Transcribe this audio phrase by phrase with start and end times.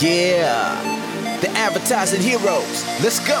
[0.00, 2.84] Yeah, the advertising heroes.
[3.02, 3.40] Let's go.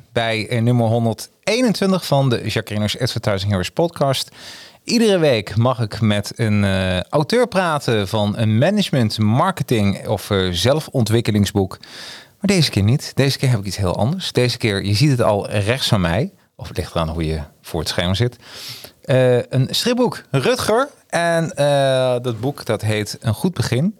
[0.13, 4.31] bij nummer 121 van de Jacqueline's Advertising Heroes podcast.
[4.83, 10.47] Iedere week mag ik met een eh, auteur praten van een management, marketing of eh,
[10.51, 11.77] zelfontwikkelingsboek.
[11.79, 13.11] Maar deze keer niet.
[13.15, 14.31] Deze keer heb ik iets heel anders.
[14.31, 16.31] Deze keer, je ziet het al rechts van mij.
[16.55, 18.35] Of het ligt eraan hoe je voor het scherm zit.
[19.01, 20.89] Eh, een stripboek, Rutger.
[21.07, 21.47] En
[22.21, 23.95] dat boek dat heet Een Goed Begin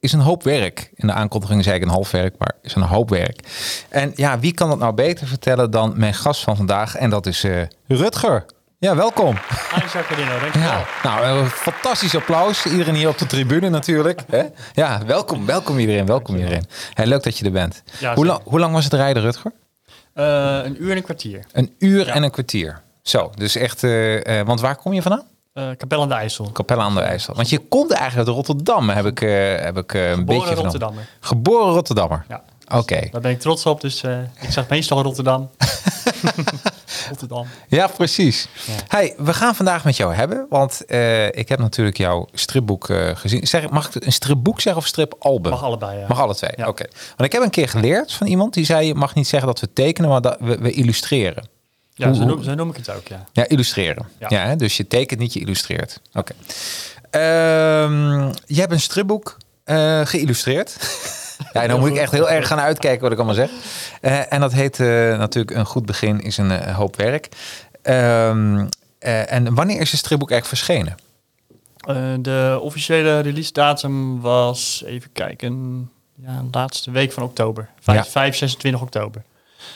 [0.00, 0.90] is een hoop werk.
[0.94, 3.40] In de aankondiging zei ik een half werk, maar is een hoop werk.
[3.88, 6.94] En ja, wie kan dat nou beter vertellen dan mijn gast van vandaag?
[6.96, 8.44] En dat is eh, Rutger.
[8.78, 9.34] Ja, welkom.
[9.74, 10.68] Hi Jacqueline, dankjewel.
[10.68, 12.66] Ja, nou, een fantastisch applaus.
[12.66, 14.20] Iedereen hier op de tribune natuurlijk.
[14.30, 14.42] Hè?
[14.72, 16.64] Ja, welkom, welkom iedereen, welkom iedereen.
[16.94, 17.82] Hey, leuk dat je er bent.
[17.98, 19.52] Ja, hoe, lang, hoe lang was het rijden, Rutger?
[20.14, 20.24] Eh,
[20.64, 21.44] een uur en een kwartier.
[21.52, 22.14] Een uur Ja.
[22.14, 22.80] en een kwartier.
[23.02, 25.24] Zo, dus echt, eh, eh, want waar kom je vandaan?
[25.58, 26.52] Eh Capelle aan de IJssel.
[26.52, 27.34] Capelle aan de IJssel.
[27.34, 30.62] Want je komt eigenlijk uit Rotterdam, heb ik, eh, heb ik eh, een beetje Geboren.
[30.62, 31.08] Rotterdammer.
[31.20, 32.24] Geboren Rotterdammer.
[32.28, 32.42] Ja,
[32.78, 33.08] Oké.
[33.10, 33.80] daar ben ik trots op.
[33.80, 34.02] Dus
[34.40, 35.50] ik zeg meestal Rotterdam.
[37.08, 37.46] Rotterdam.
[37.68, 38.48] Ja, precies.
[38.66, 38.72] Ja.
[38.88, 40.80] Hey, we gaan vandaag met jou hebben, want
[41.30, 43.46] ik heb natuurlijk jouw stripboek gezien.
[43.46, 45.50] Zeg, mag ik een stripboek zeggen of stripalbum?
[45.52, 46.04] Mag allebei, ja.
[46.08, 46.68] Mag alle twee, Ja.
[46.68, 46.84] oké.
[47.08, 49.60] Want ik heb een keer geleerd van iemand die zei, je mag niet zeggen dat
[49.60, 51.48] we tekenen, maar dat we, we illustreren.
[51.98, 53.24] Ja, zo noem, zo noem ik het ook, ja.
[53.32, 54.08] Ja, illustreren.
[54.28, 54.56] Ja.
[54.56, 56.00] Dus je tekent niet, je illustreert.
[56.14, 56.32] Oké.
[57.10, 60.76] Ehm, je hebt een stripboek eh, geïllustreerd.
[61.52, 63.50] ja, en dan moet ik echt heel erg gaan uitkijken wat ik allemaal zeg.
[64.00, 64.86] Eh, en dat heet eh,
[65.18, 67.28] natuurlijk Een Goed Begin is een hoop werk.
[67.82, 68.66] Ehm,
[68.98, 70.96] eh, en wanneer is het stripboek eigenlijk verschenen?
[72.22, 77.68] De officiële release datum was, even kijken, ja, laatste week van oktober.
[77.80, 78.04] 5, Ja.
[78.04, 79.22] 5 26 oktober.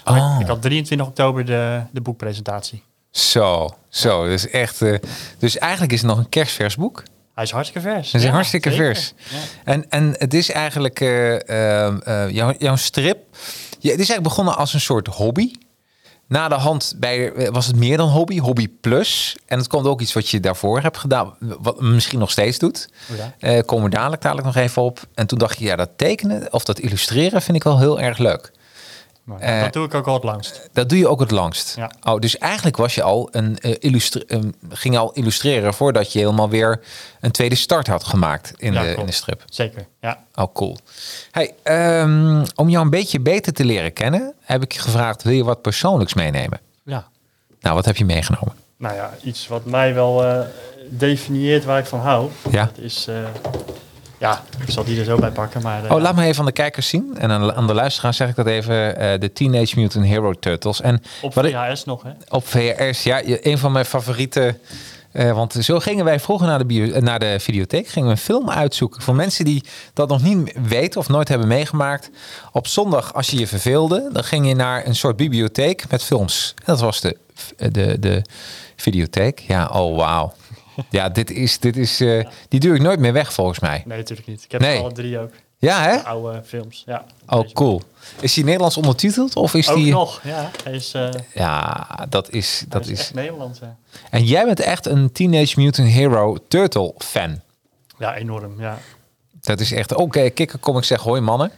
[0.05, 0.37] Oh.
[0.41, 2.83] Ik had 23 oktober de, de boekpresentatie.
[3.11, 4.27] Zo, zo.
[4.27, 4.83] Dus echt.
[4.83, 4.99] eh,
[5.39, 7.03] dus eigenlijk is het nog een kerstvers boek.
[7.35, 8.13] Hij is hartstikke vers.
[8.13, 8.85] Het is Ja, hartstikke zeker.
[8.85, 9.15] vers.
[9.31, 9.39] Ja.
[9.65, 13.19] En, en het is eigenlijk eh, eh, jouw, jouw strip.
[13.79, 15.53] Ja, het is eigenlijk begonnen als een soort hobby.
[16.29, 19.37] Na de hand bij, was het meer dan hobby, hobby plus.
[19.47, 22.89] En het komt ook iets wat je daarvoor hebt gedaan, wat misschien nog steeds doet.
[23.11, 23.63] Oh ja.
[23.63, 25.01] Komen we dadelijk, dadelijk nog even op.
[25.15, 28.19] En toen dacht je, ja, dat tekenen of dat illustreren vind ik wel heel erg
[28.19, 28.52] leuk.
[29.25, 30.69] Maar Eh, dat doe ik ook al het langst.
[30.73, 31.77] Dat doe je ook het langst.
[31.77, 31.91] Ja.
[32.03, 36.49] Oh, dus eigenlijk was je al een een- ging je al illustreren voordat je helemaal
[36.49, 36.81] weer
[37.21, 39.43] een tweede start had gemaakt in, Ja, de, in de strip.
[39.51, 40.25] Zeker, ja.
[40.35, 40.77] Oh, cool.
[41.31, 45.33] Hey, ehm, om jou een beetje beter te leren kennen, heb ik je gevraagd: wil
[45.33, 46.61] je wat persoonlijks meenemen?
[46.85, 47.07] Ja,
[47.61, 48.53] Nou, wat heb je meegenomen?
[48.77, 50.41] nou ja, iets wat mij wel eh,
[50.89, 52.31] definieert waar ik van hou.
[52.51, 52.65] Ja.
[52.65, 53.09] Dat is,
[54.23, 55.85] ja, ik zal die er zo bij pakken, maar...
[55.85, 57.15] eh, Oh, laat me even aan de kijkers zien.
[57.19, 60.81] En aan, aan de luisteraars zeg ik dat even: eh, de Teenage Mutant Hero Turtles.
[60.81, 62.11] En Op wat ik- VHS nog, hè?
[62.29, 64.57] op VRS, ja, een van mijn favoriete.
[65.13, 68.21] eh, want zo gingen wij vroeger naar de, bio, naar de videotheek, gingen we een
[68.21, 69.03] film uitzoeken.
[69.03, 72.11] Voor mensen die dat nog niet weten of nooit hebben meegemaakt.
[72.53, 76.55] Op zondag, als je je verveelde, dan ging je naar een soort bibliotheek met films.
[76.57, 77.17] En dat was de,
[77.57, 78.23] de, de
[78.77, 79.39] videotheek.
[79.49, 80.33] Ja, oh wauw.
[80.91, 83.83] Ja, dit is, dit is, eh, die duur ik nooit meer weg volgens mij.
[83.87, 84.45] Nee, natuurlijk niet.
[84.45, 84.79] Ik heb Nee.
[84.79, 85.33] alle drie ook.
[85.59, 85.97] Ja, hè?
[85.97, 87.05] Oude films, ja.
[87.27, 87.83] Oh, cool.
[88.21, 89.93] Is die Nederlands ondertiteld of is Ook die...
[89.93, 90.51] nog, ja.
[90.65, 92.65] Hij is, eh, Ja, dat is...
[92.69, 93.77] Dat is Nederlands, ja.
[94.11, 97.41] En jij bent echt een Teenage Mutant Hero Turtle fan.
[97.99, 98.79] Ja, enorm, ja.
[99.41, 99.95] Dat is echt...
[99.95, 101.53] Oké, kikker kom ik zeggen, hoi mannen.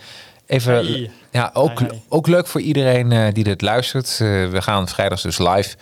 [0.47, 1.11] Even, Hey.
[1.31, 2.03] ja, ook, Hey, hey.
[2.09, 4.19] ook leuk voor iedereen eh, die dit luistert.
[4.19, 5.77] We gaan vrijdags dus live.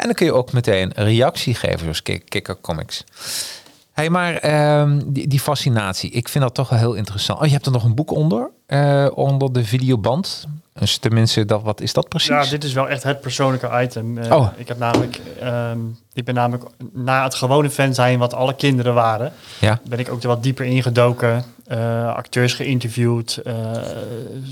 [0.00, 3.04] En dan kun je ook meteen een reactie geven, zoals Kikker Comics.
[3.92, 7.40] hey, maar ehm, die, die fascinatie, ik vind dat toch wel heel interessant.
[7.40, 10.46] Oh, je hebt er nog een boek onder, eh, onder de videoband.
[10.78, 12.28] Dus tenminste, dat, wat is dat precies?
[12.28, 14.18] Ja, dit is wel echt het persoonlijke item.
[14.18, 14.48] Eh, Oh.
[14.56, 15.78] Ik heb namelijk, ehm,
[16.12, 19.80] ik ben namelijk na het gewone fan zijn wat alle kinderen waren, Ja.
[19.88, 23.40] ben ik ook er wat dieper ingedoken eh, acteurs geïnterviewd,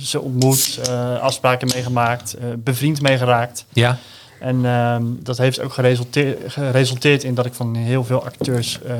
[0.01, 0.81] ze ontmoet,
[1.21, 3.65] afspraken meegemaakt, bevriend meegeraakt.
[3.73, 3.99] Ja.
[4.41, 8.95] En ehm, dat heeft ook geresulteerd, geresulteerd in dat ik van heel veel acteurs eh,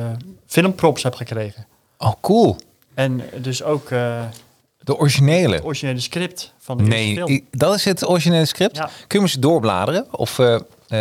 [0.45, 1.65] filmprops heb gekregen.
[1.97, 2.55] Oh, cool.
[2.93, 4.21] En dus ook eh,
[4.79, 5.55] De originele.
[5.55, 7.29] het originele script van de Nee, film.
[7.29, 8.75] i- dat is het originele script.
[8.75, 8.83] Ja.
[8.85, 10.07] Kun je hem eens doorbladeren?
[10.11, 10.57] Of eh,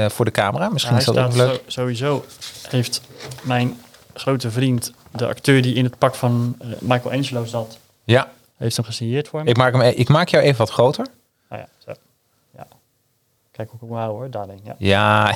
[0.08, 0.68] voor de camera?
[0.68, 1.54] Misschien Ja, is dat ook leuk.
[1.54, 2.24] zo- sowieso
[2.68, 3.00] heeft
[3.42, 3.80] mijn
[4.14, 8.84] grote vriend, de acteur die in het pak van eh, Michelangelo zat, Ja, heeft hem
[8.84, 9.50] gesigneerd voor me.
[9.50, 11.06] ik maak, hem, e- ik maak jou even wat groter.
[11.48, 11.92] Nou ja, zo.
[12.56, 12.66] Ja.
[13.58, 14.60] Kijk hou hoor, daarin.
[14.64, 14.74] Ja.
[14.78, 15.34] Ja,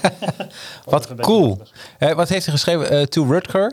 [0.84, 1.62] wat Even cool.
[1.98, 2.90] Eh, wat heeft hij geschreven?
[2.90, 3.72] Eh, to Rutger.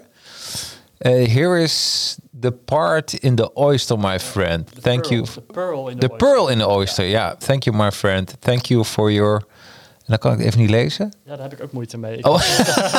[0.98, 4.68] Eh, here is the part in the oyster, my friend.
[4.74, 5.26] The Thank pearl, you.
[5.26, 7.36] The pearl in the, The pearl in the oyster, ja.
[7.36, 8.36] Thank you, my friend.
[8.40, 9.36] Thank you for your...
[9.36, 11.14] En dan kan ik het even niet lezen.
[11.24, 12.24] Ja, daar heb ik ook moeite mee.
[12.24, 12.42] Oh,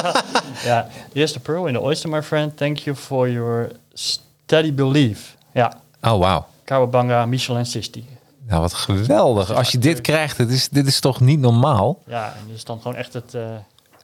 [0.70, 2.56] Ja, here's the pearl in the oyster, my friend.
[2.56, 5.36] Thank you for your steady belief.
[5.52, 6.46] Ja, oh wauw.
[6.64, 8.18] Kawabanga, Michelin Sisti.
[8.50, 9.52] Nou, wat geweldig.
[9.54, 11.98] Als je dit krijgt, dit is, dit is toch niet normaal?
[12.06, 13.34] Ja, en dit is dan gewoon echt het...
[13.34, 13.42] eh,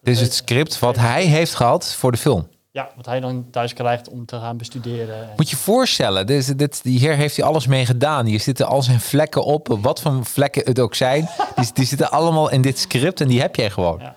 [0.02, 2.48] Dit is het script wat hij heeft gehad voor de film.
[2.70, 5.14] Ja, wat hij dan thuis krijgt om te gaan bestuderen.
[5.22, 8.26] En- Moet je je voorstellen, dit, dit, die heer heeft hij alles mee gedaan.
[8.26, 11.28] Hier zitten al zijn vlekken op, wat voor vlekken het ook zijn.
[11.56, 13.98] Die, die zitten allemaal in dit script en die heb jij gewoon.
[14.00, 14.14] Ja.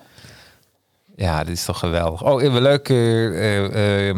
[1.20, 2.22] Ja, dit is toch geweldig.
[2.22, 2.88] Oh, even leuk.
[2.88, 4.14] eh,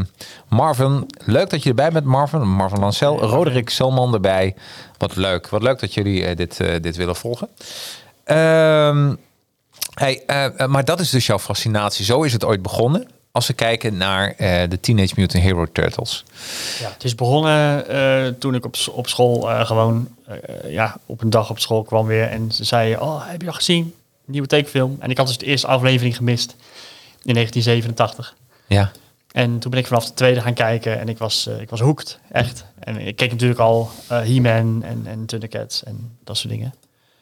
[0.48, 2.48] Marvin, leuk dat je erbij bent, Marvin.
[2.48, 4.54] Marvin Lancel, Roderick Selman erbij.
[4.98, 5.48] Wat leuk.
[5.48, 7.48] Wat leuk dat jullie dit, dit willen volgen.
[8.24, 9.14] Ehm,
[9.94, 10.22] hey,
[10.66, 12.04] maar dat is dus jouw fascinatie.
[12.04, 13.08] Zo is het ooit begonnen.
[13.32, 14.34] Als we kijken naar
[14.68, 16.24] de Teenage Mutant Hero Turtles.
[16.80, 20.08] Ja, het is begonnen toen ik op, op school gewoon
[20.66, 22.28] ja, op een dag op school kwam weer.
[22.28, 23.94] En ze zeiden, oh, heb je al gezien?
[24.24, 24.96] Nieuwe tekenfilm.
[25.00, 26.54] En ik had dus de eerste aflevering gemist
[27.24, 28.36] in 1987.
[28.66, 28.90] Ja.
[29.32, 31.80] En toen ben ik vanaf de tweede gaan kijken en ik was, eh, ik was
[31.80, 32.64] hooked, echt.
[32.78, 36.74] En ik keek natuurlijk al eh, He-Man en, en Thundercats en dat soort dingen.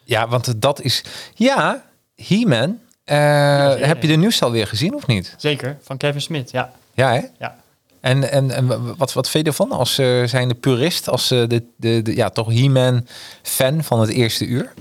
[0.05, 1.05] Ja, want dat is...
[1.35, 2.79] Ja, He-Man.
[3.05, 5.35] eh, heb je de nieuws alweer gezien of niet?
[5.39, 6.73] Zeker, van Kevin Smith, ja.
[6.95, 7.21] Ja, hè?
[7.39, 7.57] ja.
[8.01, 11.49] En, en, en wat, wat vind je ervan als uh, zijn de purist, als uh,
[11.49, 13.07] de, de, de, ja, toch He-Man
[13.43, 14.73] fan van het eerste uur?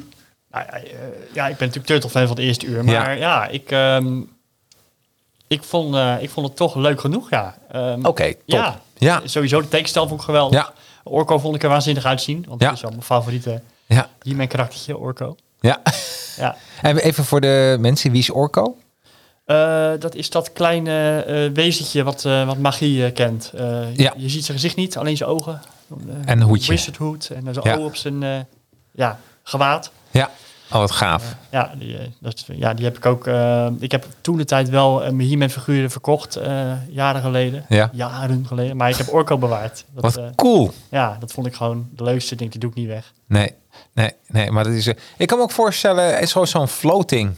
[0.52, 0.90] Nou, ja, uh,
[1.34, 4.30] ja, ik ben natuurlijk Turtle fan van het eerste uur, maar ja, ja ik, um,
[5.50, 7.58] ik, vond, uh, ik vond het toch leuk genoeg, ja.
[7.76, 9.22] Um, Oké, okay, ja, ja.
[9.26, 10.60] Sowieso de tekenstijl vond ik geweldig.
[10.60, 10.74] Ja.
[11.04, 12.68] Orko vond ik er waanzinnig uitzien, want ja.
[12.68, 14.10] dat is wel mijn favoriete ja.
[14.20, 15.36] He-Man karaktertje, Orko.
[15.60, 15.82] Ja.
[16.38, 16.56] ja.
[16.82, 18.78] En even voor de mensen, wie is Orko?
[19.46, 23.52] Uh, dat is dat kleine uh, wezentje wat, uh, wat magie kent.
[23.94, 24.14] ja.
[24.18, 25.62] Je ziet zijn gezicht niet, alleen zijn ogen.
[26.26, 26.72] en een hoedje.
[26.72, 27.76] Wizard hoed en zijn ja.
[27.76, 28.48] oog op zijn
[28.92, 29.92] ja, gewaad.
[30.12, 30.32] Ja,
[30.72, 31.36] oh wat gaaf.
[31.50, 33.28] ja, die, dat, ja, die heb ik ook...
[33.80, 36.40] ik heb toen de tijd wel mijn He-Man figuren verkocht,
[36.90, 37.66] jaren geleden.
[37.70, 37.90] Ja.
[37.94, 38.78] Jaren geleden.
[38.78, 39.86] Maar ik heb Orko bewaard.
[39.94, 40.72] Dat, wat cool.
[40.90, 42.52] Ja, dat vond ik gewoon de leukste ding.
[42.52, 43.14] Die doe ik niet weg.
[43.28, 43.54] Nee,
[43.94, 44.52] nee, nee.
[44.52, 44.88] Maar dat is...
[45.18, 47.36] ik kan me ook voorstellen, het is gewoon zo'n floating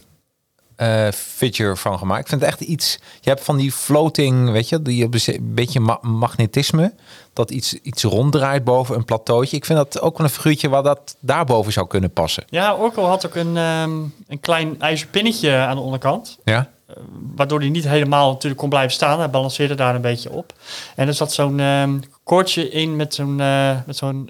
[0.82, 2.22] uh, figure van gemaakt.
[2.22, 3.00] Ik vind het echt iets.
[3.20, 6.94] Je hebt van die floating, weet je, die een beetje ma magnetisme.
[7.34, 9.58] Dat iets, iets ronddraait boven een plateautje.
[9.58, 12.44] Ik vind dat ook wel een figuurtje waar dat daarboven zou kunnen passen.
[12.50, 16.38] Ja, Orko had ook een, um, een klein ijzerpinnetje aan de onderkant.
[16.44, 16.70] Ja.
[16.90, 16.96] Uh,
[17.36, 19.20] waardoor hij niet helemaal natuurlijk kon blijven staan.
[19.20, 20.54] Hij balanceerde daar een beetje op.
[20.96, 24.30] En er zat zo'n um, koordje in met zo'n uh, met zo'n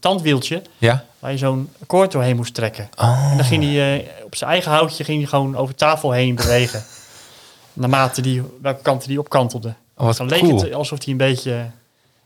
[0.00, 0.62] tandwieltje.
[0.78, 1.04] Ja.
[1.18, 2.88] Waar je zo'n koord doorheen moest trekken.
[2.98, 3.28] Oh.
[3.30, 6.84] En dan ging hij op zijn eigen houtje ging hij gewoon over tafel heen bewegen.
[7.72, 9.74] Naarmate die, welke kant hij op kantelde.
[9.96, 10.52] Oh, wat dan cool.
[10.52, 11.70] leek het alsof hij een beetje,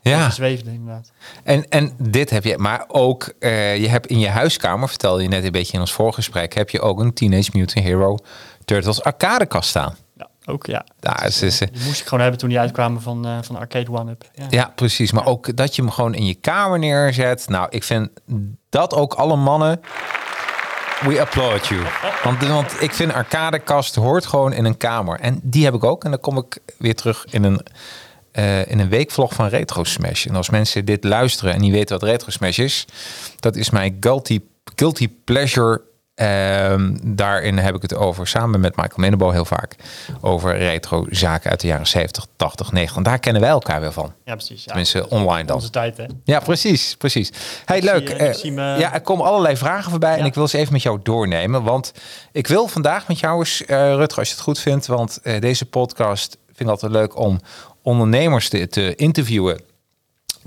[0.01, 0.29] ja.
[0.29, 1.11] zweefde inderdaad.
[1.43, 5.27] En, en dit heb je, maar ook, uh, je hebt in je huiskamer, vertelde je
[5.27, 8.17] net een beetje in ons voorgesprek, heb je ook een Teenage Mutant Hero
[8.65, 9.95] Turtles arcadekast staan.
[10.17, 10.85] Ja, ook ja.
[10.99, 14.29] ja is, die moest ik gewoon hebben toen die uitkwamen van, uh, van Arcade One-Up.
[14.33, 14.45] Ja.
[14.49, 14.71] ja.
[14.75, 15.11] precies.
[15.11, 17.47] Maar ook dat je hem gewoon in je kamer neerzet.
[17.47, 18.09] Nou, ik vind
[18.69, 19.81] dat ook alle mannen...
[21.05, 21.81] We applaud you.
[22.23, 25.19] Want, want ik vind arcadekast hoort gewoon in een kamer.
[25.19, 26.03] En die heb ik ook.
[26.03, 27.65] En dan kom ik weer terug in een,
[28.33, 30.25] uh, in een weekvlog van Retro Smash.
[30.25, 32.85] En als mensen dit luisteren en niet weten wat Retro Smash is...
[33.39, 34.39] dat is mijn guilty,
[34.75, 35.81] guilty pleasure
[36.21, 39.75] Um, daarin heb ik het over, samen met Michael Menebo heel vaak,
[40.21, 43.03] over retro zaken uit de jaren 70, 80, 90.
[43.03, 44.13] Daar kennen wij elkaar weer van.
[44.25, 44.59] Ja, precies.
[44.59, 44.65] Ja.
[44.65, 45.55] Tenminste, online dan.
[45.55, 46.05] Onze tijd, hè?
[46.23, 47.31] Ja, precies, precies.
[47.65, 48.35] Hey, ik leuk.
[48.35, 48.79] Zie, uh, me...
[48.79, 50.17] Ja, er komen allerlei vragen voorbij ja.
[50.17, 51.63] en ik wil ze even met jou doornemen.
[51.63, 51.93] Want
[52.31, 55.39] ik wil vandaag met jou eens, uh, Rutger, als je het goed vindt, want uh,
[55.39, 57.39] deze podcast vind ik altijd leuk om
[57.81, 59.59] ondernemers te, te interviewen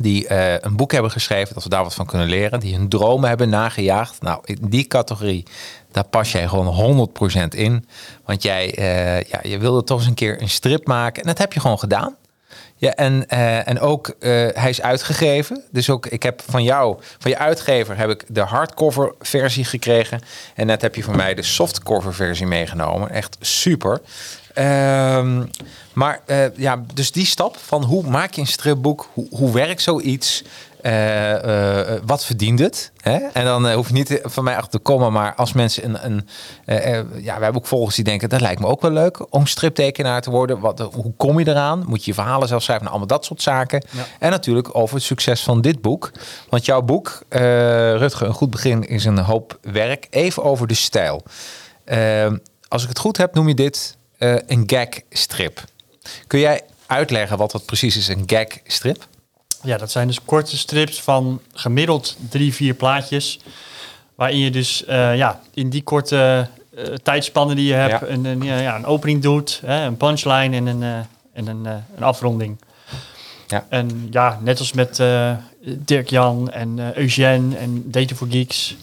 [0.03, 2.89] die uh, een boek hebben geschreven, dat we daar wat van kunnen leren, die hun
[2.89, 4.23] dromen hebben nagejaagd.
[4.23, 5.45] Nou, in die categorie,
[5.93, 7.87] daar pas jij gewoon 100% in.
[8.25, 11.39] Want jij uh, ja, je wilde toch eens een keer een strip maken en dat
[11.39, 12.17] heb je gewoon gedaan.
[12.83, 15.63] Ja, en, eh, en ook eh, hij is uitgegeven.
[15.71, 20.21] Dus ook ik heb van jou, van je uitgever, heb ik de hardcover versie gekregen.
[20.55, 23.11] En net heb je van mij de softcover versie meegenomen.
[23.11, 24.01] Echt super.
[24.55, 25.43] Ehm,
[25.93, 29.09] maar eh, ja, dus die stap van hoe maak je een stripboek?
[29.13, 30.45] Hoe, hoe werkt zoiets?
[30.81, 32.93] Eh, eh, wat verdient het?
[33.01, 33.17] Hè?
[33.17, 36.03] En dan hoef je niet van mij achter te komen, maar als mensen een.
[36.05, 36.27] een
[37.23, 40.23] ja, we hebben ook volgers die denken: dat lijkt me ook wel leuk om striptekenaar
[40.23, 40.61] te worden.
[40.61, 41.85] Wat, hoe kom je eraan?
[41.87, 42.85] Moet je je verhalen zelf schrijven?
[42.85, 43.85] Nou, allemaal dat soort zaken.
[43.91, 44.05] Ja.
[44.19, 46.11] En natuurlijk over het succes van dit boek.
[46.49, 50.07] Want jouw boek, Rutger, een goed begin is een hoop werk.
[50.11, 51.23] Even over de stijl.
[52.69, 53.97] als ik het goed heb, noem je dit
[54.47, 55.65] een gag-strip.
[56.27, 59.07] Kun jij uitleggen wat dat precies is, een gag-strip?
[59.63, 63.41] Ja, dat zijn dus korte strips van gemiddeld drie, vier plaatjes.
[64.15, 68.07] Waarin je dus uh, ja, in die korte uh, tijdspannen die je hebt, ja.
[68.07, 70.99] een, een, ja, een opening doet, hè, een punchline en een, uh,
[71.33, 71.65] en een,
[71.97, 72.61] een afronding.
[73.47, 73.67] Ja.
[73.69, 74.97] En ja, net als met
[75.61, 78.77] Dirk Jan en Eugène en Data for Geeks.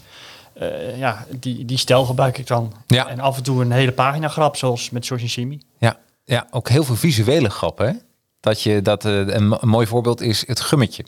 [0.98, 2.74] Ja, die, die stijl gebruik ik dan.
[2.88, 3.08] Ja.
[3.08, 5.62] En af en toe een hele pagina grap, zoals met en Jimmy.
[5.78, 5.98] Ja.
[6.25, 7.88] Ja, ook heel veel visuele grappen.
[7.88, 7.94] Hè?
[8.39, 11.06] Dat je dat uh, een, een, mooi voorbeeld is het gummetje.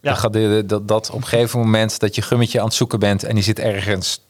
[0.00, 0.14] Ja.
[0.14, 3.34] De, dat, dat op een gegeven moment dat je gummetje aan het zoeken bent en
[3.34, 4.20] die zit ergens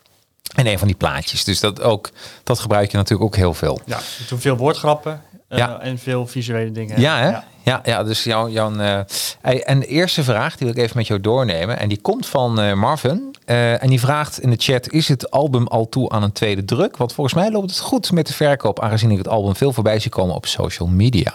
[0.56, 1.44] in een van die plaatjes.
[1.44, 2.10] Dus dat ook
[2.44, 3.80] dat gebruik je natuurlijk ook heel veel.
[3.84, 5.22] Ja, toen veel woordgrappen
[5.58, 5.80] ja.
[5.80, 7.00] en veel visuele dingen.
[7.00, 7.28] Ja, hè?
[7.28, 7.44] Ja.
[7.62, 8.48] Ja, ja, dus jouw.
[8.48, 9.00] jouw uh,
[9.42, 11.78] en de eerste vraag die wil ik even met jou doornemen.
[11.78, 13.34] En die komt van uh, Marvin.
[13.46, 16.64] Uh, en die vraagt in de chat: Is het album al toe aan een tweede
[16.64, 16.96] druk?
[16.96, 19.98] Want volgens mij loopt het goed met de verkoop, aangezien ik het album veel voorbij
[19.98, 21.34] zie komen op social media.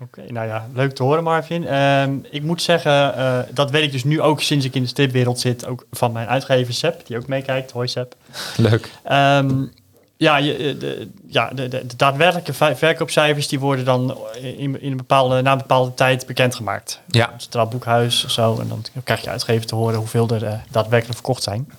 [0.00, 1.62] Oké, okay, nou ja, leuk te horen, Marvin.
[1.62, 5.40] Uh, ik moet zeggen, dat weet ik dus nu ook sinds ik in de stripwereld
[5.40, 7.70] zit, ook van mijn uitgever Sep, die ook meekijkt.
[7.70, 8.14] Hoi Sep.
[8.56, 8.90] Leuk.
[9.10, 9.70] Um,
[10.20, 14.96] ja, je, de, ja de, de, de, daadwerkelijke verkoopcijfers die worden dan in, in een
[14.96, 17.00] bepaalde, na een bepaalde tijd bekendgemaakt.
[17.06, 17.30] Ja.
[17.32, 18.58] Het Centraal Boekhuis of zo.
[18.60, 21.72] En dan krijg je uitgever te horen hoeveel er uh, daadwerkelijk verkocht zijn.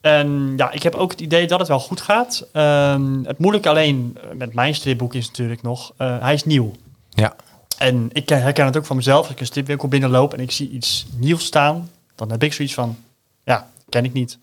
[0.00, 2.46] En ja, ik heb ook het idee dat het wel goed gaat.
[2.52, 6.72] Um, het moeilijke alleen met mijn stripboek is natuurlijk nog, uh, hij is nieuw.
[7.10, 7.36] Ja.
[7.78, 9.20] En ik herken het ook van mezelf.
[9.20, 12.74] Als ik een stripwinkel binnenloop en ik zie iets nieuws staan, dan heb ik zoiets
[12.74, 12.96] van,
[13.44, 14.38] ja, ken ik niet.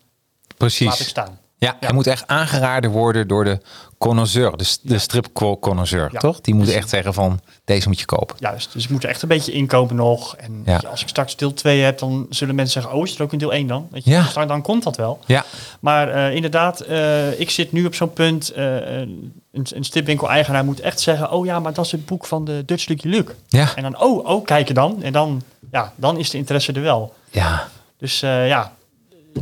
[0.56, 0.86] Precies.
[0.86, 1.38] Laat ik staan.
[1.62, 3.58] Ja, hij moet echt aangeraden worden door de
[3.98, 6.18] connoisseur, de, de strip-connoisseur, ja.
[6.18, 6.40] toch?
[6.40, 8.36] Die moet echt zeggen van, deze moet je kopen.
[8.38, 10.36] Juist, dus ik moet er echt een beetje inkopen nog.
[10.36, 10.82] En ja.
[10.90, 13.38] als ik straks deel 2 heb, dan zullen mensen zeggen, oh, is er ook een
[13.38, 13.88] deel 1 dan?
[13.90, 14.22] Weet je, ja.
[14.22, 15.18] dus dan, dan komt dat wel.
[15.26, 15.44] Ja.
[15.80, 20.80] Maar uh, inderdaad, uh, ik zit nu op zo'n punt, uh, een, een stripwinkel-eigenaar moet
[20.80, 23.34] echt zeggen, oh ja, maar dat is het boek van de Dutch Lucky Luke.
[23.48, 23.76] Ja.
[23.76, 25.02] En dan, oh, oh, kijken dan.
[25.02, 27.14] En dan, ja, dan is de interesse er wel.
[27.30, 27.68] Ja.
[27.98, 28.72] Dus ja,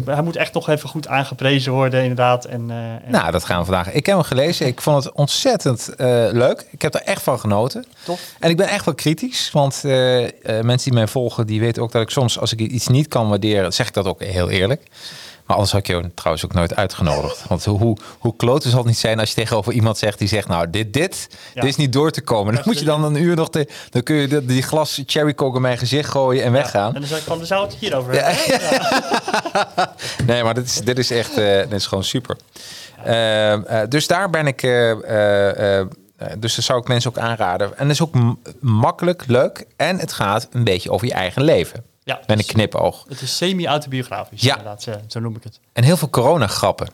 [0.04, 2.44] hij moet echt nog even goed aangeprezen worden, inderdaad.
[2.44, 3.02] En, uh, en...
[3.06, 3.92] Nou, dat gaan we vandaag.
[3.92, 4.66] Ik heb hem gelezen.
[4.66, 6.66] Ik vond het ontzettend uh, leuk.
[6.70, 7.84] Ik heb er echt van genoten.
[8.04, 8.20] Tof.
[8.38, 9.50] En ik ben echt wel kritisch.
[9.52, 9.92] Want uh,
[10.42, 13.28] mensen die mij volgen, die weten ook dat ik soms, als ik iets niet kan
[13.28, 14.82] waarderen, zeg ik dat ook heel eerlijk.
[15.50, 17.44] Maar anders had ik je trouwens ook nooit uitgenodigd.
[17.48, 20.48] Want hoe, hoe klote zal het niet zijn als je tegenover iemand zegt die zegt,
[20.48, 21.60] nou, dit, dit, ja.
[21.60, 22.54] dit is niet door te komen.
[22.54, 25.56] Dan moet je dan een uur nog, te, dan kun je die, glas cherry coke
[25.56, 26.94] in mijn gezicht gooien en weggaan.
[26.94, 28.34] En dan zeg ik van, de zou het hierover ja.
[30.26, 32.36] nee, maar dit is, dit is echt, uh, dit is gewoon super.
[33.06, 35.80] Uh, uh, dus daar ben ik, uh,
[36.38, 37.78] dus dat zou ik mensen ook aanraden.
[37.78, 38.14] En het is ook
[38.60, 41.89] makkelijk, leuk en het gaat een beetje over je eigen leven.
[42.10, 43.04] Ja, met een knipoog.
[43.08, 44.56] Het is semi-autobiografisch, ja.
[44.56, 44.82] inderdaad.
[44.82, 45.60] Zo, zo noem ik het.
[45.72, 46.88] En heel veel corona-grappen.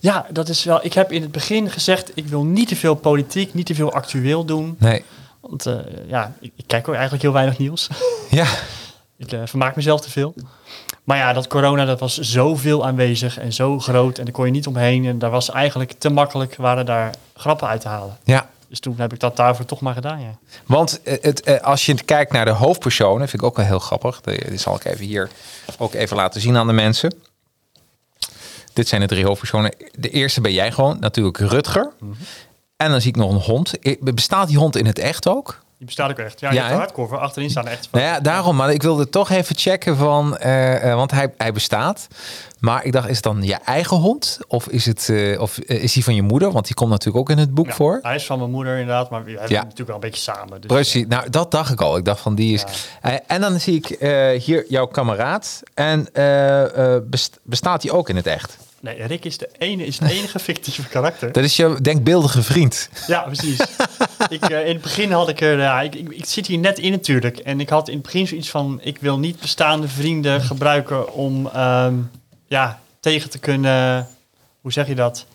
[0.00, 0.84] Ja, dat is wel...
[0.84, 3.92] Ik heb in het begin gezegd, ik wil niet te veel politiek, niet te veel
[3.92, 4.76] actueel doen.
[4.78, 5.04] Nee.
[5.40, 7.88] Want uh, ja, ik, ik, kijk ook eigenlijk heel weinig nieuws.
[8.30, 8.46] Ja.
[9.16, 10.34] ik uh, vermaak mezelf te veel.
[11.04, 14.18] Maar ja, dat corona, dat was zoveel aanwezig en zo groot.
[14.18, 15.06] En daar kon je niet omheen.
[15.06, 18.18] En daar was eigenlijk te makkelijk, waren daar grappen uit te halen.
[18.24, 18.48] Ja.
[18.70, 20.38] Dus toen heb ik dat daarvoor toch maar gedaan, ja.
[20.66, 24.20] Want het, als je kijkt naar de hoofdpersonen, vind ik ook wel heel grappig.
[24.20, 25.30] Dit zal ik even hier
[25.78, 27.14] ook even laten zien aan de mensen.
[28.72, 29.74] Dit zijn de drie hoofdpersonen.
[29.92, 31.92] De eerste ben jij gewoon, natuurlijk Rutger.
[31.98, 32.26] Mm -hmm.
[32.76, 33.74] En dan zie ik nog een hond.
[34.00, 35.62] Bestaat die hond in het echt ook?
[35.80, 36.40] Die bestaat ook echt.
[36.40, 37.18] Ja, je ja, hebt de hardcover.
[37.18, 37.88] Achterin staan echt.
[37.90, 38.56] Nou ja, daarom.
[38.56, 40.38] Maar ik wilde toch even checken van...
[40.42, 42.06] Uh, uh, want hij, hij bestaat.
[42.58, 44.38] Maar ik dacht, is het dan je eigen hond?
[44.48, 46.52] Of is, het, uh, of is die van je moeder?
[46.52, 47.98] Want die komt natuurlijk ook in het boek ja, voor.
[48.02, 49.10] Hij is van mijn moeder inderdaad.
[49.10, 49.62] Maar we hebben ja.
[49.62, 50.60] natuurlijk wel een beetje samen.
[50.60, 51.06] Dus Precies.
[51.06, 51.96] Nou, dat dacht ik al.
[51.96, 52.64] Ik dacht van, die is...
[53.26, 53.86] en dan zie ik
[54.42, 55.62] hier jouw kameraad.
[55.74, 56.08] En
[57.10, 58.58] best, bestaat die ook in het echt?
[58.80, 61.32] Nee, Rick is de ene, is het enige fictieve karakter.
[61.32, 62.90] Dat is je denkbeeldige vriend.
[63.06, 63.58] Ja, precies.
[64.28, 66.78] ik, uh, in het begin had ik er, ja, ik, ik, ik, zit hier net
[66.78, 67.38] in natuurlijk.
[67.38, 71.46] En ik had in het begin zoiets van, ik wil niet bestaande vrienden gebruiken om,
[71.56, 72.10] um,
[72.46, 74.08] ja, tegen te kunnen,
[74.60, 75.26] hoe zeg je dat?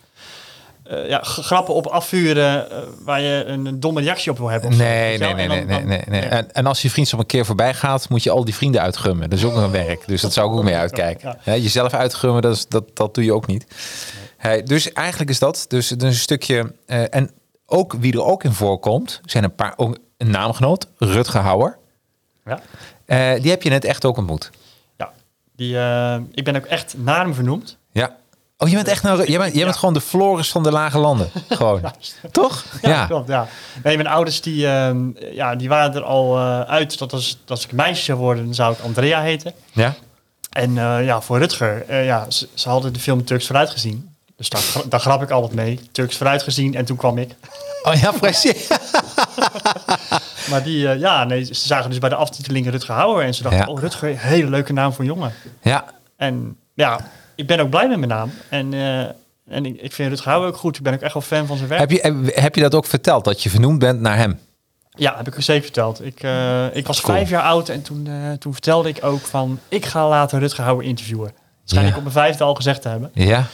[0.86, 4.70] Eh, ja, grappen op afvuren eh, waar je een, een domme reactie op wil hebben.
[4.77, 6.22] Nee, nee, nee, nee, dan- nee, nee, nee.
[6.22, 6.27] ja.
[6.30, 9.30] En, en als je vriendschap een keer voorbij gaat, moet je al die vrienden uitgummen.
[9.30, 10.04] Dat is ook nog een werk.
[10.08, 11.30] Dus dat zou ik ook mee uitkijken.
[11.44, 11.54] Ja.
[11.54, 13.65] Ja, jezelf uitgummen, dat, is, dat, dat doe je ook niet.
[14.38, 16.74] Hey, dus eigenlijk is dat dus, dus een stukje...
[16.86, 17.32] eh, en
[17.65, 19.74] ook wie er ook in voorkomt, zijn een paar...
[19.75, 21.77] Ook een naamgenoot, Rutger Hauer.
[22.46, 22.60] Ja.
[23.38, 24.50] Die heb je net echt ook ontmoet.
[24.98, 25.12] Ja,
[25.56, 25.77] die,
[26.34, 27.77] ik ben ook echt naar hem vernoemd.
[27.92, 28.15] Ja.
[28.58, 30.98] Oh, je bent echt nou, jij bent, jij bent gewoon de Floris van de lage
[30.98, 31.30] landen.
[31.50, 31.82] Gewoon.
[32.32, 32.64] Toch?
[32.82, 33.28] Ja, klopt.
[33.28, 33.48] Ja.
[33.84, 34.98] Nee, mijn ouders die, ehm,
[35.34, 38.18] ja, die waren er al eh, uit dat als, dat als ik een meisje zou
[38.20, 39.54] worden, dan zou ik Andrea heten.
[39.72, 39.94] Ja.
[40.50, 44.10] En eh, ja, voor Rutger, eh, ja, ze, ze hadden de film Turks vooruit gezien.
[44.38, 45.80] Dus daar, daar grap ik altijd mee.
[45.92, 47.36] Turks vooruit gezien en toen kwam ik.
[47.84, 48.68] Oh ja, precies.
[50.50, 53.24] Maar die, ja, nee, ze zagen dus bij de aftiteling Rutger Hauer.
[53.24, 53.68] En ze dachten, Ja.
[53.68, 55.34] oh Rutger, hele leuke naam voor jongen.
[55.62, 55.86] Ja.
[56.18, 57.00] En ja,
[57.36, 58.32] ik ben ook blij met mijn naam.
[58.50, 59.00] En, eh,
[59.56, 60.77] en ik, ik vind Rutger Hauer ook goed.
[60.77, 61.82] Ik ben ook echt wel fan van zijn werk.
[61.82, 64.39] Heb je, heb, je dat ook verteld, dat je vernoemd bent naar hem?
[64.98, 66.06] Ja, heb ik zeker verteld.
[66.06, 67.15] Ik, eh, ik was Cool.
[67.15, 69.60] vijf jaar oud en toen, eh, toen vertelde ik ook van...
[69.70, 71.34] ik ga later Rutger Hauer interviewen.
[71.65, 71.89] Schijn Ja.
[71.89, 73.12] ik op mijn vijfde al gezegd te hebben.
[73.13, 73.46] Ja.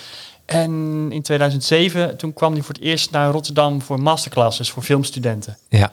[0.46, 0.72] En
[1.12, 5.58] in 2007, toen kwam hij voor het eerst naar Rotterdam voor masterclasses voor filmstudenten.
[5.70, 5.92] Ja.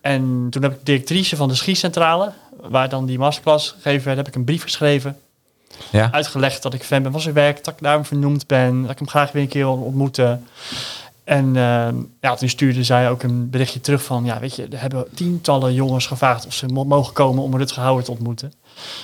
[0.00, 4.16] En toen heb ik de directrice van de schiecentrale, waar dan die masterclass gegeven werd,
[4.16, 5.18] heb ik een brief geschreven.
[5.90, 6.08] Ja.
[6.12, 8.98] Uitgelegd dat ik fan ben van zijn werk, dat ik daarom vernoemd ben, dat ik
[8.98, 10.46] hem graag weer een keer wil ontmoeten.
[11.24, 11.88] En eh,
[12.20, 15.74] ja, toen stuurde zij ook een berichtje terug van, ja, weet je, er hebben tientallen
[15.74, 18.52] jongens gevraagd of ze mo- mogen komen om Rutger Hauer te ontmoeten.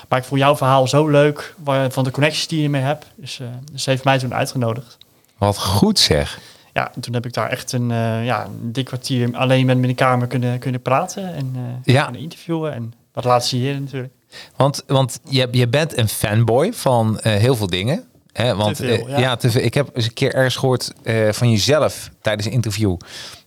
[0.09, 3.07] Maar ik vond jouw verhaal zo leuk, waar, van de connecties die je mee hebt.
[3.17, 4.99] Dus, eh, dus ze heeft mij toen uitgenodigd.
[5.38, 6.38] Wat goed zeg.
[6.73, 9.83] Ja, en toen heb ik daar echt een, eh, ja, een dik kwartier alleen met
[9.83, 12.02] de kamer kunnen, kunnen praten en Ja.
[12.05, 12.73] kunnen interviewen.
[12.75, 14.12] En wat laat zie je natuurlijk.
[14.57, 18.05] Want, want je, je bent een fanboy van eh, heel veel dingen.
[18.33, 18.55] Hè?
[18.57, 19.19] Want Te veel, eh, ja.
[19.19, 19.37] ja.
[19.37, 19.62] te veel.
[19.62, 22.97] ik heb eens een keer ergens gehoord eh, van jezelf tijdens een interview.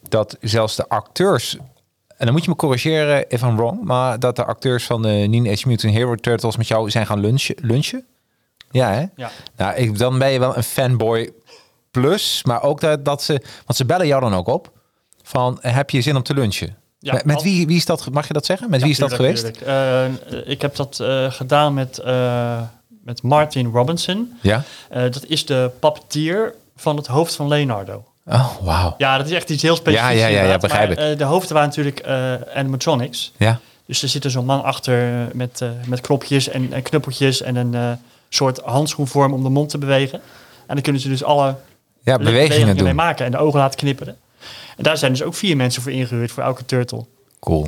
[0.09, 1.57] Dat zelfs de acteurs.
[2.17, 3.83] En dan moet je me corrigeren if I'm wrong.
[3.83, 7.19] Maar dat de acteurs van de Nine Age Mutant Hero Turtles met jou zijn gaan
[7.19, 7.55] lunchen.
[7.61, 8.05] lunchen?
[8.71, 9.05] Ja, hè?
[9.15, 9.31] Ja.
[9.55, 11.31] Nou, ik, dan ben je wel een fanboy
[11.91, 12.43] plus.
[12.43, 13.41] Maar ook dat, dat ze...
[13.65, 14.71] Want ze bellen jou dan ook op.
[15.23, 16.77] Van, heb je zin om te lunchen?
[17.13, 18.09] Ja, met wie, wie is dat?
[18.11, 18.69] Mag je dat zeggen?
[18.69, 19.43] Met wie is dat geweest?
[19.47, 20.03] Eh,
[20.45, 22.61] ik heb dat eh, gedaan met, eh,
[23.03, 24.33] met Martin Robinson.
[24.41, 24.63] Ja.
[24.89, 28.03] Dat is de puppeteer van het hoofd van Leonardo.
[28.25, 28.95] Oh, wauw.
[28.97, 30.19] Ja, dat is echt iets heel specifieks.
[30.19, 32.03] Ja, ja, ja, begrijp Maar, eh, de hoofden waren natuurlijk
[32.55, 33.31] animatronics.
[33.37, 33.59] Ja.
[33.85, 37.97] Dus er zit er zo'n man achter met, met knopjes en, en knuppeltjes en een
[38.29, 40.19] soort handschoenvorm om de mond te bewegen.
[40.67, 41.55] En dan kunnen ze dus alle
[42.03, 42.95] Ja, bewegingen mee doen.
[42.95, 44.17] maken en de ogen laten knipperen.
[44.75, 47.05] En daar zijn dus ook vier mensen voor ingehuurd voor elke turtle.
[47.39, 47.67] Cool.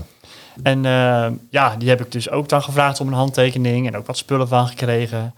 [0.63, 4.05] En eh, ja, die heb ik dus ook dan gevraagd om een handtekening en ook
[4.05, 5.33] wat spullen van gekregen.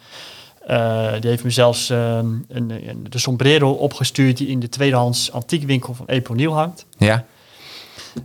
[0.68, 5.32] Eh, die heeft me zelfs eh, een, een, de sombrero opgestuurd die in de tweedehands
[5.32, 6.86] antiekwinkel van Eponiel hangt.
[6.98, 7.26] Ja.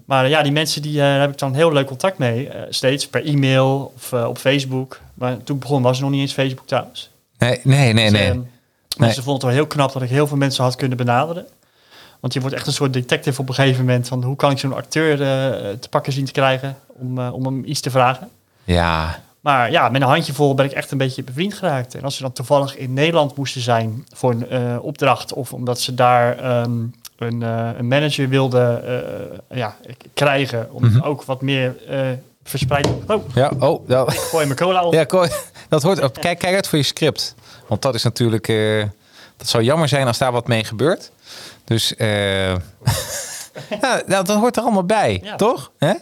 [0.04, 2.48] Maar eh, ja, die mensen die, daar heb ik dan heel leuk contact mee.
[2.68, 5.00] steeds per e-mail of op Facebook.
[5.14, 7.10] Maar toen begon was er nog niet eens Facebook trouwens.
[7.38, 8.30] Nee, nee, nee, Dus, nee.
[8.30, 8.36] eh,
[8.96, 9.12] Nee.
[9.12, 11.46] Ze vonden het wel heel knap dat ik heel veel mensen had kunnen benaderen.
[12.24, 14.08] Want je wordt echt een soort detective op een gegeven moment.
[14.08, 17.44] Van hoe kan ik zo'n acteur eh, te pakken zien te krijgen om, eh, om
[17.44, 18.28] hem iets te vragen.
[18.64, 19.20] Ja.
[19.40, 21.94] Maar ja, met een handjevol ben ik echt een beetje bevriend geraakt.
[21.94, 25.32] En als ze dan toevallig in Nederland moesten zijn voor een eh, opdracht...
[25.32, 26.72] of omdat ze daar ehm,
[27.18, 27.40] een,
[27.78, 28.82] een manager wilden
[29.50, 29.76] ja,
[30.14, 30.68] krijgen...
[30.72, 31.02] om Mhm.
[31.02, 31.76] ook wat meer
[32.44, 32.88] verspreid...
[33.06, 34.92] Oh, Ja, oh, dat, ik gooi mijn cola op.
[34.92, 35.04] ja,
[35.68, 36.02] dat hoort.
[36.02, 37.34] oh, Kijk, kijk uit voor je script.
[37.66, 38.46] Want dat is natuurlijk.
[39.36, 41.10] Dat zou jammer zijn als daar wat mee gebeurt.
[41.64, 41.96] Dus.
[41.96, 42.48] eh
[43.80, 45.36] ja, nou, dat hoort er allemaal bij, Ja.
[45.36, 45.72] toch?
[45.78, 45.92] Hè?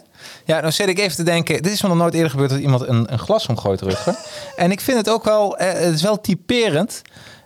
[0.45, 1.63] Ja, dan zit ik even te denken.
[1.63, 4.15] Dit is me nog nooit eerder gebeurd dat iemand een, een glas omgooit, Rutger.
[4.55, 5.57] en ik vind het ook wel.
[5.57, 7.01] eh, het is wel typerend.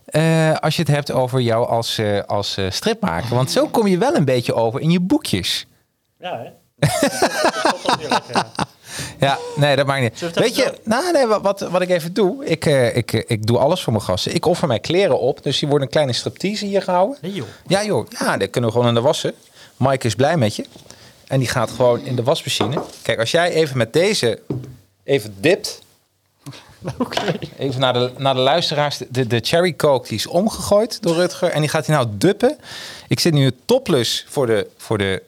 [0.05, 3.35] eh, als je het hebt over jou als, als stripmaker.
[3.35, 5.67] Want zo kom je wel een beetje over in je boekjes.
[6.19, 6.49] Ja, hè?
[6.99, 7.01] Dat
[7.99, 8.51] is wel ja.
[9.19, 10.33] Ja, nee, dat maakt niet.
[10.33, 13.57] Weet je, nou, nee, wat, wat, ik even doe, ik, eh, ik, eh, ik doe
[13.57, 14.35] alles voor mijn gasten.
[14.35, 17.17] Ik offer mijn kleren op, dus die worden een kleine striptease hier gehouden.
[17.21, 17.47] Nee, joh.
[17.67, 19.33] Ja, joh, ja, dat kunnen we gewoon in de wassen.
[19.77, 20.65] Mike is blij met je.
[21.27, 22.81] En die gaat gewoon in de wasmachine.
[23.01, 24.39] Kijk, als jij even met deze
[25.03, 25.81] even dipt,
[26.97, 27.21] Oké.
[27.57, 31.49] even naar de, naar de luisteraars, de, de cherry coke die is omgegooid door Rutger
[31.49, 32.57] en die gaat hij nou duppen.
[33.07, 35.23] Ik zit nu topless voor de, voor de,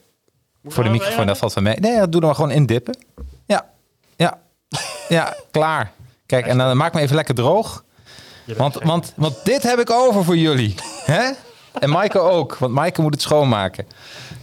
[0.65, 1.79] voor de microfoon, dat valt van mee.
[1.79, 2.97] Nee, dat doe dan maar gewoon indippen.
[3.15, 3.23] Ja,
[4.19, 4.37] ja,
[5.09, 5.91] ja, klaar.
[6.25, 7.83] Kijk, en dan maak me even lekker droog.
[8.57, 10.75] Want, want, want dit heb ik over voor jullie.
[11.05, 11.31] hè?
[11.79, 13.87] En Maaike ook, want Maaike moet het schoonmaken.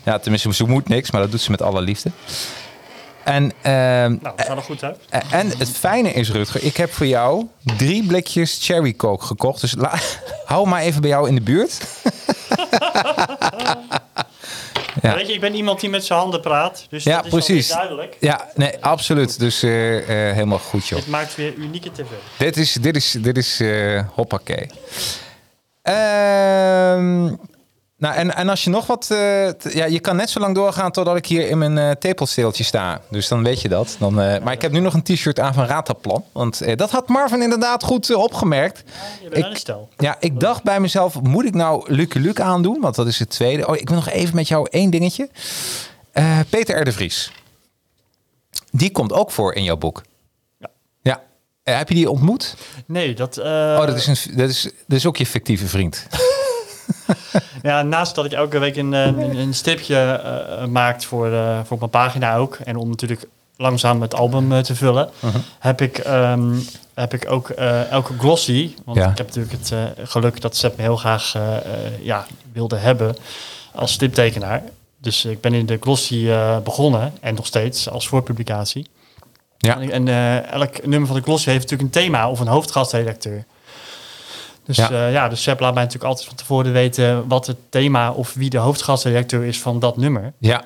[0.03, 2.11] Ja, tenminste, ze moet niks, maar dat doet ze met alle liefde.
[3.25, 3.73] En, ehm,
[4.23, 4.99] Nou, dat gaat goed uit.
[5.31, 9.61] en het fijne is, Rutger, ik heb voor jou drie blikjes cherry coke gekocht.
[9.61, 9.75] Dus
[10.45, 11.81] hou maar even bij jou in de buurt.
[15.03, 15.15] Ja.
[15.15, 16.87] Weet je, ik ben iemand die met zijn handen praat.
[16.91, 17.69] Dus Ja, dat is precies.
[17.69, 18.17] duidelijk.
[18.21, 19.39] Ja, nee, absoluut.
[19.39, 20.99] Dus eh, eh, helemaal goed, joh.
[20.99, 22.07] Dit maakt weer unieke tv.
[22.39, 24.67] Dit is, dit is, dit is eh hoppakee.
[27.99, 29.11] Nou, en, en als je nog wat...
[29.11, 32.65] eh, ja, je kan net zo lang doorgaan totdat ik hier in mijn eh tepelsteeltje
[32.65, 33.01] sta.
[33.11, 33.97] Dus dan weet je dat.
[33.99, 36.25] Dan, eh, maar ik heb nu nog een t-shirt aan van Rataplan.
[36.33, 38.83] Want dat had Marvin inderdaad goed opgemerkt.
[39.31, 39.89] Een stel.
[39.97, 42.81] Ja, ik dacht bij mezelf, moet ik nou Lucky Luke aandoen?
[42.81, 43.67] Want dat is het tweede.
[43.67, 45.29] Oh, ik wil nog even met jou één dingetje.
[46.51, 46.85] Peter R.
[46.85, 47.33] de Vries.
[48.71, 50.03] Die komt ook voor in jouw boek.
[50.59, 50.71] Ja.
[51.03, 51.23] Ja.
[51.63, 52.55] Heb je die ontmoet?
[52.87, 53.39] Nee, dat...
[53.39, 56.07] Oh, dat is, een, dat, is, dat is ook je fictieve vriend.
[57.63, 61.59] Ja, naast dat ik elke week een, eh, een, een stripje eh, maakt voor, eh,
[61.65, 62.59] voor mijn pagina ook.
[62.65, 65.37] En om natuurlijk langzaam het album eh, te vullen, Mhm.
[65.59, 66.55] heb, ik, ehm,
[66.95, 68.75] heb ik ook eh, elke glossy.
[68.85, 69.11] Want Ja.
[69.11, 71.63] ik heb natuurlijk het eh, geluk dat Sepp me heel graag eh, eh,
[72.01, 73.17] ja, wilde hebben
[73.75, 74.63] als striptekenaar.
[74.99, 78.87] Dus ik ben in de glossy eh, begonnen en nog steeds als voorpublicatie.
[79.59, 79.81] Ja.
[79.81, 83.45] En, en eh, elk nummer van de glossy heeft natuurlijk een thema of een hoofdgastredacteur.
[84.67, 84.89] Dus Ja.
[84.91, 88.35] ja, ja dus Sepp laat mij natuurlijk altijd van tevoren weten wat het thema of
[88.35, 90.33] wie de hoofdgastredacteur is van dat nummer.
[90.39, 90.65] Ja.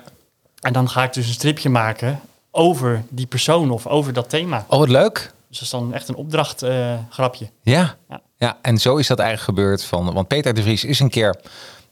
[0.59, 2.19] En dan ga ik dus een stripje maken
[2.51, 4.65] over die persoon of over dat thema.
[4.67, 5.33] Oh, wat leuk.
[5.49, 7.49] Dus dat is dan echt een opdracht eh, grapje.
[7.61, 7.95] Ja.
[8.09, 8.21] Ja.
[8.37, 8.57] ja.
[8.61, 9.83] En zo is dat eigenlijk gebeurd.
[9.83, 11.35] Van, want Peter de Vries is een keer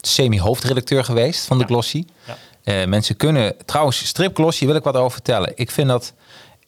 [0.01, 1.69] semi-hoofdredacteur geweest van de Ja.
[1.69, 2.05] Glossy.
[2.25, 2.37] Ja.
[2.63, 3.55] Eh, mensen kunnen...
[3.65, 5.51] Trouwens, Strip Glossy wil ik wat over vertellen.
[5.55, 6.13] Ik vind dat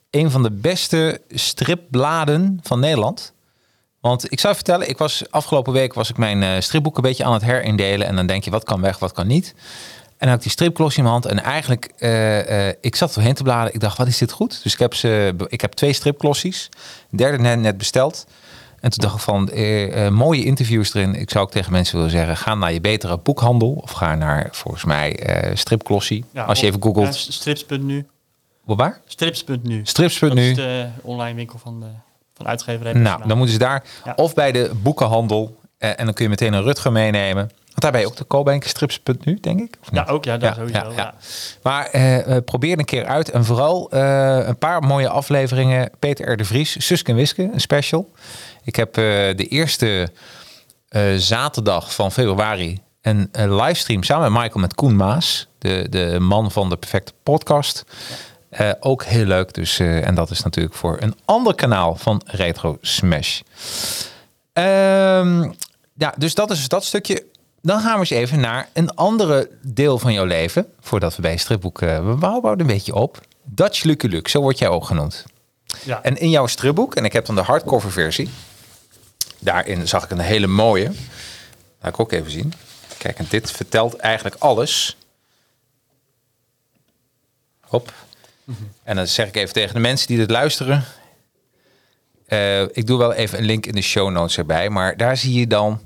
[0.10, 3.34] een van de beste stripbladen van Nederland.
[4.02, 7.02] Want ik zou je vertellen, ik was afgelopen week was ik mijn eh, stripboek een
[7.04, 8.08] beetje aan het herindelen.
[8.08, 9.54] En dan denk je, wat kan weg, wat kan niet.
[10.08, 11.26] En dan had ik die stripglossy in mijn hand.
[11.26, 13.74] En eigenlijk, eh, ik zat erheen te bladeren.
[13.74, 14.64] Ik dacht, wat is dit goed?
[14.64, 16.70] Dus ik heb, ze, ik heb twee stripglossies.
[17.10, 18.26] De derde net, net besteld.
[18.80, 21.16] En toen dacht ik van, eh, mooie interviews erin.
[21.16, 23.72] Ik zou ook tegen mensen willen zeggen, ga naar je betere boekhandel.
[23.74, 26.24] Of ga naar, volgens mij, eh stripglossy.
[26.32, 27.26] Ja, Als je even googelt.
[27.26, 28.06] ja, strips.nu.
[28.64, 29.02] Waar?
[29.06, 29.78] Strips.nu.
[29.78, 30.50] Dat Strips.nu.
[30.50, 31.86] is de online winkel van de
[32.41, 32.93] van uitgeverij.
[32.93, 33.84] Nou, dan moeten ze daar.
[34.06, 34.13] Ja.
[34.15, 35.60] Of bij de boekenhandel.
[35.77, 37.49] Eh, en dan kun je meteen een Rutger meenemen.
[37.71, 39.77] Want daar ben je ook de strips.nu, denk ik.
[39.82, 40.91] Of Ja, ook ja, dat sowieso.
[40.95, 41.13] Ja,
[41.63, 43.30] Maar eh, eh, probeer een keer uit.
[43.30, 45.89] En vooral eh, een paar mooie afleveringen.
[45.99, 46.38] Peter R.
[46.38, 48.12] de Vries, Suske en Wiske, een special.
[48.63, 49.04] Ik heb eh,
[49.36, 50.10] de eerste
[51.17, 55.47] zaterdag van februari een, een livestream samen met Michael met Koen Maas.
[55.58, 57.86] De, de man van de perfecte podcast.
[58.52, 59.54] Eh, ook heel leuk.
[59.54, 63.42] Dus, eh, en dat is natuurlijk voor een ander kanaal van Retro Smash.
[64.54, 65.52] Ehm,
[65.94, 67.26] ja, dus dat is dat stukje.
[67.62, 70.68] Dan gaan we eens even naar een andere deel van jouw leven.
[70.80, 71.82] Voordat we bij stripboek...
[71.82, 73.20] eh, we bouwen een beetje op.
[73.44, 75.24] Dutch Lucky Luke, zo word jij ook genoemd.
[75.84, 76.04] ja.
[76.04, 78.30] En in jouw stripboek, en ik heb dan de hardcover versie.
[79.40, 80.92] Daarin zag ik een hele mooie.
[81.82, 82.54] Laat ik ook even zien.
[82.98, 84.98] Kijk, en dit vertelt eigenlijk alles.
[87.62, 87.94] Hop.
[88.84, 90.84] En dan zeg ik even tegen de mensen die dit luisteren.
[92.27, 94.69] Eh, ik doe wel even een link in de show notes erbij.
[94.69, 95.80] Maar daar zie je dan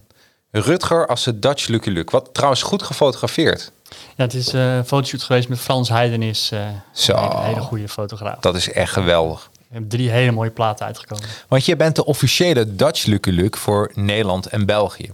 [0.52, 2.12] Rutger als de Dutch Lucky Luke.
[2.12, 3.72] Wat trouwens goed gefotografeerd.
[3.90, 6.52] Ja, het is eh, een fotoshoot geweest met Frans Heidenis.
[6.52, 7.14] eh Zo.
[7.16, 8.40] Een hele, goede fotograaf.
[8.40, 9.50] Dat is echt geweldig.
[9.54, 11.26] We hebben drie hele mooie platen uitgekomen.
[11.48, 15.12] Want je bent de officiële Dutch Lucky Luke voor Nederland en België.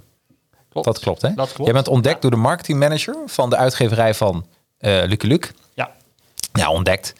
[0.69, 0.86] Klopt.
[0.88, 1.34] Dat klopt, hè?
[1.34, 1.67] Dat klopt.
[1.67, 2.21] Je bent ontdekt Ja.
[2.21, 4.45] door de marketingmanager van de uitgeverij van
[4.77, 5.47] eh Lucky Luke.
[6.54, 7.14] Ja, ontdekt.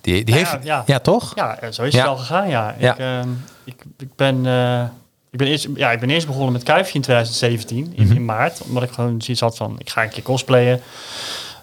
[0.00, 0.64] Die, die Ja, heeft...
[0.64, 0.98] Ja, ja.
[0.98, 1.32] toch?
[1.34, 2.72] ja zo is het al gegaan, ja.
[2.78, 3.28] Ik, ehm,
[3.64, 4.82] ik, ik, ben, eh,
[5.30, 8.14] ik, ben eerst, ja, ik ben eerst begonnen met Kuifje in 2017, in, Mhm.
[8.16, 8.60] in maart.
[8.62, 10.80] Omdat ik gewoon zoiets had van, ik ga een keer cosplayen.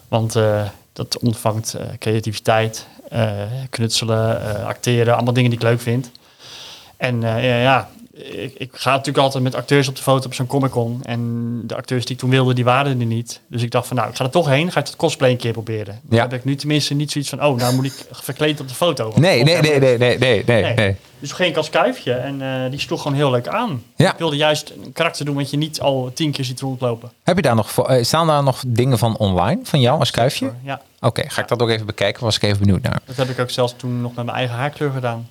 [0.08, 0.62] Want eh,
[0.94, 2.88] dat ontvangt eh, creativiteit,
[3.70, 5.14] knutselen, acteren.
[5.16, 6.12] Allemaal dingen die ik leuk vind.
[6.98, 10.99] En ja ik, ik ga natuurlijk altijd met acteurs op de foto op zo'n Comic-Con.
[11.04, 13.41] En de acteurs die ik toen wilde, die waren er niet.
[13.47, 14.71] Dus ik dacht van, nou, ik ga er toch heen.
[14.71, 15.99] Ga ik het cosplay een keer proberen.
[16.04, 16.21] Dan Ja.
[16.23, 19.12] heb ik nu tenminste niet zoiets van, oh, nou moet ik verkleed op de foto.
[19.15, 20.73] Nee, nee, nee, nee, nee, nee, nee, Nee.
[20.73, 20.95] nee.
[21.19, 23.84] dus toen ging ik als kuifje en eh, die sloeg gewoon heel leuk aan.
[23.95, 24.12] Ja.
[24.12, 27.12] Ik wilde juist een karakter doen wat je niet al tien keer ziet rondlopen.
[27.23, 27.88] Heb je daar nog...
[27.88, 30.51] eh, staan daar nog dingen van online van jou als kuifje?
[30.63, 32.23] Ja, Oké, ga ik dat ook even bekijken.
[32.23, 32.99] Was ik even benieuwd naar.
[33.06, 35.30] dat heb ik ook zelfs toen nog met mijn eigen haarkleur gedaan.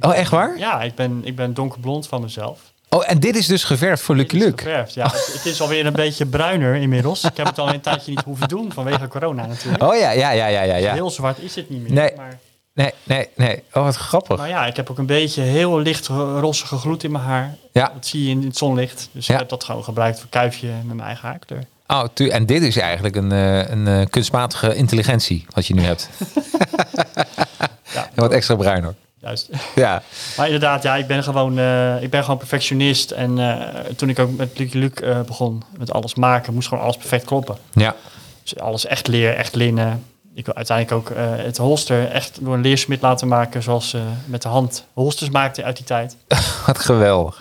[0.00, 0.58] Oh, echt waar?
[0.58, 2.60] Ja, ik ben, ik ben donkerblond van mezelf.
[2.88, 4.62] Oh, en dit is dus geverfd voor Lucky Luke.
[4.62, 7.24] geverfd, Ja, het, het is alweer een beetje bruiner inmiddels.
[7.24, 9.82] Ik heb het al een tijdje niet hoeven doen vanwege corona natuurlijk.
[9.82, 10.76] Oh ja, ja, ja, ja, ja.
[10.76, 10.92] ja.
[10.92, 11.92] Heel zwart is het niet meer.
[11.92, 12.12] Nee.
[12.16, 12.38] Maar,
[12.74, 13.62] Nee, nee, nee.
[13.72, 14.36] Oh, wat grappig.
[14.38, 17.54] maar ja, ik heb ook een beetje heel licht ro- rossige gloed in mijn haar.
[17.72, 17.90] Ja.
[17.94, 19.08] Dat zie je in het zonlicht.
[19.12, 19.32] Dus Ja.
[19.34, 21.64] ik heb dat gewoon gebruikt voor kuifje met mijn eigen haarkleur.
[21.86, 25.82] Oh, tu- en dit is eigenlijk een, eh, een eh, kunstmatige intelligentie wat je nu
[25.82, 26.08] hebt.
[27.94, 28.94] Ja, wat extra bruin hoor.
[29.26, 29.48] Juist.
[29.74, 30.02] Ja,
[30.36, 33.10] Maar inderdaad, ja, ik ben gewoon, eh, ik ben gewoon perfectionist.
[33.10, 36.84] En eh, toen ik ook met Lucky Luke eh, begon, met alles maken, moest gewoon
[36.84, 37.56] alles perfect kloppen.
[37.72, 37.94] ja.
[38.42, 40.04] Dus alles echt leer, echt linnen.
[40.34, 44.02] Ik wil uiteindelijk ook eh, het holster echt door een leersmid laten maken, zoals ze
[44.26, 46.16] met de hand holsters maakte uit die tijd.
[46.66, 47.40] wat geweldig.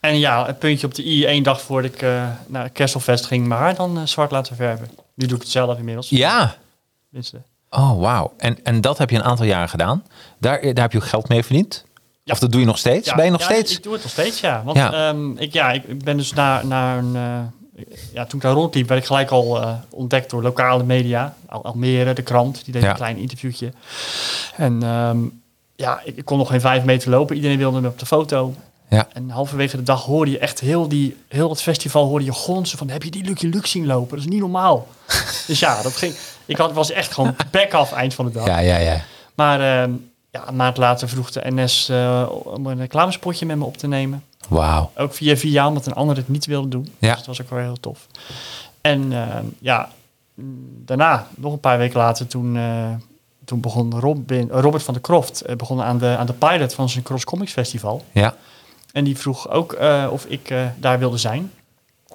[0.00, 3.46] En ja, een puntje op de i, één dag voordat ik eh, naar Kesselfest ging,
[3.46, 4.90] mijn haar dan zwart laten verven.
[5.14, 6.08] Nu doe ik het zelf inmiddels.
[6.08, 6.54] Ja.
[7.08, 7.42] tenminste.
[7.74, 8.32] Oh, wauw.
[8.36, 10.04] En, en dat heb je een aantal jaren gedaan.
[10.38, 11.84] Daar, daar heb je ook geld mee verdiend?
[12.24, 12.32] Ja.
[12.32, 13.08] Of dat doe je nog steeds?
[13.08, 13.76] Ja, ben je nog ja, steeds?
[13.76, 14.62] Ik doe het nog steeds, ja.
[14.64, 14.90] Want Ja.
[14.92, 17.16] ja, ik, ja, ik ben dus naar, naar een...
[17.16, 21.34] eh, ja, toen ik daar rondliep, werd ik gelijk al eh, ontdekt door lokale media.
[21.48, 23.72] Al Almere, de krant, die deed een klein interviewtje.
[24.56, 25.18] En ehm,
[25.76, 27.36] ja, ik, ik kon nog geen vijf meter lopen.
[27.36, 28.54] Iedereen wilde me op de foto.
[28.88, 29.08] Ja.
[29.12, 32.78] En halverwege de dag hoorde je echt heel, die, heel het festival hoorde je gonzen
[32.78, 32.88] van...
[32.88, 34.16] heb je die Lucky Luke zien lopen?
[34.16, 34.88] Dat is niet normaal.
[35.46, 36.14] dus ja, dat ging...
[36.46, 38.46] Ik had, was echt gewoon back af eind van de dag.
[38.46, 39.00] Ja, ja, ja.
[39.34, 39.92] Maar ehm,
[40.32, 43.86] ja, een maand later vroeg de NS eh, om een reclamespotje met me op te
[43.86, 44.24] nemen.
[44.48, 44.90] Wauw.
[44.96, 46.94] Ook via via, omdat een ander het niet wilde doen.
[46.98, 47.08] Ja.
[47.08, 48.06] Dus dat was ook wel heel tof.
[48.80, 49.88] En ehm, ja,
[50.34, 52.90] mm, daarna, nog een paar weken later, toen, eh,
[53.44, 56.88] toen begon Robin, Robert van der Kroft eh, begon aan de, aan de pilot van
[56.88, 58.04] zijn Cross Comics Festival.
[58.12, 58.34] Ja.
[58.92, 59.76] En die vroeg ook
[60.10, 61.52] of ik daar wilde zijn.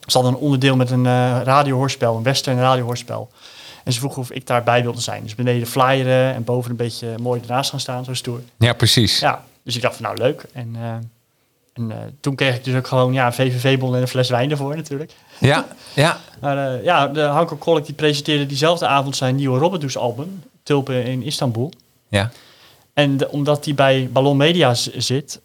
[0.05, 1.03] Ze hadden een onderdeel met een
[1.43, 3.29] radiohoorspel, een western radiohoorspel.
[3.87, 5.23] En ze vroegen of ik daarbij wilde zijn.
[5.23, 8.41] Dus beneden flyeren en boven een beetje mooi ernaast gaan staan, zo stoer.
[8.57, 9.19] Ja, precies.
[9.19, 10.45] Ja, dus ik dacht van nou leuk.
[10.53, 10.91] En, eh,
[11.73, 14.51] en eh, toen kreeg ik dus ook gewoon ja, een VVV-bon en een fles wijn
[14.51, 15.11] ervoor natuurlijk.
[15.37, 16.17] Ja, ja.
[16.41, 21.03] Maar eh, ja, de Hanko Kolk die presenteerde diezelfde avond zijn nieuwe Robberdoes album, Tulpen
[21.05, 21.71] in Istanbul.
[22.07, 22.31] ja.
[22.93, 25.39] En de- omdat hij bij Ballon Media zit,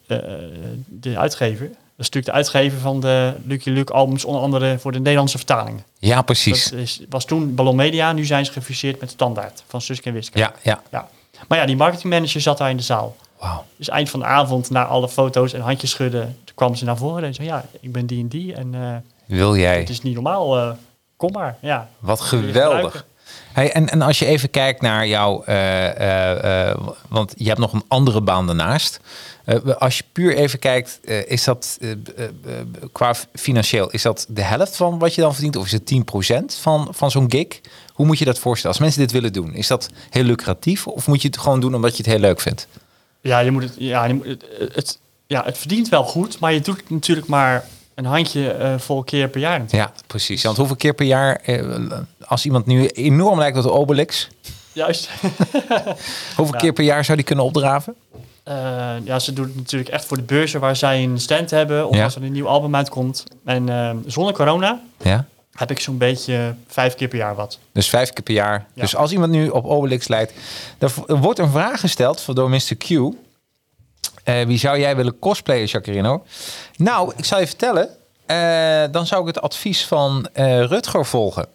[0.88, 1.70] de uitgever,
[2.03, 5.85] is natuurlijk de uitgever van de Lucky Luke albums, onder andere voor de Nederlandse vertalingen.
[5.99, 6.71] Ja, precies.
[6.71, 10.15] Dat is, was toen Ballon Media, nu zijn ze gefuseerd met Standaard van Suske en
[10.15, 10.38] Wiske.
[10.38, 10.83] Ja, ja.
[10.91, 11.09] ja.
[11.49, 13.17] Maar ja, die marketingmanager zat daar in de zaal.
[13.38, 13.65] Wauw.
[13.77, 16.97] Dus eind van de avond, na alle foto's en handjes schudden, toen kwam ze naar
[16.97, 18.97] voren en zei, ja, ik ben die en die en eh,
[19.38, 19.79] Wil jij?
[19.79, 20.71] het is niet normaal, eh,
[21.17, 21.57] kom maar.
[21.61, 23.07] Ja, Wat geweldig.
[23.53, 26.75] Hey, en, en als je even kijkt naar jou, eh,
[27.09, 29.01] want je hebt nog een andere baan daarnaast.
[29.44, 31.88] Eh, als je puur even kijkt, eh, is dat eh,
[32.92, 35.57] qua financieel, is dat de helft van wat je dan verdient?
[35.57, 37.61] Of is het 10% van, van zo'n gig?
[37.92, 38.76] Hoe moet je dat voorstellen?
[38.76, 40.87] Als mensen dit willen doen, is dat heel lucratief?
[40.87, 42.66] Of moet je het gewoon doen omdat je het heel leuk vindt?
[43.20, 46.52] ja, je moet het, ja, je moet het, het, ja, het verdient wel goed, maar
[46.52, 49.59] je doet het natuurlijk maar een handje vol keer per jaar.
[49.59, 49.96] natuurlijk.
[49.96, 50.42] Ja, precies.
[50.42, 51.40] Want hoeveel keer per jaar,
[52.24, 54.28] als iemand nu enorm lijkt op de Obelix,
[54.72, 55.09] Juist.
[56.37, 56.61] hoeveel Ja.
[56.61, 57.94] keer per jaar zou die kunnen opdraven?
[58.44, 61.88] Eh, ja, ze doen het natuurlijk echt voor de beurzen waar zij een stand hebben
[61.88, 62.05] of Ja.
[62.05, 63.24] als er een nieuw album uitkomt.
[63.44, 65.24] En eh, zonder corona Ja.
[65.52, 67.59] heb ik zo'n beetje vijf keer per jaar wat.
[67.72, 68.66] Dus vijf keer per jaar.
[68.74, 68.83] Ja.
[68.83, 70.33] Dus als iemand nu op Obelix lijkt,
[70.78, 72.76] er wordt een vraag gesteld door Mr.
[72.78, 72.90] Q.
[74.24, 76.24] Eh, wie zou jij willen cosplayen, Jacarino?
[76.76, 77.88] Nou, ik zal je vertellen.
[78.26, 81.46] eh, dan zou ik het advies van Rutger volgen.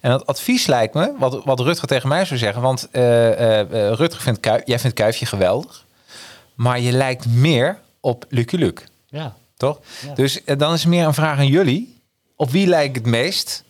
[0.00, 2.62] En dat advies lijkt me, wat, wat Rutger tegen mij zou zeggen.
[2.62, 5.84] Want Rutger vindt Kuif, jij vindt Kuifje geweldig.
[6.62, 8.82] Maar je lijkt meer op Lucky Luke.
[9.08, 9.36] Ja.
[9.56, 9.80] Toch?
[10.06, 10.14] Ja.
[10.14, 12.00] Dus eh, dan is meer een vraag aan jullie.
[12.36, 13.64] Op wie lijkt het meest?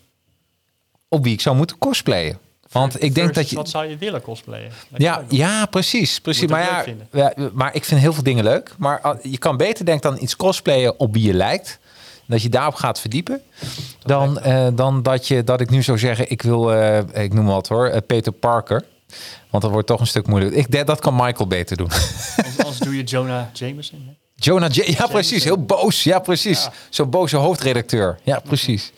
[1.09, 2.39] Op wie ik zou moeten cosplayen?
[2.73, 3.57] Want ik denk dat je...
[3.57, 4.73] Wat zou je willen cosplayen?
[4.89, 6.21] Dat Ja, ja, precies.
[6.21, 6.51] precies.
[6.51, 8.75] Maar, ja, maar ik vind heel veel dingen leuk.
[8.79, 11.79] Maar ah, je kan beter denk dan iets cosplayen op wie je lijkt.
[12.27, 13.43] Dat je daarop gaat verdiepen.
[14.03, 17.47] Dan, eh, dan dat, je, dat ik nu zou zeggen, ik wil, eh, ik noem
[17.47, 18.85] wat hoor, eh, Peter Parker.
[19.51, 20.55] Want dat wordt toch een stuk moeilijk.
[20.55, 21.91] Ik, denk dat kan Michael beter doen.
[22.83, 24.03] Doe je Jonah Jameson.
[24.07, 24.13] hè?
[24.35, 24.95] Jonah J.
[24.99, 25.45] Ja, precies.
[25.45, 26.03] Heel boos.
[26.03, 26.65] Ja, precies.
[26.65, 26.73] Ja.
[26.91, 28.19] Zo'n boze hoofdredacteur.
[28.23, 28.93] Ja, precies.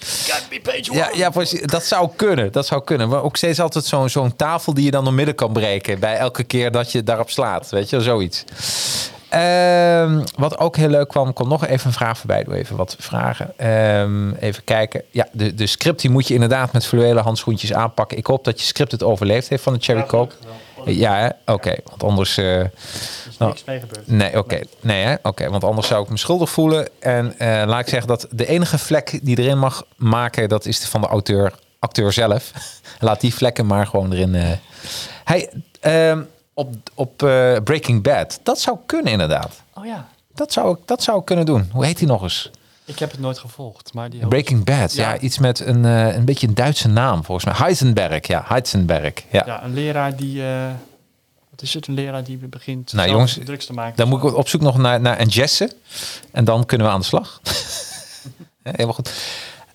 [0.92, 1.62] Ja, ja, precies.
[1.62, 2.52] Dat zou kunnen.
[2.52, 3.08] Dat zou kunnen.
[3.08, 5.98] Maar ook steeds altijd zo'n zo'n tafel die je dan door midden kan breken.
[5.98, 7.70] Bij elke keer dat je daarop slaat.
[7.70, 8.44] Weet je, zoiets.
[9.28, 12.44] Ehm, wat ook heel leuk kwam, komt nog even een vraag voorbij.
[12.44, 13.52] Doe even wat vragen.
[13.58, 15.02] Ehm, even kijken.
[15.10, 18.18] Ja, de, de script die moet je inderdaad met fluwelen handschoentjes aanpakken.
[18.18, 20.34] Ik hoop dat je script het overleefd heeft van de Cherry Coke.
[20.84, 21.74] Ja, oké.
[21.84, 22.36] Want anders...
[22.36, 22.60] eh,
[23.40, 24.06] is niks mee gebeurd.
[24.06, 24.60] Nee, oké.
[24.80, 25.14] Nee, hè?
[25.22, 26.88] Oké, want anders zou ik me schuldig voelen.
[26.98, 30.84] En eh, laat ik zeggen dat de enige vlek die erin mag maken, dat is
[30.84, 32.52] van de auteur, acteur zelf.
[33.00, 34.58] laat die vlekken maar gewoon erin.
[35.24, 36.22] Hij, ehm,
[36.54, 39.62] op op eh, Breaking Bad, dat zou kunnen inderdaad.
[39.74, 41.68] Oh ja, Dat zou, ik, dat zou ik kunnen doen.
[41.72, 42.50] Hoe heet hij nog eens?
[42.86, 43.94] ik heb het nooit gevolgd.
[43.94, 45.12] Maar die Breaking Bad, ja.
[45.12, 45.18] Ja.
[45.18, 47.54] iets met een, een beetje een Duitse naam volgens mij.
[47.56, 48.44] Heisenberg, ja.
[48.46, 49.42] Heisenberg, ja.
[49.46, 50.42] Ja, een leraar die...
[51.54, 51.86] wat is het?
[51.86, 53.96] Een leraar die begint Nou, jongens, drugs te maken.
[53.96, 55.76] Dan moet ik op zoek nog naar, naar een Jesse.
[56.30, 57.40] En dan kunnen we aan de slag.
[58.62, 59.12] Helemaal goed.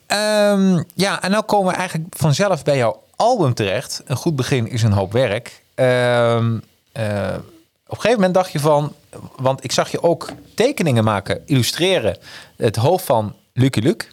[0.05, 4.01] Ehm, ja, en nou komen we eigenlijk vanzelf bij jouw album terecht.
[4.05, 5.61] Een goed begin is een hoop werk.
[5.75, 6.57] Ehm,
[6.91, 7.35] eh,
[7.87, 8.93] Op een gegeven moment dacht je van,
[9.35, 12.17] want ik zag je ook tekeningen maken, illustreren.
[12.57, 14.05] Het hoofd van Lucky Luke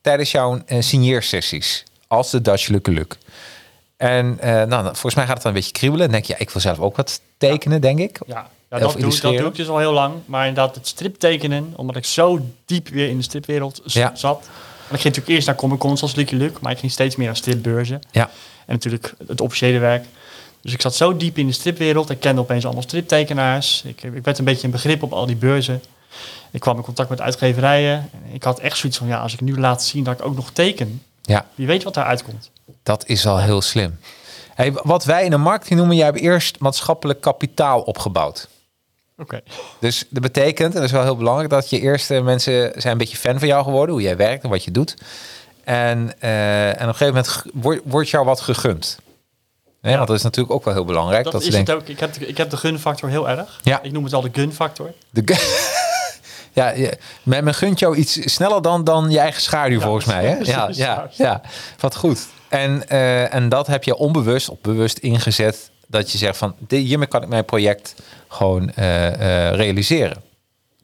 [0.00, 3.16] tijdens jouw uh, signeersessies als de Dutch Lucky Luke.
[4.02, 6.04] En uh, nou, volgens mij gaat het dan een beetje kriebelen.
[6.04, 8.20] Dan denk je, ja, ik wil zelf ook wat tekenen, denk ik.
[8.26, 10.14] Ja, ja dat, doe, dat doe ik dus al heel lang.
[10.24, 14.12] Maar inderdaad, het striptekenen, omdat ik zo diep weer in de stripwereld ja.
[14.14, 14.38] zat.
[14.38, 17.16] En ik ging natuurlijk eerst naar Comic Cons als Lucky Luke, maar ik ging steeds
[17.16, 18.00] meer naar stripbeurzen.
[18.10, 18.30] Ja.
[18.66, 20.04] En natuurlijk het officiële werk.
[20.60, 22.10] Dus ik zat zo diep in de stripwereld.
[22.10, 23.82] Ik kende opeens allemaal striptekenaars.
[23.84, 25.82] Ik, ik werd een beetje een begrip op al die beurzen.
[26.50, 28.10] Ik kwam in contact met uitgeverijen.
[28.32, 30.50] Ik had echt zoiets van, ja, als ik nu laat zien dat ik ook nog
[30.50, 31.02] teken.
[31.22, 31.46] Ja.
[31.54, 32.50] Wie weet wat daaruit komt.
[32.82, 33.98] Dat is al heel slim.
[34.54, 38.48] Hey, wat wij in de marketing noemen, jij hebt eerst maatschappelijk kapitaal opgebouwd.
[39.18, 39.40] Oké.
[39.78, 42.98] Dus dat betekent, en dat is wel heel belangrijk, dat je eerste mensen zijn een
[42.98, 44.96] beetje fan van jou geworden, hoe jij werkt en wat je doet.
[45.64, 48.98] En, uh, en op een gegeven moment wordt, wordt jou wat gegund.
[49.80, 49.96] Nee, ja.
[49.96, 51.24] Want dat is natuurlijk ook wel heel belangrijk.
[51.24, 51.88] Dat, dat is het ook.
[51.88, 53.60] Ik heb, de, ik heb de gunfactor heel erg.
[53.62, 53.82] Ja.
[53.82, 54.92] Ik noem het al de gunfactor.
[55.10, 55.38] De gun
[56.62, 60.04] ja, je, men, men gunt jou iets sneller dan, dan je eigen schaduw ja, volgens
[60.04, 60.26] mij.
[60.26, 60.36] Hè?
[60.36, 61.40] Ja, ja, ja,
[61.78, 62.26] wat goed.
[62.52, 65.70] En, uh, en dat heb je onbewust of bewust ingezet.
[65.86, 67.94] Dat je zegt van hiermee kan ik mijn project
[68.28, 70.22] gewoon uh, uh, realiseren.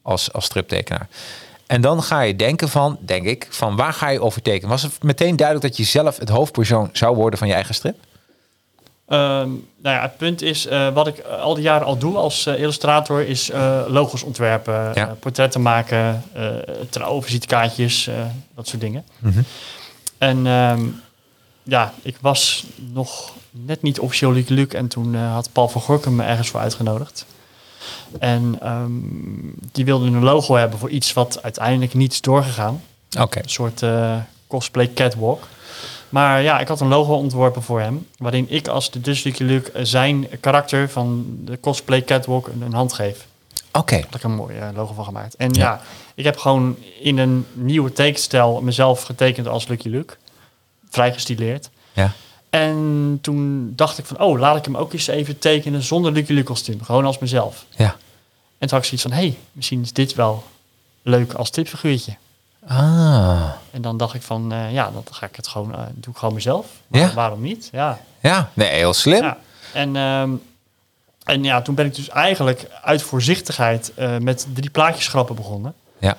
[0.03, 1.09] Als, als striptekenaar.
[1.67, 4.69] En dan ga je denken van, denk ik, van waar ga je over tekenen?
[4.69, 7.97] Was het meteen duidelijk dat je zelf het hoofdpersoon zou worden van je eigen strip?
[9.09, 12.47] Um, nou ja, het punt is, uh, wat ik al die jaren al doe als
[12.47, 15.17] uh, illustrator, is uh, logos ontwerpen, Ja.
[15.21, 16.25] portretten maken,
[16.91, 18.11] trouwvisitekaartjes,
[18.55, 19.05] dat soort dingen.
[19.19, 19.41] Mhm.
[20.19, 21.01] En um,
[21.69, 26.15] ja, ik was nog net niet officieel Luc Luc en toen had Paul van Gorkum
[26.15, 27.27] me ergens voor uitgenodigd.
[28.19, 32.83] En um, die wilde een logo hebben voor iets wat uiteindelijk niet is doorgegaan.
[33.11, 33.23] Oké.
[33.23, 33.43] Okay.
[33.43, 33.83] Een soort
[34.47, 35.47] cosplay catwalk.
[36.09, 38.07] Maar ja, ik had een logo ontworpen voor hem.
[38.17, 42.93] Waarin ik als de Dutch Lucky Luke zijn karakter van de cosplay catwalk een, hand
[42.93, 43.27] geef.
[43.69, 43.79] Oké.
[43.79, 44.01] Okay.
[44.01, 45.37] Daar heb ik een mooi uh, logo van gemaakt.
[45.37, 45.63] En ja.
[45.63, 45.81] ja.
[46.15, 50.15] ik heb gewoon in een nieuwe tekenstijl mezelf getekend als Lucky Luke.
[50.91, 51.71] Vrij gestileerd.
[51.93, 52.13] Ja.
[52.51, 56.33] En toen dacht ik van, oh, laat ik hem ook eens even tekenen zonder Lucky
[56.33, 56.83] Luke kostuum.
[56.83, 57.65] Gewoon als mezelf.
[57.77, 57.97] Ja.
[58.59, 60.45] En toen had ik zoiets van, hé, hey, misschien is dit wel
[61.03, 62.17] leuk als stripfiguurtje.
[62.67, 63.51] Ah.
[63.71, 66.19] En dan dacht ik van, uh, ja, dan ga ik het gewoon, uh, doe ik
[66.19, 66.67] gewoon mezelf.
[66.87, 67.15] Maar Ja.
[67.15, 67.69] Waarom niet?
[67.73, 67.99] Ja.
[68.21, 69.23] Ja, nee, heel slim.
[69.23, 69.39] ja.
[69.73, 70.43] En, um,
[71.25, 75.75] en ja, toen ben ik dus eigenlijk uit voorzichtigheid uh, met drie plaatjesgrappen begonnen.
[75.99, 76.17] Ja.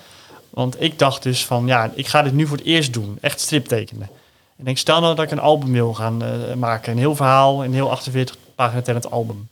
[0.49, 3.17] Want ik dacht dus van, ja, ik ga dit nu voor het eerst doen.
[3.21, 4.10] Echt striptekenen.
[4.12, 4.18] En
[4.60, 6.24] ik denk, stel nou dat ik een album wil gaan
[6.60, 6.91] maken.
[6.91, 9.48] Een heel verhaal, een heel 48 pagina tellend album.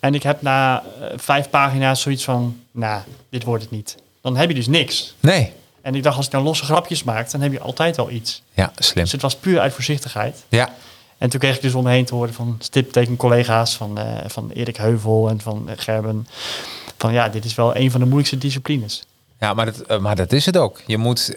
[0.00, 0.82] En ik heb na
[1.16, 3.96] vijf pagina's zoiets van, nou, dit wordt het niet.
[4.20, 5.14] Dan heb je dus niks.
[5.20, 5.52] Nee.
[5.82, 8.42] En ik dacht, als ik dan losse grapjes maak, dan heb je altijd wel iets.
[8.52, 9.02] Ja, slim.
[9.02, 10.44] Dus het was puur uit voorzichtigheid.
[10.48, 10.74] Ja.
[11.18, 14.18] En toen kreeg ik dus om me heen te horen van stipteken collega's, van, uh,
[14.26, 16.26] van Erik Heuvel en van Gerben.
[16.98, 19.02] Van ja, dit is wel een van de moeilijkste disciplines.
[19.40, 20.80] Ja, maar dat, uh, maar dat is het ook.
[20.86, 21.32] Je moet,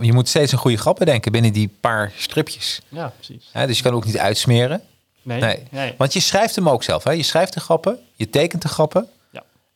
[0.00, 2.80] je moet steeds een goede grap bedenken binnen die paar stripjes.
[2.88, 3.50] Ja, precies.
[3.52, 4.82] Ja, dus je kan ook niet uitsmeren.
[5.22, 5.62] Nee, nee.
[5.70, 5.94] nee.
[5.98, 7.04] Want je schrijft hem ook zelf.
[7.04, 7.10] Hè?
[7.10, 9.08] Je schrijft de grappen, je tekent de grappen.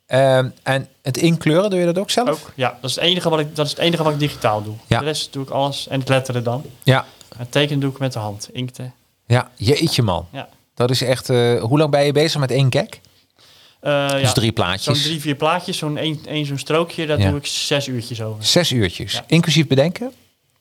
[0.06, 2.28] Um, en het inkleuren, doe je dat ook zelf?
[2.28, 2.78] Ook, ja.
[2.80, 4.74] Dat is het enige wat ik, dat is het enige wat ik digitaal doe.
[4.86, 4.98] Ja.
[4.98, 5.88] De rest doe ik alles.
[5.88, 6.64] En het letteren dan.
[6.82, 7.04] Ja.
[7.36, 8.48] Het tekenen doe ik met de hand.
[8.52, 8.94] Inkten.
[9.26, 10.26] Ja, jeetje man.
[10.32, 10.48] Ja.
[10.74, 11.28] Dat is echt...
[11.28, 12.86] Hoe lang ben je bezig met één gag?
[13.84, 14.84] Uh, dus ja, drie plaatjes?
[15.02, 15.78] Zo'n drie, vier plaatjes.
[15.78, 17.06] Zo'n één, één zo'n strookje.
[17.06, 17.28] Daar Ja.
[17.28, 18.44] doe ik zes uurtjes over.
[18.44, 19.12] Zes uurtjes.
[19.12, 19.24] Ja.
[19.26, 20.12] Inclusief bedenken?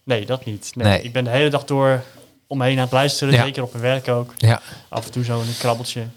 [0.04, 0.72] Nee, dat niet.
[0.76, 0.88] Nee.
[0.88, 1.02] Nee.
[1.02, 2.04] Ik ben de hele dag door
[2.48, 3.34] omheen aan het luisteren.
[3.34, 4.34] Zeker op mijn werk ook.
[4.38, 4.62] Ja.
[4.90, 6.00] Af en toe zo een krabbeltje.
[6.02, 6.10] En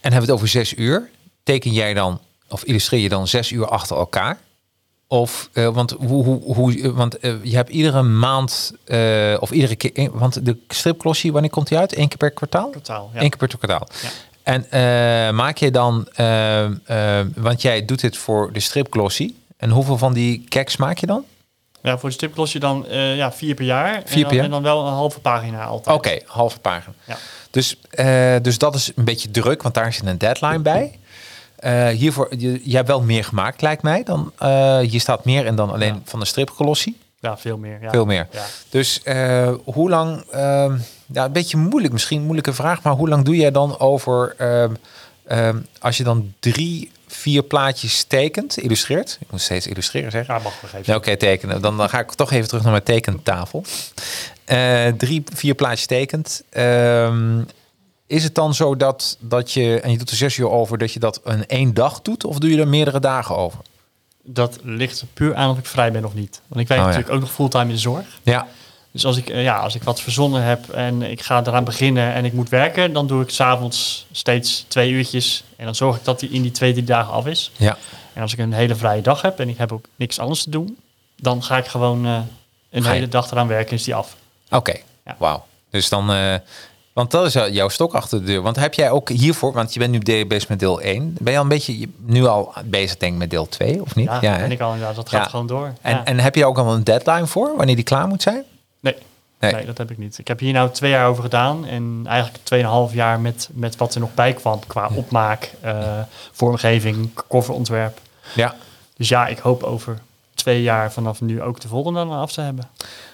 [0.00, 1.10] hebben we het over zes uur.
[1.42, 4.38] Teken jij dan, of illustreer je dan zes uur achter elkaar?
[5.06, 9.76] Of, uh, want, hoe, hoe, hoe, want uh, je hebt iedere maand, uh, of iedere
[9.76, 11.96] keer, want de stripklossie, wanneer komt die uit?
[11.96, 12.70] Eén keer per kwartaal?
[12.70, 13.22] Totaal, ja.
[13.22, 13.88] Eén keer per kwartaal.
[14.02, 14.08] Ja.
[14.42, 16.68] En uh, maak je dan, uh,
[17.34, 19.40] want jij doet dit voor de stripklossie.
[19.56, 21.24] En hoeveel van die gags maak je dan?
[21.82, 24.02] Ja, voor de stripklossie dan uh, ja, vier per jaar.
[24.04, 24.44] Vier en, dan, per jaar?
[24.44, 25.96] en dan wel een halve pagina altijd.
[25.96, 26.94] Oké, okay, halve pagina.
[27.04, 27.16] Ja.
[27.50, 30.98] Dus, uh, dus dat is een beetje druk, want daar zit een deadline bij.
[31.64, 34.02] Uh, hiervoor, je, je hebt wel meer gemaakt, lijkt mij.
[34.02, 34.32] Dan,
[34.80, 36.00] hier staat meer en dan alleen Ja.
[36.04, 36.98] van de stripkolossie.
[37.20, 37.78] Ja, veel meer.
[37.82, 37.90] Ja.
[37.90, 38.28] Veel meer.
[38.32, 38.44] Ja.
[38.68, 39.00] Dus
[39.64, 40.72] hoe lang, uh,
[41.12, 44.34] ja, een beetje moeilijk misschien, een moeilijke vraag, maar hoe lang doe jij dan over,
[45.28, 45.48] uh,
[45.78, 49.18] als je dan drie, vier plaatjes tekent, illustreert?
[49.20, 50.34] Ik moet steeds illustreren zeggen.
[50.34, 50.80] Ja, mag nog even.
[50.80, 51.62] Oké, okay, tekenen.
[51.62, 53.64] Dan, dan ga ik toch even terug naar mijn tekentafel.
[54.46, 56.42] Uh, drie, vier plaatjes tekent.
[56.56, 57.46] Um,
[58.06, 60.92] is het dan zo dat, dat je, en je doet er zes uur over, dat
[60.92, 62.24] je dat in één dag doet?
[62.24, 63.58] Of doe je er meerdere dagen over?
[64.24, 66.40] Dat ligt puur aan of ik vrij ben of niet.
[66.46, 66.92] Want ik werk Oh, ja.
[66.92, 68.06] natuurlijk ook nog fulltime in de zorg.
[68.22, 68.46] Ja,
[68.92, 72.12] Dus als ik, eh, ja, als ik wat verzonnen heb en ik ga eraan beginnen
[72.12, 75.44] en ik moet werken, dan doe ik s'avonds steeds twee uurtjes.
[75.56, 77.50] En dan zorg ik dat die in die twee, drie dagen af is.
[77.56, 77.76] Ja.
[78.12, 80.50] En als ik een hele vrije dag heb en ik heb ook niks anders te
[80.50, 80.76] doen,
[81.16, 82.18] dan ga ik gewoon eh,
[82.70, 84.16] een hele dag eraan werken, is die af.
[84.50, 84.74] Oké,
[85.04, 85.14] Ja.
[85.18, 85.44] wauw.
[85.70, 86.34] Dus dan, eh,
[86.92, 88.42] want dat is jouw stok achter de deur.
[88.42, 91.16] Want heb jij ook hiervoor, want je bent nu de- bezig met deel 1.
[91.20, 93.94] Ben je al een beetje je- nu al bezig denk ik met deel 2 of
[93.94, 94.06] niet?
[94.20, 94.38] Ja, hè?
[94.38, 95.18] ben ik al, ja dat Ja.
[95.20, 95.72] gaat gewoon door.
[95.82, 96.04] En, Ja.
[96.04, 98.42] en heb je ook al een deadline voor, wanneer die klaar moet zijn?
[98.82, 98.96] Nee,
[99.42, 99.52] Nee.
[99.52, 99.66] nee.
[99.66, 100.18] dat heb ik niet.
[100.18, 103.94] Ik heb hier nou twee jaar over gedaan en eigenlijk tweeënhalf jaar met, met wat
[103.94, 105.98] er nog bij kwam qua opmaak, eh,
[106.32, 108.00] vormgeving, coverontwerp.
[108.34, 108.54] Ja.
[108.96, 109.98] Dus ja, ik hoop over
[110.34, 112.68] twee jaar vanaf nu ook de volgende dan af te hebben.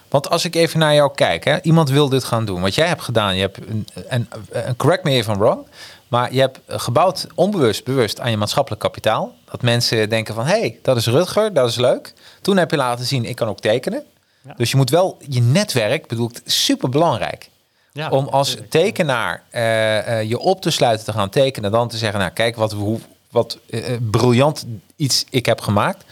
[0.09, 2.61] Want als ik even naar jou kijk, hè, iemand wil dit gaan doen.
[2.61, 5.67] Wat jij hebt gedaan, je hebt, een, en, en correct me if I'm wrong,
[6.07, 9.35] maar je hebt gebouwd onbewust, bewust aan je maatschappelijk kapitaal.
[9.51, 12.13] Dat mensen denken van, hé, hey, dat is Rutger, dat is leuk.
[12.41, 14.03] Toen heb je laten zien, ik kan ook tekenen.
[14.41, 14.53] Ja.
[14.57, 17.49] Dus je moet wel je netwerk, bedoel ik, super belangrijk.
[17.91, 21.97] Ja, om als tekenaar eh, eh, je op te sluiten te gaan tekenen, dan te
[21.97, 24.65] zeggen, nou kijk wat, hoe, wat eh, briljant
[24.95, 26.03] iets ik heb gemaakt.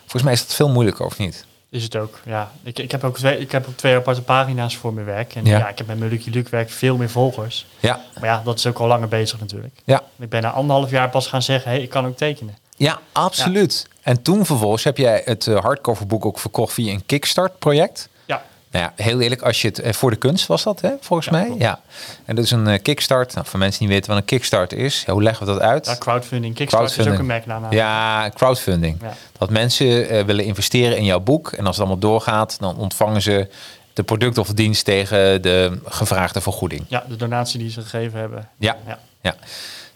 [0.00, 1.44] Volgens mij is dat veel moeilijker, of niet?
[1.70, 2.50] Is het ook, ja.
[2.62, 5.34] Ik, ik, heb ook twee, ik heb ook twee aparte pagina's voor mijn werk.
[5.34, 5.58] En Ja.
[5.58, 7.66] ja, ik heb met mijn Lucky Luke werk veel meer volgers.
[7.80, 9.74] Ja, Maar ja, dat is ook al langer bezig natuurlijk.
[9.84, 10.02] ja.
[10.18, 12.56] Ik ben na anderhalf jaar pas gaan zeggen, hé, hey, ik kan ook tekenen.
[12.76, 13.88] Ja, absoluut.
[14.06, 18.08] En toen vervolgens heb jij het eh, hardcoverboek ook verkocht via een Kickstart-project.
[18.24, 20.90] Ja, Nou ja, heel eerlijk, als je het eh, voor de kunst was dat, hè,
[21.00, 21.44] volgens Ja, mij.
[21.46, 21.60] klopt.
[21.60, 21.80] Ja.
[22.24, 23.34] En dat is een eh, Kickstart.
[23.34, 25.86] Nou, voor mensen die niet weten wat een Kickstart is, hoe leggen we dat uit?
[25.86, 26.54] ja crowdfunding.
[26.54, 27.46] Kickstarter is ook Crowdfunding.
[27.46, 27.72] een merknaam.
[27.72, 28.98] Ja, crowdfunding.
[29.02, 29.14] Ja.
[29.38, 31.52] Dat mensen willen investeren in jouw boek.
[31.52, 33.48] En als het allemaal doorgaat, dan ontvangen ze
[33.92, 36.84] de product of dienst tegen de gevraagde vergoeding.
[36.88, 38.48] Ja, de donatie die ze gegeven hebben.
[38.56, 38.76] Ja.
[38.86, 38.98] Ja.
[39.20, 39.34] Ja.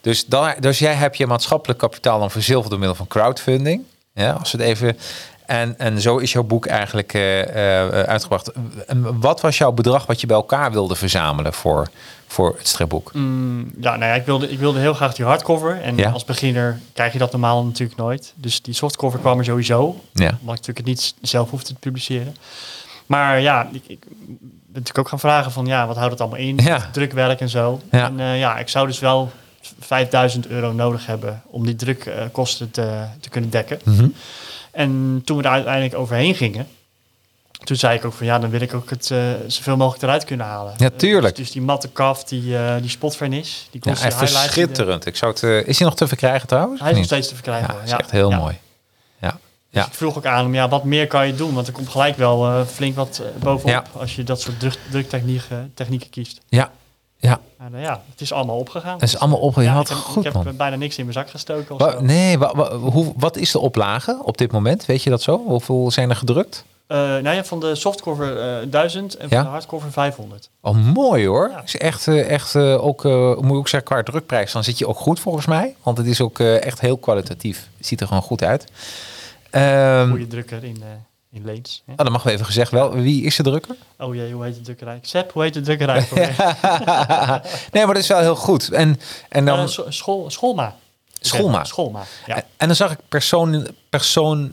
[0.01, 3.83] Dus, daar, dus jij hebt je maatschappelijk kapitaal dan verzilverd door middel van crowdfunding.
[4.21, 4.97] Ja, als het even.
[5.47, 8.53] En, en zo is jouw boek eigenlijk eh, eh, uitgebracht.
[8.87, 11.89] En wat was jouw bedrag wat je bij elkaar wilde verzamelen voor,
[12.27, 13.11] voor het stripboek?
[13.15, 15.81] Mm, ja, nou ja, ik wilde, ik wilde heel graag die hardcover.
[15.83, 16.11] En Ja.
[16.11, 18.33] als beginner krijg je dat normaal natuurlijk nooit.
[18.37, 20.01] Dus die softcover kwam er sowieso.
[20.13, 20.27] Ja.
[20.27, 22.37] Omdat ik natuurlijk het niet zelf hoefde te publiceren.
[23.07, 26.39] Maar ja, ik, ik ben natuurlijk ook gaan vragen van ja, wat houdt het allemaal
[26.39, 26.57] in?
[26.57, 26.89] Ja.
[26.93, 27.81] Drukwerk en zo.
[27.91, 28.05] Ja.
[28.07, 29.31] En eh, ja, ik zou dus wel
[29.81, 33.79] 5000 euro nodig hebben om die drukkosten te, te kunnen dekken.
[33.85, 34.09] Mhm.
[34.71, 36.69] En toen we er uiteindelijk overheen gingen,
[37.65, 40.25] toen zei ik ook van ja, dan wil ik ook het eh, zoveel mogelijk eruit
[40.25, 40.75] kunnen halen.
[40.77, 41.37] Ja, Eh, tuurlijk.
[41.37, 44.43] dus, dus die matte kaf, die, eh die spotvernis, die Ja, glossy echt highlights.
[44.55, 45.07] die- schitterend.
[45.07, 46.81] Ik zou het, eh, is hij nog te verkrijgen trouwens?
[46.81, 47.75] Hij is nog steeds te verkrijgen.
[47.75, 48.37] Ja, is echt heel Ja.
[48.39, 48.59] mooi.
[49.21, 49.31] Ja.
[49.31, 49.39] Dus
[49.83, 49.87] Ja.
[49.87, 51.55] ik vroeg ook aan hem, ja, wat meer kan je doen?
[51.55, 54.01] Want er komt gelijk wel eh, flink wat eh, bovenop Ja.
[54.01, 56.41] als je dat soort druk, druktechnieken technieken kiest.
[56.49, 56.71] Ja.
[57.21, 57.41] Ja.
[57.75, 58.99] Uh, ja, het is allemaal opgegaan.
[58.99, 59.55] Dat is allemaal op.
[59.55, 61.75] Je Ja, had ik heb, goed, ik heb bijna niks in mijn zak gestoken.
[61.75, 62.01] Of Wa- zo.
[62.01, 64.87] nee, wa- wa- hoe, wat is de oplage op dit moment?
[64.87, 65.43] Weet je dat zo?
[65.47, 66.65] Hoeveel zijn er gedrukt?
[66.87, 69.37] Eh, nou ja, van de softcover eh 1000 en Ja?
[69.37, 70.51] van de hardcover 500.
[70.61, 71.49] Oh, mooi hoor.
[71.51, 71.63] Ja.
[71.65, 74.79] Is echt, eh, echt eh, ook, eh, moet ik ook zeggen, qua drukprijs, dan zit
[74.79, 75.75] je ook goed volgens mij.
[75.83, 77.69] Want het is ook eh, echt heel kwalitatief.
[77.77, 78.65] Het ziet er gewoon goed uit.
[79.51, 80.89] Ehm, Goede drukker in, eh
[81.33, 81.83] in Leens.
[81.87, 81.93] hè?
[81.93, 82.93] oh, dat mag wel even gezegd wel.
[82.93, 83.77] Wie is de drukker?
[83.99, 84.99] Oh jee, hoe heet de drukkerij?
[85.03, 86.03] Sepp, hoe heet de drukkerij?
[86.03, 86.19] voor
[87.73, 88.71] nee, maar dat is wel heel goed.
[88.71, 90.77] En, en dan, scho- school, schoolma.
[91.21, 91.65] Schoolma.
[91.65, 92.35] Schoolma, ja.
[92.37, 94.51] en, en dan zag ik persoon, persoon,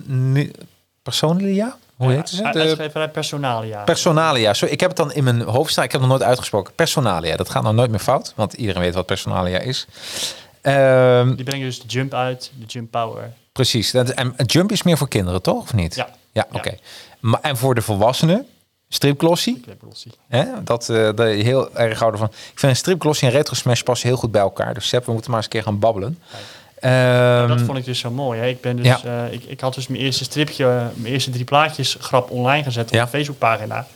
[1.04, 1.78] personalia?
[1.96, 2.44] Hoe heet ze?
[2.44, 3.84] Uh, De Uitgeverij Personalia.
[3.84, 4.54] personalia.
[4.54, 5.84] Sorry, ik heb het dan in mijn hoofd staan.
[5.84, 6.74] Ik heb het nog nooit uitgesproken.
[6.74, 7.36] Personalia.
[7.36, 8.34] Dat gaat nou nooit meer fout.
[8.36, 9.88] Want iedereen weet wat personalia is.
[10.62, 13.34] Ehm, Die brengen dus de Jump uit, de Jump Power.
[13.52, 13.92] Precies.
[13.92, 15.62] Dat, en Jump is meer voor kinderen, toch?
[15.62, 15.96] Of niet?
[15.96, 16.10] Ja.
[16.38, 16.58] Ja, Ja.
[16.58, 16.78] oké.
[17.20, 18.46] Maar En voor de volwassenen?
[18.90, 19.60] Stripglossie?
[19.64, 20.12] Clipglossie.
[20.28, 20.44] Hè?
[20.64, 20.86] Dat,
[21.16, 22.28] dat je heel erg houden van.
[22.30, 24.74] Ik vind een stripglossie en retro smash passen heel goed bij elkaar.
[24.74, 26.20] Dus Sepp, we moeten maar eens een keer gaan babbelen.
[26.80, 28.40] Ehm, dat vond ik dus zo mooi.
[28.40, 28.48] Hè.
[28.48, 29.00] Ik, ben dus, Ja.
[29.04, 32.64] eh, ik, ik had dus mijn eerste stripje, eh, mijn eerste drie plaatjes grap online
[32.64, 33.04] gezet op Ja.
[33.04, 33.88] de Facebookpagina.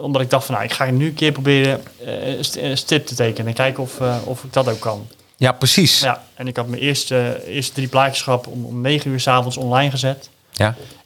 [0.00, 3.06] Omdat ik dacht van, nou, ik ga nu een keer proberen een st- een strip
[3.06, 5.06] te tekenen en kijken of, of ik dat ook kan.
[5.36, 6.00] ja, precies.
[6.00, 6.06] Ja.
[6.06, 9.56] Ja, en ik had mijn eerste, eerste drie plaatjes grap om, om negen uur s'avonds
[9.56, 10.28] online gezet.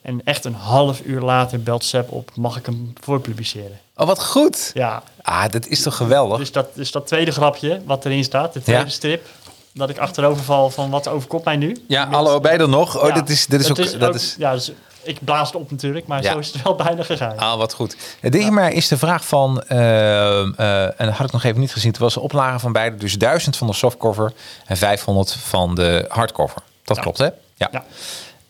[0.05, 3.78] En echt een half uur later belt Sepp op, mag ik hem voorpubliceren?
[3.96, 4.70] Oh, wat goed.
[4.74, 6.38] Ja, Ah, dat is toch geweldig?
[6.38, 8.88] dus dat, dus dat tweede grapje wat erin staat, de tweede Ja.
[8.88, 9.26] strip,
[9.72, 11.76] dat ik achterover val van wat overkomt mij nu.
[11.88, 13.00] ja, Met- hallo, er nog?
[13.02, 13.98] Oh, Ja, dit is, dit is ook...
[14.00, 16.32] dat is, Ja, dus ik blaas het op natuurlijk, maar Ja.
[16.32, 17.38] zo is het wel bijna gegaan.
[17.38, 17.96] Ah, wat goed.
[18.20, 21.61] Het ding maar is de vraag van, ehm, eh, en dat had ik nog even
[21.61, 24.32] niet gezien, het was de oplage van beide, dus 1000 van de softcover
[24.66, 26.62] en 500 van de hardcover.
[26.84, 27.28] Dat klopt, hè?
[27.57, 27.84] Ja.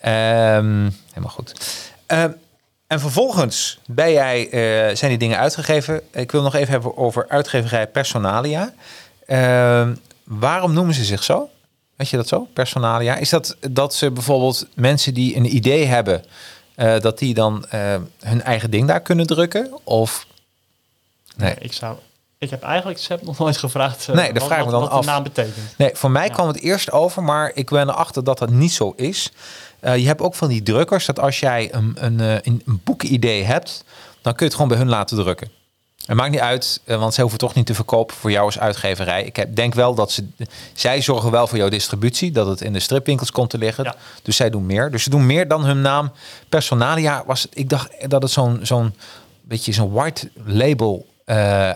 [0.04, 1.54] Ehm, helemaal goed.
[2.06, 2.30] Ehm,
[2.86, 6.00] en vervolgens ben jij, eh, zijn die dingen uitgegeven.
[6.12, 8.72] Ik wil nog even hebben over uitgeverij Personalia.
[9.26, 9.94] Ehm,
[10.24, 11.48] waarom noemen ze zich zo?
[11.96, 12.48] Weet je dat zo?
[12.52, 13.16] Personalia.
[13.16, 16.24] Is dat dat ze bijvoorbeeld mensen die een idee hebben
[16.74, 19.72] eh, dat die dan eh, hun eigen ding daar kunnen drukken?
[19.84, 20.26] Of
[21.36, 21.54] nee?
[21.58, 21.96] Ik zou...
[22.38, 24.90] Ik heb eigenlijk Seb nog nooit gevraagd eh, Nee, wat, vraag ik me wat- dan
[24.90, 25.04] wat af.
[25.04, 25.56] de naam betekent.
[25.78, 26.32] Nee, voor mij Ja.
[26.32, 29.32] kwam het eerst over, maar ik ben erachter dat dat niet zo is.
[29.84, 32.80] Eh, je hebt ook van die drukkers dat als jij een, een, eh, een, een
[32.84, 33.84] boekidee hebt,
[34.20, 35.50] dan kun je het gewoon bij hun laten drukken.
[36.06, 38.58] Het maakt niet uit, eh, want ze hoeven toch niet te verkopen voor jou als
[38.58, 39.24] uitgeverij.
[39.24, 40.26] Ik heb, denk wel dat ze,
[40.72, 43.84] zij zorgen wel voor jouw distributie, dat het in de stripwinkels komt te liggen.
[43.84, 43.94] Ja.
[44.22, 44.90] Dus zij doen meer.
[44.90, 46.12] Dus ze doen meer dan hun naam.
[46.48, 48.94] Personalia was, ik dacht dat het zo'n zo'n
[49.42, 51.06] beetje zo'n white label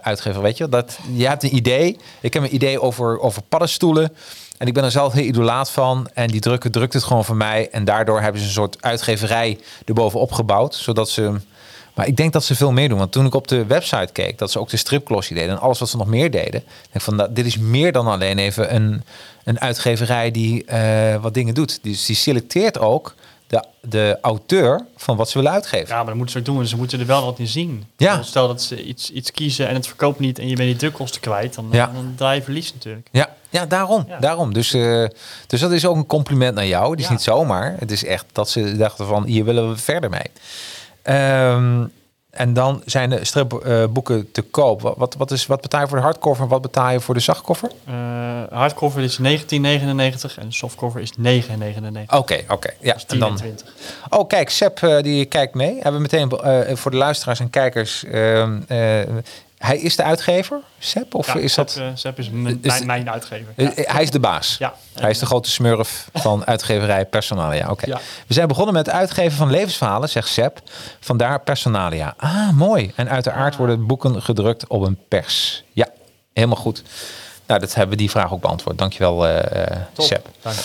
[0.03, 0.69] uitgever, weet je?
[0.69, 1.99] Dat je hebt een idee.
[2.21, 4.13] Ik heb een idee over, over paddenstoelen.
[4.59, 6.09] En ik ben er zelf heel idolaat van.
[6.15, 7.69] En die drukken drukt het gewoon voor mij.
[7.71, 10.75] En daardoor hebben ze een soort uitgeverij erbovenop gebouwd.
[10.75, 11.35] Zodat ze...
[11.95, 12.99] Maar ik denk dat ze veel meer doen.
[12.99, 15.51] Want toen ik op de website keek, dat ze ook de stripklossie deden.
[15.51, 16.63] En alles wat ze nog meer deden.
[16.91, 19.03] denk van, nou, dit is meer dan alleen even een,
[19.45, 21.79] een uitgeverij die eh, wat dingen doet.
[21.83, 23.15] Dus die selecteert ook
[23.49, 25.89] de, de auteur van wat ze willen uitgeven.
[25.89, 26.67] Ja, maar dat moeten ze ook doen.
[26.67, 27.85] Ze moeten er wel wat in zien.
[27.97, 28.23] Ja.
[28.23, 31.21] Stel dat ze iets, iets kiezen en het verkoopt niet en je bent die drukkosten
[31.21, 31.91] kwijt, dan, Ja.
[31.95, 33.09] dan draai je verlies natuurlijk.
[33.13, 34.05] Ja, ja daarom.
[34.09, 34.19] Ja.
[34.19, 34.53] daarom.
[34.55, 35.05] Dus, eh,
[35.47, 36.91] dus dat is ook een compliment naar jou.
[36.91, 37.13] Het is Ja.
[37.13, 37.75] niet zomaar.
[37.79, 40.31] Het is echt dat ze dachten van hier willen we verder mee.
[41.03, 41.85] Ehm,
[42.39, 44.81] en dan zijn de stripboeken te koop.
[44.81, 47.15] Wat, wat, wat, is, wat betaal je voor de hardcover en wat betaal je voor
[47.15, 47.71] de zachtcover?
[47.85, 47.95] Eh,
[48.51, 49.25] hardcover is 19,99
[50.39, 51.25] en softcover is 9,99.
[52.07, 52.71] Oké, oké.
[52.81, 53.67] Ja, Dat is en 10 dan, en 20.
[54.09, 55.75] Oh, kijk, Seb eh, die kijkt mee.
[55.75, 58.05] Hebben we meteen eh, voor de luisteraars en kijkers.
[59.59, 61.15] Eh, hij is de uitgever, Seb?
[61.15, 61.77] Of Ja, is Seb, dat.
[61.77, 63.53] eh, Seb is mijn, Is- mijn, mijn uitgever.
[63.57, 63.93] eh, Ja.
[63.93, 64.57] Hij is de baas.
[64.59, 64.75] Ja.
[64.95, 67.71] Hij is de grote smurf van uitgeverij Personalia.
[67.71, 67.87] Oké.
[67.87, 68.01] Ja.
[68.27, 70.61] We zijn begonnen met het uitgeven van levensverhalen, zegt Seb.
[71.01, 72.15] Vandaar Personalia.
[72.17, 72.93] Ah, mooi.
[72.97, 73.59] En uiteraard Ah.
[73.59, 75.65] worden boeken gedrukt op een pers.
[75.73, 75.89] Ja,
[76.33, 76.83] helemaal goed.
[77.47, 78.79] Nou, dat hebben we die vraag ook beantwoord.
[78.79, 80.05] Dankjewel, eh eh Top.
[80.05, 80.29] Seb.
[80.43, 80.57] Dank.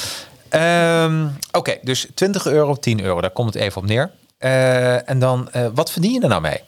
[0.50, 3.22] Ehm, Oké, dus 20 euro, 10 euro.
[3.22, 4.12] Daar komt het even op neer.
[4.38, 6.62] Eh, en dan, eh, wat verdien je er nou mee?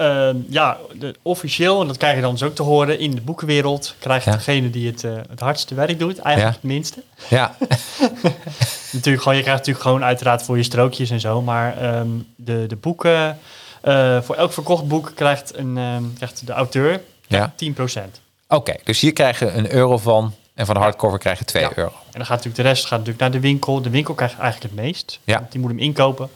[0.00, 3.20] Ehm, ja, de, officieel, en dat krijg je dan dus ook te horen, in de
[3.20, 4.32] boekenwereld krijgt Ja.
[4.32, 6.60] degene die het, eh, het hardste werk doet, eigenlijk Ja.
[6.62, 7.02] het minste.
[7.28, 7.56] Ja,
[8.92, 12.64] Natuurlijk gewoon, je krijgt natuurlijk gewoon uiteraard voor je strookjes en zo, maar ehm, de,
[12.68, 13.38] de boeken,
[13.80, 17.52] eh, voor elk verkocht boek krijgt, een, ehm, krijgt de auteur ja.
[17.56, 18.20] 10%.
[18.48, 20.34] Oké, dus hier krijg je een euro van.
[20.54, 21.70] En van de hardcover krijg je 2 Ja.
[21.74, 21.90] euro.
[21.90, 23.82] En dan gaat natuurlijk de rest gaat natuurlijk naar de winkel.
[23.82, 25.18] De winkel krijgt eigenlijk het meest.
[25.24, 25.38] Ja.
[25.38, 26.30] Want Die moet hem inkopen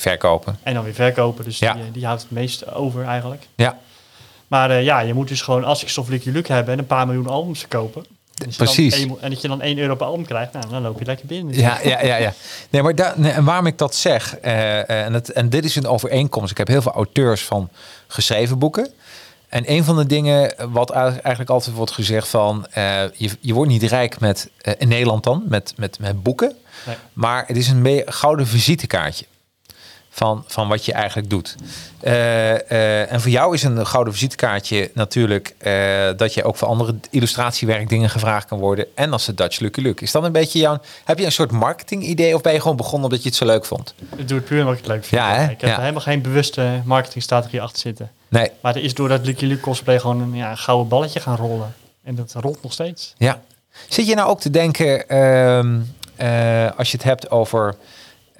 [0.00, 0.58] Verkopen.
[0.62, 1.44] en dan weer verkopen.
[1.44, 1.72] Dus Ja.
[1.72, 3.46] die, eh, die houdt het meest over eigenlijk.
[3.54, 3.78] Ja,
[4.48, 6.86] Maar eh, ja, je moet dus gewoon, als ik stof Lucky Luke hebben en een
[6.86, 8.04] paar miljoen albums verkopen.
[8.34, 9.06] en als je dan Precies.
[9.20, 11.54] en dat je dan 1 euro per album krijgt, nou, dan loop je lekker binnen.
[11.54, 12.32] Ja, ja, ja, ja.
[12.70, 15.76] Nee, maar daar, nee, en waarom ik dat zeg, eh, en, het, en dit is
[15.76, 16.50] een overeenkomst.
[16.50, 17.68] Ik heb heel veel auteurs van
[18.06, 18.90] geschreven boeken.
[19.48, 23.82] En een van de dingen wat eigenlijk altijd wordt gezegd van, je, je wordt niet
[23.82, 26.56] rijk met, in Nederland dan, met, met, met boeken.
[26.86, 26.96] Nee.
[27.12, 29.24] Maar het is een meer gouden visitekaartje
[30.10, 31.56] van, van wat je eigenlijk doet.
[32.00, 35.72] Eh, eh, en voor jou is een gouden visitekaartje natuurlijk eh,
[36.16, 38.86] dat je ook voor andere illustratiewerk dingen gevraagd kan worden.
[38.94, 40.02] En als de Dutch Lucky Luke.
[40.02, 40.78] Is dat een beetje jouw...
[41.04, 43.44] Heb je een soort marketing idee of ben je gewoon begonnen omdat je het zo
[43.46, 43.94] leuk vond?
[44.16, 45.22] Ik doe het puur omdat ik het leuk vind.
[45.22, 45.42] Ja, hè?
[45.42, 45.80] Ik heb Ja.
[45.80, 48.10] helemaal geen bewuste marketingstrategie achter zitten.
[48.28, 51.20] Nee, Maar er is door dat Lucky Luke cosplay gewoon een, ja, een gouden balletje
[51.20, 51.74] gaan rollen.
[52.04, 53.14] En dat rolt nog steeds.
[53.18, 53.40] ja.
[53.88, 55.78] Zit je nou ook te denken, ehm,
[56.16, 57.74] eh, als je het hebt over...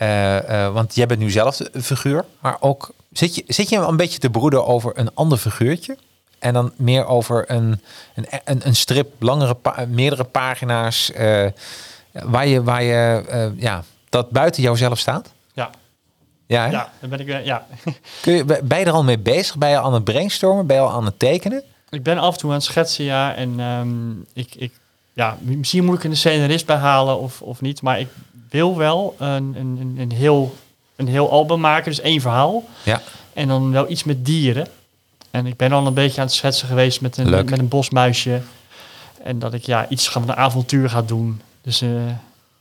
[0.00, 2.90] eh, eh, want jij bent nu zelf de figuur, maar ook...
[3.12, 5.96] Zit je, zit je een beetje te broeden over een ander figuurtje?
[6.38, 7.80] En dan meer over een,
[8.14, 11.46] een, een, een strip, langere, pa- meerdere pagina's, eh,
[12.12, 13.22] waar je, waar je
[13.56, 15.32] ja, dat buiten jouzelf staat?
[15.52, 15.70] Ja,
[16.46, 16.70] Ja, hè?
[16.70, 17.44] ja dan ben ik...
[17.44, 17.66] ja.
[18.22, 19.56] Kun je, ben je er al mee bezig?
[19.56, 20.66] Ben je aan het brainstormen?
[20.66, 21.62] Ben je al aan het tekenen?
[21.90, 23.34] ik ben af en toe aan het schetsen, ja.
[23.34, 24.72] En ehm, ik, ik,
[25.12, 27.82] ja, misschien moet ik een scenarist bij halen of, of niet.
[27.82, 28.08] Maar ik
[28.50, 30.54] wil wel een, een, een, een, heel,
[30.96, 32.64] een heel album maken, dus één verhaal.
[32.82, 33.02] Ja.
[33.32, 34.66] En dan wel iets met dieren.
[35.30, 37.50] En ik ben al een beetje aan het schetsen geweest met een, Leuk.
[37.50, 38.40] met een bosmuisje.
[39.22, 41.40] En dat ik ja, iets van een avontuur ga doen.
[41.62, 41.88] Dus eh,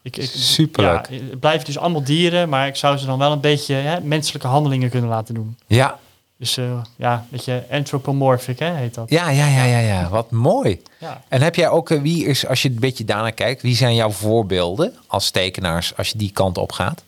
[0.02, 1.08] ik, ik, Superleuk.
[1.10, 4.02] Ja, het blijven dus allemaal dieren, maar ik zou ze dan wel een beetje hè,
[4.02, 5.58] menselijke handelingen kunnen laten doen.
[5.68, 6.00] Ja,
[6.40, 9.10] Dus eh, ja, een beetje anthropomorphic hè, heet dat.
[9.10, 10.10] ja, ja, ja, ja, ja.
[10.10, 10.82] Wat mooi.
[10.98, 11.22] Ja.
[11.28, 13.96] En heb jij ook, eh, wie is, als je een beetje daarnaar kijkt, wie zijn
[13.96, 17.04] jouw voorbeelden als tekenaars als je die kant op gaat?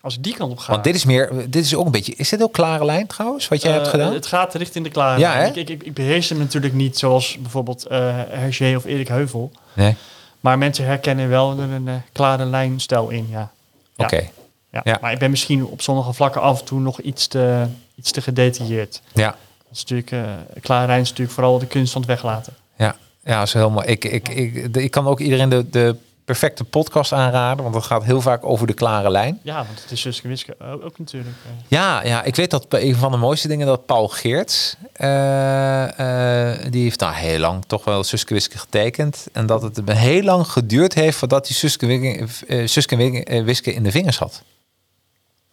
[0.00, 0.72] Als die kant op ga.
[0.72, 3.48] Want dit is meer, dit is ook een beetje, is dit ook klare lijn trouwens,
[3.48, 4.12] wat jij hebt eh, gedaan?
[4.12, 5.20] Het gaat richting de klare.
[5.20, 5.46] Ja, hè?
[5.46, 7.98] ik, ik, beheers hem natuurlijk niet zoals bijvoorbeeld eh
[8.28, 9.50] Hergé of Erik Heuvel.
[9.72, 9.94] Nee?
[10.40, 13.50] Maar mensen herkennen wel een klare lijnstijl in, ja.
[13.96, 14.16] Oké.
[14.16, 14.22] Ja.
[14.84, 14.98] Ja.
[15.00, 18.20] Maar ik ben misschien op sommige vlakken af en toe nog iets te, iets te
[18.22, 19.00] gedetailleerd.
[19.12, 19.26] Ja.
[19.28, 19.36] Dat
[19.72, 22.54] is natuurlijk, eh klare lijn is natuurlijk vooral de kunst van het weglaten.
[22.76, 23.86] Ja, ja, dat is heel mooi.
[23.86, 27.84] Ik, ik, ik, de- ik kan ook iedereen de, de perfecte podcast aanraden, want het
[27.84, 29.40] gaat heel vaak over de klare lijn.
[29.42, 31.34] Ja, want het is Suske Wiske ook, ook natuurlijk.
[31.44, 31.50] eh.
[31.68, 36.58] Ja, ja, ik weet dat een van de mooiste dingen dat Paul Geerts, eh, eh,
[36.70, 39.26] die heeft daar heel lang toch wel Suske Wiske getekend.
[39.32, 43.74] En dat het heel lang geduurd heeft voordat hij Suske, Wiske- eh, Suske eh, Wiske
[43.74, 44.42] in de vingers had.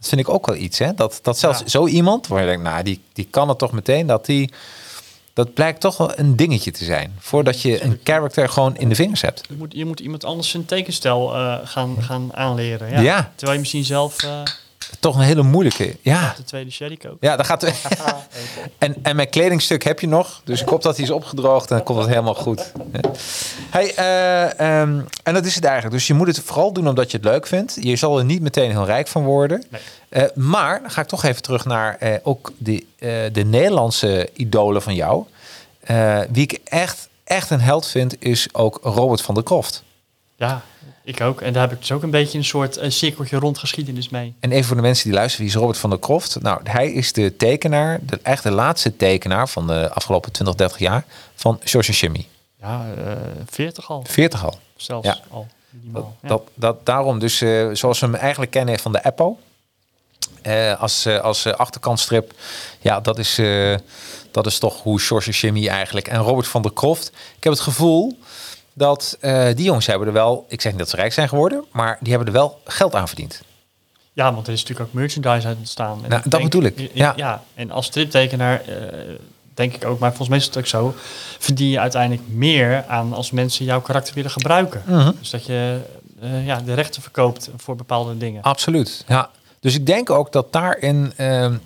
[0.04, 0.93] Dat vind ik ook wel iets, hè?
[0.93, 1.68] Dat, dat zelfs Ja.
[1.68, 4.51] zo iemand, waar je denkt, nou, die, die kan het toch meteen, dat die...
[5.34, 7.16] Dat blijkt toch wel een dingetje te zijn.
[7.20, 9.41] Voordat je een character gewoon in de vingers hebt.
[9.49, 12.89] Je, moet, je moet iemand anders zijn tekenstijl eh, gaan, gaan aanleren.
[12.89, 12.99] Ja.
[12.99, 13.32] Ja.
[13.36, 14.41] Terwijl je misschien zelf eh,
[15.00, 15.96] Toch een hele moeilijke.
[16.02, 17.18] Ja, de tweede sherry koopt.
[17.20, 17.64] ja daar gaat.
[18.78, 20.42] en, en mijn kledingstuk heb je nog.
[20.44, 22.72] Dus ik hoop dat hij is opgedroogd en dan komt het helemaal goed.
[23.70, 25.96] Hey, eh, ehm, en dat is het eigenlijk.
[25.96, 27.78] Dus je moet het vooral doen omdat je het leuk vindt.
[27.80, 29.64] Je zal er niet meteen heel rijk van worden.
[29.70, 29.82] Nee.
[30.10, 32.86] Eh, maar dan ga ik toch even terug naar eh, ook de,
[33.32, 35.26] de Nederlandse idolen van jou.
[36.30, 39.84] Wie ik echt, echt een held vind, is ook Robert van der Kroft.
[40.36, 40.62] Ja,
[41.04, 41.42] ik ook.
[41.42, 44.34] En daar heb ik dus ook een beetje een soort eh, cirkeltje rond geschiedenis mee.
[44.40, 46.42] En even voor de mensen die luisteren, wie is Robert van der Kroft?
[46.42, 50.80] Nou, hij is de tekenaar, de, echt de laatste tekenaar van de afgelopen 20, 30
[50.80, 51.06] jaar
[51.36, 52.28] van George Jimmy.
[52.62, 53.12] Ja, eh
[53.50, 54.04] 40 al.
[54.08, 54.60] 40 al.
[54.76, 55.18] Zelfs Ja.
[55.30, 55.48] al.
[55.70, 56.06] Dat.
[56.22, 56.28] Ja.
[56.28, 59.34] dat, dat, daarom dus, eh, zoals we hem eigenlijk kennen van de Apple.
[60.80, 62.34] als als achterkantstrip.
[62.80, 63.40] Ja, dat is,
[64.32, 66.08] dat is toch hoe George Jimmy eigenlijk.
[66.08, 67.08] En Robert van der Kroft.
[67.38, 68.18] Ik heb het gevoel
[68.74, 70.46] dat eh, die jongens hebben er wel...
[70.48, 73.08] Ik zeg niet dat ze rijk zijn geworden, maar die hebben er wel geld aan
[73.08, 73.42] verdiend.
[74.14, 76.00] Ja, want er is natuurlijk ook merchandise uit ontstaan.
[76.04, 77.14] En Nou, dat bedoel ik, Ja.
[77.16, 77.44] ja.
[77.56, 78.76] en als striptekenaar eh,
[79.54, 80.94] denk ik ook, maar volgens mij is het ook zo,
[81.40, 84.84] verdien je uiteindelijk meer aan als mensen jouw karakter willen gebruiken.
[84.86, 85.12] Mhm.
[85.20, 85.80] Dus dat je
[86.22, 88.42] eh, ja, de rechten verkoopt voor bepaalde dingen.
[88.42, 89.30] Absoluut, ja.
[89.60, 91.58] Dus ik denk ook dat daarin, ehm,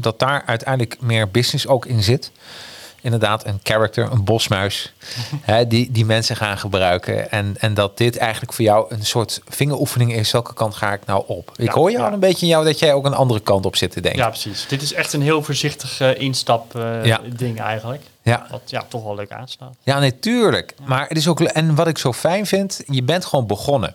[0.00, 2.30] dat daar uiteindelijk meer business ook in zit.
[3.00, 4.92] Inderdaad, een character, een bosmuis,
[5.40, 7.30] hè, die, die mensen gaan gebruiken.
[7.30, 10.30] En, en dat dit eigenlijk voor jou een soort vingeroefening is.
[10.30, 11.52] Welke kant ga ik nou op?
[11.56, 12.06] Ik Ja, hoor je ja.
[12.06, 14.20] al een beetje in jou dat jij ook een andere kant op zit te denken.
[14.20, 14.66] Ja, precies.
[14.68, 17.20] Dit is echt een heel voorzichtig eh, instap eh, Ja.
[17.36, 18.02] ding eigenlijk.
[18.22, 18.46] ja.
[18.50, 19.74] Wat ja, toch wel leuk aanslaat.
[19.82, 20.74] Ja, natuurlijk.
[20.84, 21.40] Maar het is ook.
[21.40, 23.94] En wat ik zo fijn vind, je bent gewoon begonnen.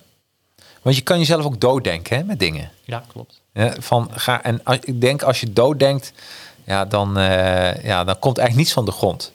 [0.82, 2.72] Want je kan jezelf ook dooddenken hè, met dingen.
[2.84, 3.42] Ja, klopt.
[3.54, 6.12] Ja, van, ga, en als, ik denk als je dooddenkt,
[6.66, 9.32] ja, dan, eh, ja, dan komt eigenlijk niets van de grond.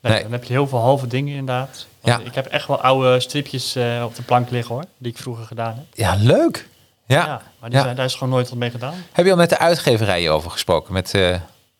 [0.00, 0.22] Nee, Nee.
[0.22, 1.86] Dan heb je heel veel halve dingen inderdaad.
[2.00, 2.26] Want Ja.
[2.28, 5.44] Ik heb echt wel oude stripjes eh, op de plank liggen hoor, die ik vroeger
[5.44, 5.84] gedaan heb.
[5.92, 6.68] Ja, leuk.
[7.06, 7.16] Ja.
[7.26, 7.84] Ja, maar die Ja.
[7.84, 8.94] zijn, daar is gewoon nooit wat mee gedaan.
[9.12, 10.92] Heb je al met de uitgeverijen over gesproken?
[10.92, 11.34] Met, eh,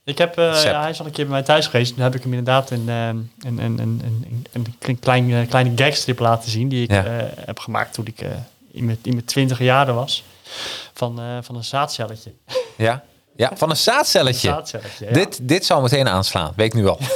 [0.05, 1.95] Ik heb, ja, hij is al een keer bij mij thuis geweest.
[1.95, 6.69] Toen heb ik hem inderdaad een, een, een, een, een, klein, kleine gagstrip laten zien.
[6.69, 6.91] Die ik
[7.45, 8.21] heb gemaakt toen ik
[8.73, 10.25] in mijn, in mijn twintig jaren was.
[10.95, 12.33] Van, van een zaadcelletje.
[12.77, 13.03] ja?
[13.41, 14.49] Ja, van een zaadcelletje.
[14.49, 15.13] Een zaadcelletje, ja.
[15.13, 16.99] Dit, dit zou meteen aanslaan, weet ik nu al.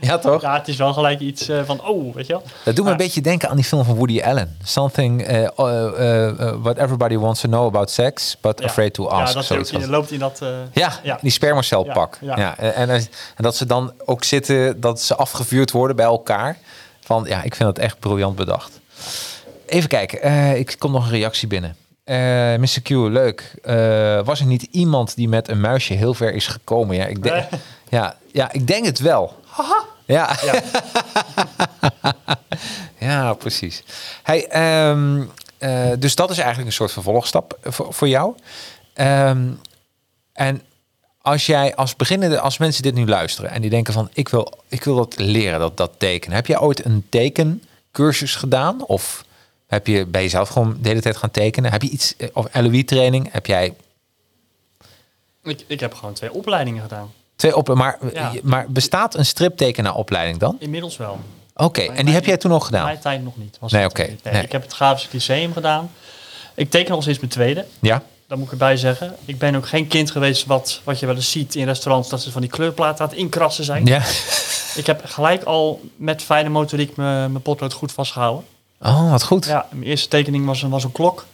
[0.00, 0.42] ja, toch?
[0.42, 2.42] Ja, het is wel gelijk iets eh, van, oh, weet je wel.
[2.64, 4.56] Dat doet me een beetje denken aan die film van Woody Allen.
[4.64, 8.66] Something uh, uh, uh, what everybody wants to know about sex, but Ja.
[8.66, 9.28] afraid to ask.
[9.28, 10.38] Ja, dat zoiets in, loopt in dat...
[10.42, 11.18] eh, Ja, Ja.
[11.22, 12.18] die spermacelpak.
[12.20, 16.04] Ja, Ja, en, en, en dat ze dan ook zitten, dat ze afgevuurd worden bij
[16.06, 16.58] elkaar.
[17.00, 18.80] Van ja, ik vind het echt briljant bedacht.
[19.66, 21.76] Even kijken, eh, ik kom nog een reactie binnen.
[22.10, 22.80] Eh Mr.
[22.82, 23.54] Q, leuk.
[23.62, 26.96] Eh, was er niet iemand die met een muisje heel ver is gekomen?
[26.96, 27.60] Ja, ik, denk, Nee.
[27.88, 29.34] ja, ja, ik denk het wel.
[30.04, 30.36] Ja.
[30.42, 30.62] Ja.
[33.08, 33.82] ja, precies.
[34.22, 35.22] Hey, ehm,
[35.58, 38.34] eh, dus dat is eigenlijk een soort vervolgstap voor, voor jou.
[38.94, 39.48] Ehm,
[40.32, 40.62] en
[41.22, 44.52] als jij als beginnende, als mensen dit nu luisteren en die denken van ik wil,
[44.68, 46.36] ik wil dat leren, dat, dat tekenen.
[46.36, 48.84] Heb jij ooit een tekencursus gedaan?
[48.86, 49.24] Of
[49.70, 51.70] heb je bij jezelf gewoon de hele tijd gaan tekenen?
[51.72, 53.32] Heb je iets, eh, of LOE training?
[53.32, 53.74] Heb jij
[55.42, 57.12] ik, ik heb gewoon twee opleidingen gedaan.
[57.36, 58.32] twee op, maar, Ja.
[58.42, 60.56] maar bestaat een striptekenaar-opleiding dan?
[60.58, 61.18] Inmiddels wel.
[61.54, 62.84] Oké, en die heb jij toen nog gedaan?
[62.84, 63.56] Mijn tijd nog niet.
[63.60, 64.02] Was Nee, oké.
[64.02, 64.42] Nee, Nee.
[64.42, 65.90] Ik heb het Grafisch Lyceum gedaan.
[66.54, 67.66] Ik teken al sinds mijn tweede.
[67.80, 68.02] Ja?
[68.26, 69.16] Dat moet ik erbij zeggen.
[69.24, 72.08] Ik ben ook geen kind geweest wat, wat je wel eens ziet in restaurants.
[72.08, 73.86] Dat ze van die kleurplaten aan het inkrassen zijn.
[73.86, 74.02] Ja.
[74.74, 78.44] Ik heb gelijk al met fijne motoriek mijn potlood goed vastgehouden.
[78.80, 79.44] Oh, wat goed.
[79.46, 81.26] Ja, mijn eerste tekening was, een- was een klok.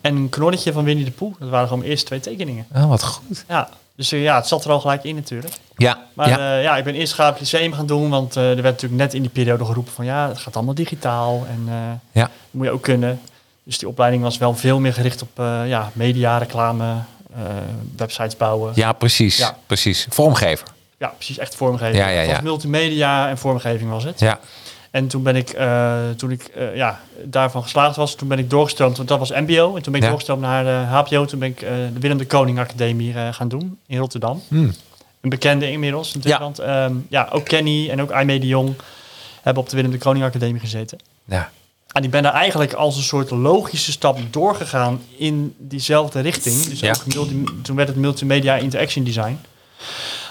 [0.00, 1.34] En een knonnetje van Winnie de Pooh.
[1.38, 2.66] Dat waren gewoon mijn eerste twee tekeningen.
[2.74, 3.44] Oh, wat goed.
[3.48, 5.54] Ja, dus eh, ja, het zat er al gelijk in natuurlijk.
[5.76, 6.38] Ja, Maar ja.
[6.38, 8.10] ja, ja ik ben eerst Grafisch Lyceum gaan doen.
[8.10, 10.04] Want eh, er werd natuurlijk net in die periode geroepen van...
[10.04, 11.46] Ja, het gaat allemaal digitaal.
[11.48, 11.74] En eh,
[12.12, 12.22] ja.
[12.22, 13.20] dat moet je ook kunnen.
[13.62, 16.94] Dus die opleiding was wel veel meer gericht op eh, ja, media, reclame,
[17.34, 17.40] eh,
[17.96, 18.72] websites bouwen.
[18.74, 19.36] ja, precies.
[19.36, 19.56] Ja.
[19.66, 20.06] Precies.
[20.10, 20.66] Vormgever.
[20.98, 21.96] Ja, precies, echt vormgeving.
[21.96, 22.40] Ja, ja, ja.
[22.42, 24.20] multimedia en vormgeving was het.
[24.20, 24.38] Ja.
[24.92, 28.50] En toen ben ik, eh, toen ik eh, ja, daarvan geslaagd was, toen ben ik
[28.50, 29.76] doorgestroomd, want dat was mbo.
[29.76, 30.06] En toen ben ik Ja.
[30.08, 31.24] doorgestroomd naar de HBO.
[31.24, 34.42] Toen ben ik eh, de Willem de Koning Academie gaan doen in Rotterdam.
[34.48, 34.72] Hmm.
[35.20, 36.38] Een bekende inmiddels natuurlijk.
[36.42, 36.44] Ja.
[36.44, 38.74] Want ehm, ja, ook Kenny en ook Aimee de Jong
[39.42, 40.98] hebben op de Willem de Koning Academie gezeten.
[41.24, 41.50] ja.
[41.92, 46.62] En ik ben daar eigenlijk als een soort logische stap doorgegaan in diezelfde richting.
[46.64, 46.90] Dus Ja.
[46.90, 49.38] ook multi- toen werd het multimedia interaction design.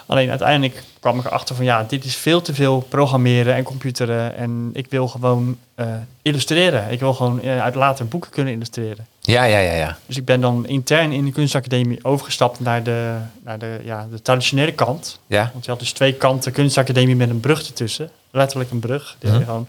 [0.06, 4.36] Alleen uiteindelijk kwam ik erachter van ja, dit is veel te veel programmeren en computeren.
[4.36, 5.88] En ik wil gewoon eh,
[6.22, 6.92] illustreren.
[6.92, 9.08] Ik wil gewoon eh, uit later boeken kunnen illustreren.
[9.24, 9.98] Ja, ja, ja, ja.
[10.06, 14.22] Dus ik ben dan intern in de kunstacademie overgestapt naar de, naar de, ja, de
[14.22, 15.20] traditionele kant.
[15.28, 18.10] Ja, Want je had dus twee kanten kunstacademie met een brug ertussen.
[18.32, 19.16] Letterlijk een brug.
[19.20, 19.68] Die gewoon.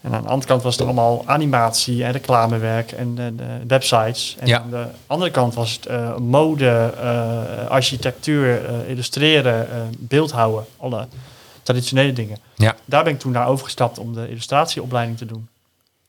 [0.00, 3.32] En aan de andere kant was het allemaal animatie en reclamewerk en de
[3.66, 4.36] websites.
[4.38, 4.60] En Ja.
[4.60, 10.64] aan de andere kant was het eh, mode, eh, architectuur, eh, illustreren, beeldhouden.
[10.76, 11.06] Alle
[11.62, 12.38] traditionele dingen.
[12.56, 12.76] ja.
[12.84, 15.48] Daar ben ik toen naar overgestapt om de illustratieopleiding te doen.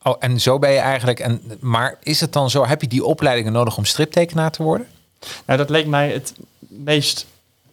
[0.04, 1.20] Oh, en zo ben je eigenlijk.
[1.20, 2.66] En, maar is het dan zo?
[2.66, 4.88] Heb je die opleidingen nodig om striptekenaar te worden?
[5.46, 6.34] Nou, dat leek mij het
[6.68, 7.26] meest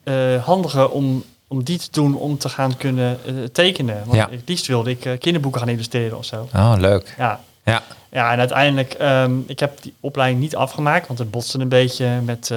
[0.02, 4.02] eh, handige om, om die te doen om te gaan kunnen eh, tekenen.
[4.04, 4.28] Want Ja.
[4.30, 6.48] het liefst wilde ik eh, kinderboeken gaan illustreren of zo.
[6.54, 7.14] Oh, leuk.
[7.18, 11.58] Ja, Ja, ja en uiteindelijk, ehm ik heb die opleiding niet afgemaakt, want het botste
[11.58, 12.50] een beetje met,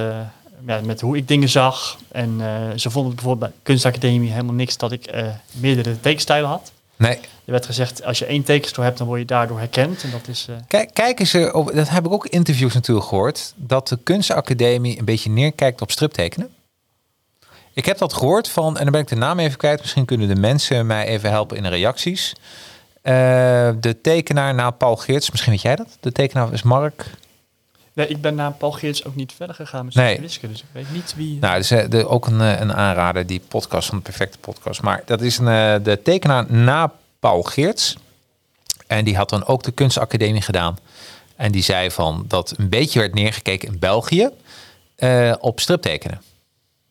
[0.66, 1.98] ja, met hoe ik dingen zag.
[2.12, 2.40] En
[2.76, 5.10] ze vonden bijvoorbeeld bij kunstacademie helemaal niks dat ik
[5.52, 6.72] meerdere tekenstijlen had.
[6.96, 7.18] nee.
[7.44, 10.02] Er werd gezegd, als je één tekenstijl hebt, dan word je daardoor herkend.
[10.02, 10.46] En dat is...
[10.48, 13.98] eh, Kijk, kijken ze, op, dat heb ik ook in interviews natuurlijk gehoord, dat de
[14.02, 16.48] kunstacademie een beetje neerkijkt op striptekenen.
[17.72, 20.28] Ik heb dat gehoord van, en dan ben ik de naam even kwijt, misschien kunnen
[20.28, 22.32] de mensen mij even helpen in de reacties.
[23.02, 23.12] Eh,
[23.80, 25.96] de tekenaar na Paul Geerts, misschien weet jij dat?
[26.00, 27.10] De tekenaar is Mark.
[27.92, 30.20] nee, ik ben na Paul Geerts ook niet verder gegaan met Nee.
[30.20, 31.38] wiskunde, dus ik weet niet wie...
[31.40, 34.82] Nou, dus eh, de, ook een, eh, een aanrader, die podcast van de perfecte podcast.
[34.82, 36.92] Maar dat is een, eh, de tekenaar na
[37.24, 37.96] Paul Geerts.
[38.86, 40.78] En die had dan ook de kunstacademie gedaan.
[41.36, 44.28] En die zei van dat een beetje werd neergekeken in België
[44.96, 46.22] eh, op striptekenen.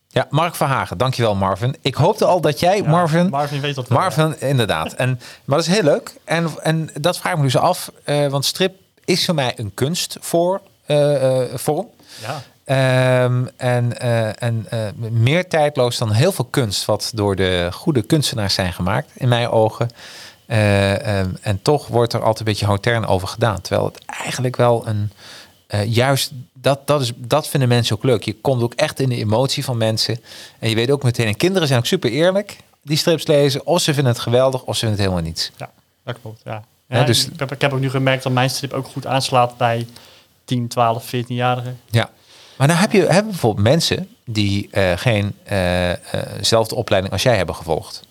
[0.08, 1.76] Ja, Mark Verhagen, dankjewel Marvin.
[1.82, 3.98] Ik hoopte al dat jij, Ja, Marvin, Marvin weet dat wel.
[3.98, 4.94] Marvin, inderdaad.
[4.94, 6.14] En, maar dat is heel leuk.
[6.24, 8.76] En, en dat vraag ik me dus af, eh, want strip
[9.06, 10.62] is voor mij een kunstvorm.
[10.86, 11.90] eh, vorm.
[12.22, 12.44] Ja.
[12.66, 18.02] Ehm, en eh, en eh, meer tijdloos dan heel veel kunst wat door de goede
[18.02, 19.90] kunstenaars zijn gemaakt, in mijn ogen.
[20.46, 23.62] Eh, ehm, en toch wordt er altijd een beetje hotern over gedaan.
[23.62, 25.12] Terwijl het eigenlijk wel een.
[25.88, 28.24] juist dat, dat, is, dat vinden mensen ook leuk.
[28.24, 30.20] Je komt ook echt in de emotie van mensen.
[30.60, 32.58] En je weet ook meteen, en kinderen zijn ook super eerlijk.
[32.82, 35.52] Die strips lezen, of ze vinden het geweldig, of ze vinden het helemaal niets.
[35.58, 35.70] Ja,
[36.04, 36.42] dat klopt.
[36.44, 36.64] Ja.
[36.88, 39.06] Ja, Ja, dus- ik, heb, ik heb ook nu gemerkt dat mijn strip ook goed
[39.06, 39.88] aanslaat bij
[40.46, 41.80] 10, 12, 14-jarigen.
[41.90, 42.10] Ja.
[42.56, 45.98] Maar dan heb je hebben bijvoorbeeld mensen die eh, geen eh, eh,
[46.42, 48.04] zelfde opleiding als jij hebben gevolgd.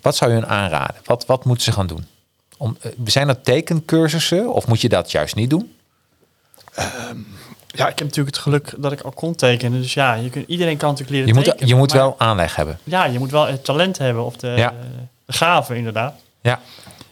[0.00, 0.96] Wat zou je hun aanraden?
[1.04, 2.06] Wat, wat moeten ze gaan doen?
[2.56, 5.74] Om, zijn er tekencursussen of moet je dat juist niet doen?
[7.66, 9.80] Ja, ik heb natuurlijk het geluk dat ik al kon tekenen.
[9.80, 11.68] Dus ja, je kunt, iedereen kan natuurlijk leren Je moet, tekenen.
[11.68, 12.78] je moet maar- wel aanleg hebben.
[12.84, 14.74] Ja, je moet wel het talent hebben of de, Ja.
[15.26, 16.14] de gave inderdaad.
[16.40, 16.60] Ja,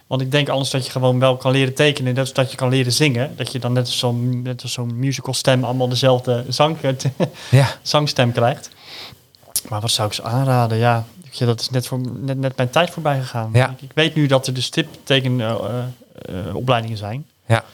[0.08, 2.14] Want ik denk anders dat je gewoon wel kan leren tekenen.
[2.14, 3.36] Dat dat je kan leren zingen.
[3.36, 6.76] Dat je dan net als zo'n, net als zo'n musical stem allemaal dezelfde zang,
[7.50, 7.68] ja.
[7.82, 8.70] zangstem krijgt.
[9.68, 10.78] Maar wat zou ik ze aanraden?
[10.78, 11.04] Ja,
[11.38, 13.50] dat is net, voor, net, net mijn tijd voorbij gegaan.
[13.52, 13.70] Ja.
[13.70, 17.26] Ik, ik weet nu dat er de stiptekenopleidingen zijn.
[17.46, 17.64] ja.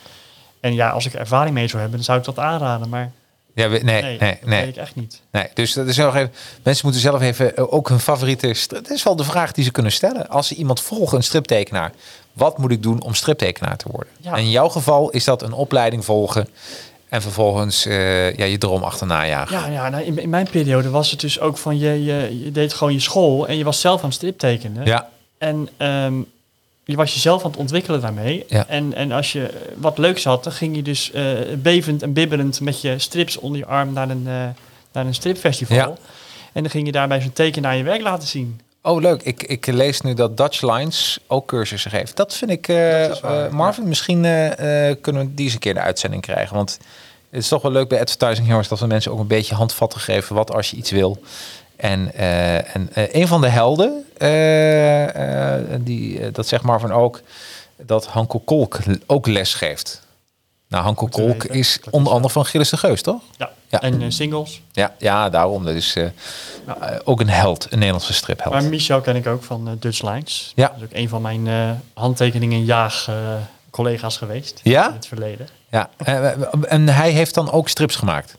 [0.61, 2.89] En ja, als ik er ervaring mee zou hebben, dan zou ik dat aanraden.
[2.89, 3.13] Maar
[3.55, 5.21] ja we- nee, nee, nee, dat nee, weet ik echt niet.
[5.31, 5.47] nee.
[5.55, 6.33] Dus dat is nog even,
[6.63, 8.55] mensen moeten zelf even eh, ook hun favoriete.
[8.69, 10.29] Dat is wel de vraag die ze kunnen stellen.
[10.29, 11.93] Als ze iemand volgen, een striptekenaar.
[12.33, 14.13] Wat moet ik doen om striptekenaar te worden?
[14.21, 14.33] Ja.
[14.33, 16.49] En in jouw geval is dat een opleiding volgen.
[17.09, 19.57] En vervolgens eh, ja, je droom achterna jagen.
[19.59, 22.53] Ja, ja nou, in, in mijn periode was het dus ook van je, je, je
[22.53, 24.87] deed gewoon je school en je was zelf aan het striptekenen.
[24.87, 26.15] Ja, En ehm,
[26.85, 28.45] je was jezelf aan het ontwikkelen daarmee.
[28.49, 28.67] Ja.
[28.67, 31.25] En, en als je wat leuks had, dan ging je dus eh,
[31.59, 34.47] bevend en bibberend met je strips onder je arm naar een, eh,
[34.93, 35.77] naar een stripfestival.
[35.77, 35.95] Ja.
[36.53, 38.61] En dan ging je daarbij zo'n tekenaar je werk laten zien.
[38.83, 39.23] Oh, leuk.
[39.23, 42.17] Ik, ik lees nu dat Dutch Lines ook cursussen geeft.
[42.17, 45.45] Dat vind ik, eh, Dat is waar, eh, Marvin, misschien eh, eh, kunnen we die
[45.45, 46.57] eens een keer in de uitzending krijgen.
[46.57, 46.79] Want
[47.31, 50.01] het is toch wel leuk bij Advertising Heroes dat we mensen ook een beetje handvatten
[50.01, 50.35] geven.
[50.35, 51.23] Wat als je iets wil.
[51.77, 57.21] En, eh, en eh, een van de helden, eh, eh, die, dat zegt Marvin ook,
[57.77, 60.03] dat Hanko Kolk ook les geeft.
[60.69, 61.51] Nou, Hanko Kolk weten.
[61.59, 63.23] is onder andere van Gilles de Geus, toch?
[63.37, 63.51] Ja.
[63.69, 63.81] Ja.
[63.81, 64.63] En singles.
[64.73, 65.65] Ja, ja daarom.
[65.65, 65.97] Dat is
[67.05, 68.55] ook een held, een Nederlandse stripheld.
[68.55, 70.53] Maar Michel ken ik ook van Dutch Lines.
[70.55, 70.67] Ja.
[70.67, 73.15] Dat is ook een van mijn eh, handtekeningen jaag eh,
[73.71, 74.61] collega's geweest.
[74.63, 74.89] Ja?
[74.89, 75.49] In het verleden.
[75.71, 75.91] Ja,
[76.69, 78.35] en hij heeft dan ook strips gemaakt.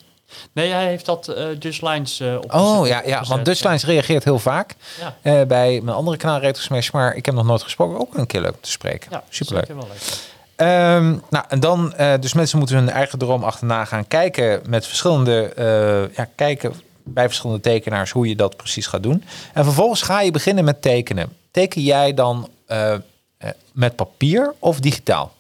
[0.54, 4.24] Nee, hij heeft dat eh Dutch Lines eh Oh ja, ja want Dutch Lines reageert
[4.24, 7.64] heel vaak Ja, eh, bij mijn andere kanaal Retro Smash, maar ik heb nog nooit
[7.64, 8.00] gesproken.
[8.00, 9.08] Ook een keer leuk te spreken.
[9.12, 9.68] ja Superleuk.
[9.68, 10.34] wel leuk.
[10.56, 15.52] Ehm, nou, en dan, dus mensen moeten hun eigen droom achterna gaan kijken met verschillende,
[16.16, 16.74] ja, kijken
[17.04, 19.24] bij verschillende tekenaars hoe je dat precies gaat doen.
[19.54, 21.34] En vervolgens ga je beginnen met tekenen.
[21.52, 22.50] Teken jij dan
[23.72, 25.35] met papier of digitaal?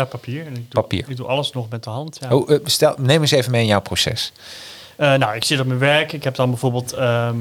[0.00, 0.40] Ja, papier.
[0.46, 1.04] En ik doe, Papier.
[1.08, 2.18] Ik doe alles nog met de hand.
[2.20, 2.34] Ja.
[2.36, 4.32] Oh, eh, stel, neem eens even mee in jouw proces.
[4.96, 6.12] Eh, nou, ik zit op mijn werk.
[6.12, 6.92] Ik heb dan bijvoorbeeld...
[6.92, 7.36] ehm,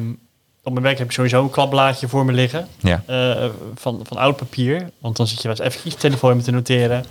[0.63, 2.67] op mijn werk heb ik sowieso een klapblaadje voor me liggen.
[2.79, 3.03] Ja.
[3.05, 3.45] eh,
[3.75, 4.89] van, van oud papier.
[4.99, 7.05] Want dan zit je wel eens even je telefoon met te noteren.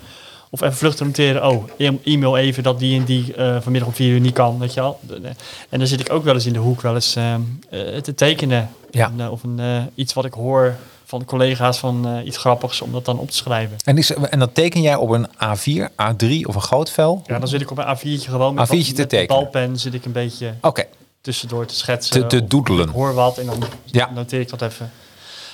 [0.50, 1.46] Of even vlug te noteren.
[1.48, 4.58] Oh, e- e-mail even dat die en die vanmiddag om vier uur niet kan.
[4.58, 5.20] Weet je de-
[5.68, 7.40] En dan zit ik ook wel eens in de hoek wel eens ehm,
[7.70, 8.70] eh, te tekenen.
[8.90, 9.12] Ja.
[9.30, 10.76] Of een, iets wat ik hoor
[11.08, 13.76] van collega's van eh, iets grappigs om dat dan op te schrijven.
[13.84, 17.22] En, is, en dat teken jij op een A4, A3 of een groot vel?
[17.26, 19.26] Ja, dan zit ik op een A4'tje gewoon met, A4'tje wat- te met tekenen.
[19.42, 20.84] balpen zit ik een beetje Oké,
[21.20, 22.20] tussendoor te schetsen.
[22.20, 22.88] te, te doedelen.
[22.88, 24.10] hoor wat en dan Ja.
[24.14, 24.90] noteer ik dat even.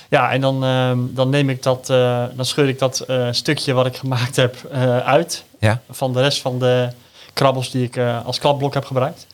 [0.09, 3.73] Ja, en dan, ehm, dan neem ik dat, eh, dan scheur ik dat eh, stukje
[3.73, 4.55] wat ik gemaakt heb
[5.05, 5.81] uit Ja.
[5.89, 6.89] van de rest van de
[7.33, 9.27] krabbels die ik als klapblok heb gebruikt.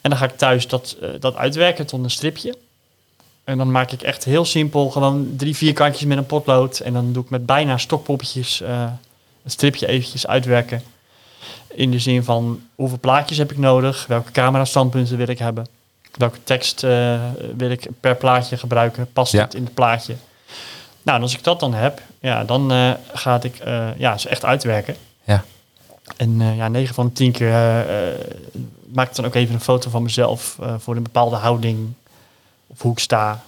[0.00, 2.54] En dan ga ik thuis dat, dat uitwerken tot een stripje.
[3.50, 6.78] En dan maak ik echt heel simpel gewoon drie vierkantjes met een potlood.
[6.78, 8.82] En dan doe ik met bijna stokpoppetjes eh,
[9.44, 10.82] een stripje eventjes uitwerken.
[11.68, 14.06] In de zin van hoeveel plaatjes heb ik nodig?
[14.06, 15.66] Welke camera standpunten wil ik hebben?
[16.16, 17.20] Welke tekst eh,
[17.56, 19.12] wil ik per plaatje gebruiken?
[19.12, 19.42] Past Ja.
[19.42, 20.14] het in het plaatje?
[21.02, 23.62] Nou, en als ik dat dan heb, ja, dan eh, ga ik
[23.96, 24.96] ja, ze echt uitwerken.
[25.24, 25.44] Ja.
[26.16, 27.52] En ja, 9 van de 10 keer
[28.92, 31.92] maak ik dan ook even een foto van mezelf voor een bepaalde houding
[32.72, 33.42] of hoe ik sta.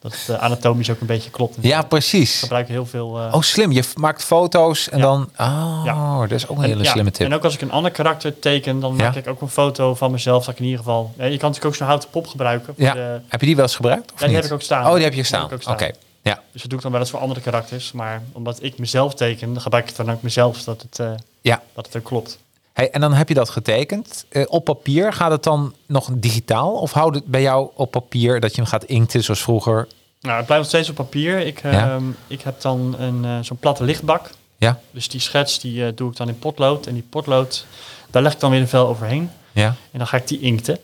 [0.00, 1.56] Dat het eh, anatomisch ook een beetje klopt.
[1.60, 2.38] Ja, Ik precies.
[2.40, 3.18] gebruik heel veel.
[3.20, 3.72] eh, Oh, slim.
[3.72, 5.04] Je maakt foto's en Ja.
[5.04, 5.22] dan...
[5.38, 6.18] Oh, Ja.
[6.20, 7.26] dat is ook een en, hele ja, slimme tip.
[7.26, 10.10] En ook als ik een ander karakter teken, dan maak ik ook een foto van
[10.10, 10.44] mezelf.
[10.44, 11.12] Dat ik in ieder geval.
[11.16, 12.74] Je kan natuurlijk ook zo'n houten pop gebruiken.
[12.76, 12.92] Ja.
[12.92, 14.12] de- Heb je die wel eens gebruikt?
[14.12, 14.36] Of Ja, die niet?
[14.36, 14.86] heb ik ook staan.
[14.86, 15.50] Oh, die heb je staan.
[15.68, 15.90] Oké.
[16.22, 16.40] Ja.
[16.52, 17.92] Dus dat doe ik dan wel eens voor andere karakters.
[17.92, 21.10] Maar omdat ik mezelf teken, dan gebruik ik dan ook mezelf dat het, eh,
[21.40, 21.62] Ja.
[21.74, 22.38] dat het ook klopt.
[22.76, 24.24] Hey, en dan heb je dat getekend.
[24.28, 26.72] Eh, op papier gaat het dan nog digitaal?
[26.72, 29.86] Of houdt het bij jou op papier dat je hem gaat inkten zoals vroeger?
[30.20, 31.38] Nou, het blijft nog steeds op papier.
[31.38, 31.70] Ik, Ja.
[31.94, 34.30] ehm, ik heb dan een, eh, zo'n platte lichtbak.
[34.56, 34.80] Ja.
[34.90, 36.86] Dus die schets die, eh, doe ik dan in potlood.
[36.86, 37.66] En die potlood,
[38.10, 39.30] daar leg ik dan weer een vel overheen.
[39.52, 39.66] Ja.
[39.66, 40.78] En dan ga ik die inkten.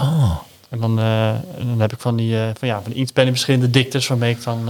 [0.00, 0.36] Oh.
[0.68, 4.06] En dan, dan heb ik van die, van, ja, van die inktpennen in verschillende diktes
[4.08, 4.68] waarmee ik dan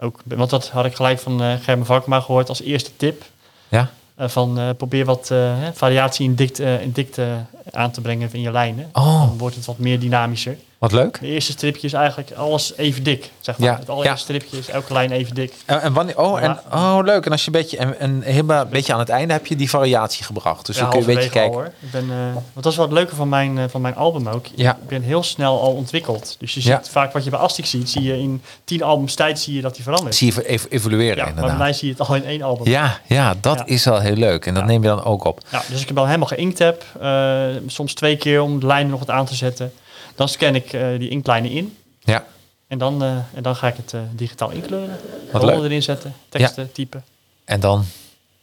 [0.00, 0.20] ook...
[0.24, 3.24] Want dat had ik gelijk van Gerben Valkema gehoord als eerste tip.
[3.68, 3.90] Ja.
[4.18, 8.40] Eh, van eh, probeer wat eh, variatie in dikte, in dikte aan te brengen in
[8.40, 8.90] je lijnen.
[8.92, 9.20] Oh.
[9.20, 10.56] Dan wordt het wat meer dynamischer.
[10.78, 11.20] Wat leuk.
[11.20, 13.30] De eerste stripje is eigenlijk alles even dik.
[13.40, 13.68] Zeg maar.
[13.68, 15.52] Ja, Het allereerste stripje is elke lijn even dik.
[15.64, 17.26] En, en wanneer, oh, en, oh, leuk.
[17.26, 19.56] En als je een beetje, en, en helemaal een beetje aan het einde heb je
[19.56, 20.66] die variatie gebracht.
[20.66, 21.50] Dus dan kun je een beetje kijken.
[21.56, 21.72] al, hoor.
[21.80, 24.28] Ik ben, eh, want dat is wel het leuke van mijn, eh, van mijn album
[24.28, 24.46] ook.
[24.54, 24.72] Ja.
[24.82, 26.36] Ik ben heel snel al ontwikkeld.
[26.38, 29.38] Dus je ziet vaak wat je bij Astic ziet, zie je in tien albums tijd
[29.40, 30.14] zie je dat die verandert.
[30.14, 31.58] Zie je ev- evolueren Ja, maar bij inderdaad.
[31.66, 32.66] mij zie je het al in één album.
[32.68, 34.46] Ja, ja, dat is wel heel leuk.
[34.46, 35.40] En dat neem je dan ook op.
[35.50, 38.90] Ja, dus ik heb al helemaal geïnkt heb, eh, soms twee keer om de lijnen
[38.90, 39.72] nog wat aan te zetten.
[40.18, 41.76] Dan scan ik eh, die inktlijnen in.
[42.00, 42.24] Ja.
[42.68, 44.96] En dan, eh, en dan ga ik het eh, digitaal inkleuren.
[45.32, 45.62] Wat leuk.
[45.62, 47.04] erin zetten, teksten typen.
[47.44, 47.84] En dan...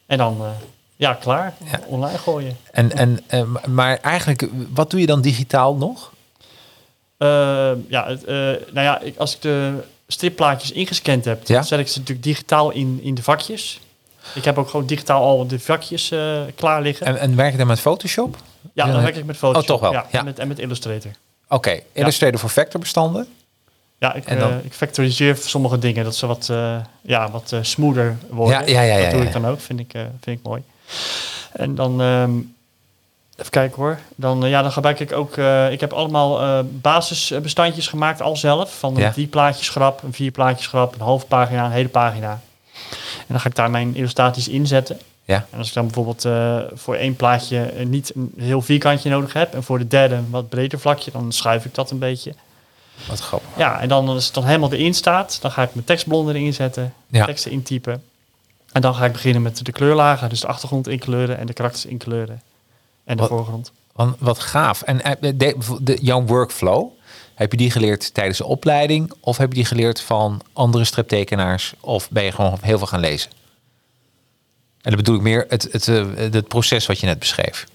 [0.06, 0.42] En dan,
[0.96, 1.54] ja, klaar.
[1.72, 1.80] Ja.
[1.88, 2.58] Online gooien.
[2.72, 2.92] En,
[3.28, 6.14] en, maar eigenlijk, wat doe je dan digitaal nog?
[7.18, 8.18] Ja,
[8.72, 11.62] nou ja, ik, als ik de stripplaatjes ingescand heb, Ja.
[11.62, 13.80] zet ik ze natuurlijk digitaal in, in de vakjes.
[14.36, 16.08] Ik heb ook gewoon digitaal al de vakjes
[16.56, 17.06] klaar liggen.
[17.06, 18.38] En, en werk je dan met Photoshop?
[18.74, 19.62] ja, ja, dan werk ik met Photoshop.
[19.62, 20.20] Oh, toch wel, Ja, ja.
[20.20, 21.12] En, met, en met Illustrator.
[21.50, 23.28] Oké, Illustrator voor vectorbestanden.
[24.00, 27.52] Ja, ik, En dan- eh, ik factoriseer sommige dingen, dat ze wat, eh, ja, wat
[27.52, 28.60] eh, smoother worden.
[28.68, 29.92] Ja, ja, ja, ja, dat doe ik dan ook, vind ik,
[30.22, 30.64] vind ik mooi.
[31.52, 32.32] En dan, ehm,
[33.38, 34.00] even kijken hoor.
[34.16, 35.38] Dan, ja, dan gebruik ik ook,
[35.72, 38.80] ik heb allemaal basisbestandjes gemaakt al zelf.
[38.80, 42.40] Van een drie plaatjes grap, een vier plaatjes grap, een half pagina, een hele pagina.
[43.18, 45.00] En dan ga ik daar mijn illustraties inzetten.
[45.26, 45.46] Ja.
[45.52, 49.34] En als ik dan bijvoorbeeld eh, voor één plaatje eh, niet een heel vierkantje nodig
[49.34, 52.34] heb en voor de derde een wat breder vlakje, dan schuif ik dat een beetje.
[53.08, 53.50] Wat grappig.
[53.58, 56.54] Ja, en dan als het dan helemaal erin staat, dan ga ik mijn tekstblond erin
[56.54, 57.26] zetten, Ja.
[57.26, 58.04] teksten intypen.
[58.72, 61.86] En dan ga ik beginnen met de kleurlagen, dus de achtergrond inkleuren en de karakters
[61.86, 62.42] inkleuren.
[63.04, 63.72] En de Wat- voorgrond.
[63.94, 64.82] Wat, wat gaaf.
[64.82, 66.88] En eh, de, de, jouw workflow,
[67.36, 69.12] heb je die geleerd tijdens de opleiding?
[69.20, 71.74] Of heb je die geleerd van andere striptekenaars?
[71.80, 73.32] Of ben je gewoon heel veel gaan lezen?
[74.86, 77.66] En dat bedoel ik meer het, het, eh, het proces wat je net beschreef.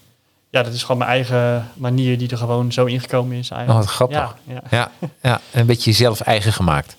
[0.49, 3.85] Ja, dat is gewoon mijn eigen manier die er gewoon zo ingekomen is Oh, eigenlijk.
[3.85, 4.17] wat grappig.
[4.17, 4.61] Ja, ja.
[4.69, 4.91] Ja,
[5.21, 6.95] ja, en een beetje jezelf eigen gemaakt.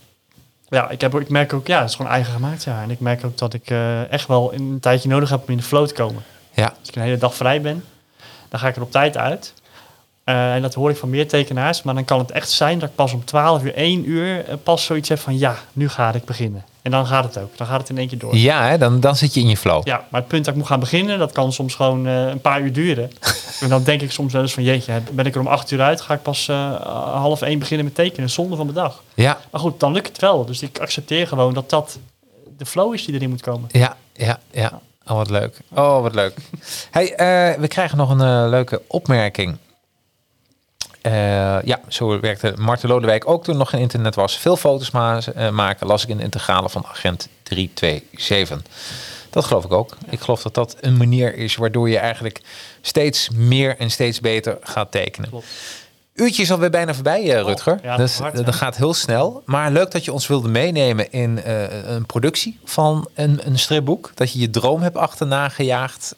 [0.68, 2.64] ja ik, heb, ik merk ook, ja, het is gewoon eigen gemaakt.
[2.64, 2.82] Ja.
[2.82, 5.56] En ik merk ook dat ik eh, echt wel een tijdje nodig heb om in
[5.56, 6.22] de flow te komen.
[6.54, 7.84] Ja, Als ik een hele dag vrij ben,
[8.48, 9.52] dan ga ik er op tijd uit.
[10.24, 11.82] Eh, en dat hoor ik van meer tekenaars.
[11.82, 14.54] Maar dan kan het echt zijn dat ik pas om 12 uur, 1 uur eh,
[14.62, 16.64] pas zoiets heb van ja, nu ga ik beginnen.
[16.82, 17.56] En dan gaat het ook.
[17.56, 18.36] Dan gaat het in één keer door.
[18.36, 19.86] ja hè, dan, dan zit je in je flow.
[19.86, 22.40] Ja, maar het punt dat ik moet gaan beginnen, dat kan soms gewoon eh, een
[22.40, 23.10] paar uur duren.
[23.60, 25.80] en dan denk ik soms wel eens van jeetje, ben ik er om 8 uur
[25.80, 29.02] uit, ga ik pas half 1 beginnen met tekenen, zonde van de dag.
[29.14, 30.44] Ja, Maar goed, dan lukt het wel.
[30.44, 31.98] Dus ik accepteer gewoon dat dat
[32.56, 33.68] de flow is die erin moet komen.
[33.72, 34.80] ja, ja, ja.
[35.06, 35.58] Oh, wat leuk.
[35.74, 36.34] Oh, wat leuk.
[36.90, 37.14] Hey,
[37.58, 39.56] we krijgen nog een leuke opmerking.
[41.02, 44.38] Eh, ja, zo werkte Marten Lodewijk ook toen nog geen internet was.
[44.38, 48.62] Veel foto's ma eh, maken, las ik in de integrale van agent 327.
[49.30, 49.96] Dat geloof ik ook.
[50.08, 52.40] Ik geloof dat dat een manier is waardoor je eigenlijk
[52.80, 55.28] steeds meer en steeds beter gaat tekenen.
[55.28, 55.46] Klopt.
[56.14, 57.78] Uurtje is alweer bijna voorbij, eh, Rutger.
[57.82, 58.52] ja, hard, dat hè?
[58.52, 59.42] gaat heel snel.
[59.46, 61.40] Maar leuk dat je ons wilde meenemen in
[61.84, 64.10] een productie van een, een stripboek.
[64.14, 66.14] Dat je je droom hebt achterna gejaagd.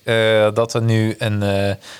[0.54, 1.40] Dat er nu een,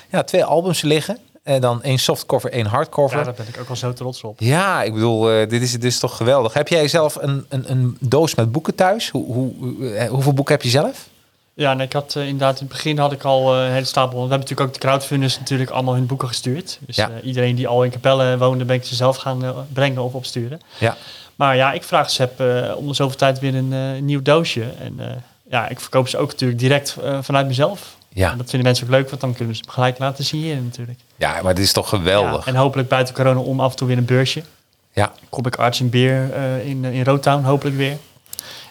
[0.09, 1.19] ja, twee albums liggen.
[1.45, 3.11] En dan één softcover, één hardcover.
[3.17, 4.39] Ja, Ja, daar ben ik ook wel zo trots op.
[4.85, 6.53] ik bedoel, eh, dit is dit is toch geweldig.
[6.53, 9.09] Heb jij zelf een, een, een doos met boeken thuis?
[9.09, 11.07] Hoe, hoe, hoe- eh, hoeveel boeken heb je zelf?
[11.53, 13.85] Ja, en ik had eh, inderdaad in het begin had ik al eh, een hele
[13.85, 14.13] stapel.
[14.13, 16.79] We hebben natuurlijk ook de crowdfunders natuurlijk allemaal hun boeken gestuurd.
[16.85, 17.09] Dus Ja.
[17.09, 20.13] eh, iedereen die al in Capelle woonde, ben ik ze zelf gaan eh, brengen of
[20.13, 20.59] opsturen.
[20.79, 20.95] Ja.
[21.35, 24.63] Maar ja, ik vraag Sepp eh om de zoveel tijd weer een eh, nieuw doosje.
[24.79, 25.05] En eh,
[25.49, 27.95] ja, ik verkoop ze ook natuurlijk direct eh, vanuit mezelf.
[28.15, 28.31] Ja.
[28.31, 30.99] En dat vinden mensen ook leuk, want dan kunnen ze hem gelijk laten signeren natuurlijk.
[31.15, 32.45] ja, maar dit is toch geweldig.
[32.45, 34.43] Ja, en hopelijk buiten corona om af en toe weer een beursje.
[34.91, 35.11] Ja,
[35.43, 37.97] ik Arts en Beer eh, in, in Roadtown, hopelijk weer.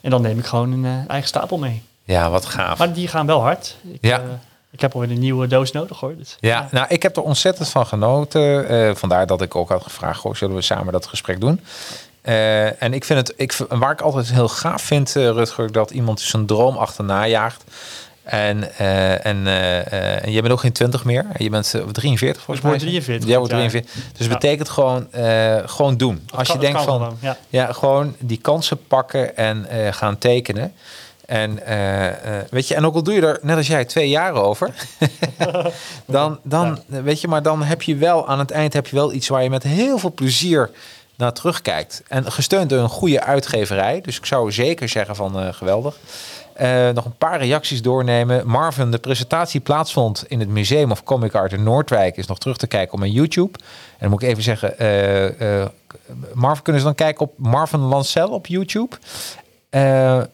[0.03, 1.83] En dan neem ik gewoon een eh, eigen stapel mee.
[2.05, 2.79] ja wat gaaf.
[2.79, 3.77] Maar die gaan wel hard.
[3.93, 4.19] Ik, Ja.
[4.19, 4.25] eh,
[4.71, 6.17] ik heb alweer een nieuwe doos nodig hoor.
[6.17, 8.69] Dus, Ja, nou, ik heb er ontzettend van genoten.
[8.69, 11.61] Eh, vandaar dat ik ook had gevraagd, goh, zullen we samen dat gesprek doen?
[12.23, 15.91] Eh, en ik vind het, ik, waar ik altijd heel gaaf vind, eh, Rutger, dat
[15.91, 17.65] iemand zijn droom achterna jaagt.
[18.25, 21.27] En, eh, en, eh, eh, en je bent ook geen 20 meer.
[21.39, 22.71] Je bent eh, 43 volgens mij.
[22.71, 23.71] word 43 Jij wordt dit jaar.
[23.71, 24.13] 43.
[24.17, 24.33] Dus Ja.
[24.33, 25.07] betekent gewoon,
[25.67, 26.27] gewoon doen.
[26.35, 27.37] Als je denkt van, ja.
[27.49, 30.73] ja, gewoon die kansen pakken en gaan tekenen.
[31.27, 31.61] En
[32.51, 34.71] weet je, en ook al doe je er net als jij twee jaar over,
[36.07, 39.13] dan, dan weet je, maar dan heb je wel aan het eind heb je wel
[39.13, 40.71] iets waar je met heel veel plezier
[41.17, 42.03] naar terugkijkt.
[42.09, 44.01] En gesteund door een goede uitgeverij.
[44.01, 45.97] Dus ik zou zeker zeggen van geweldig.
[46.55, 48.47] Eh, nog een paar reacties doornemen.
[48.47, 52.17] Marvin, de presentatie plaatsvond in het Museum of Comic Art in Noordwijk.
[52.17, 53.59] Is nog terug te kijken op mijn YouTube.
[53.59, 55.69] En dan moet ik even zeggen, eh, eh,
[56.35, 58.97] Marvin, kunnen ze dan kijken op Marvin Lancel op YouTube?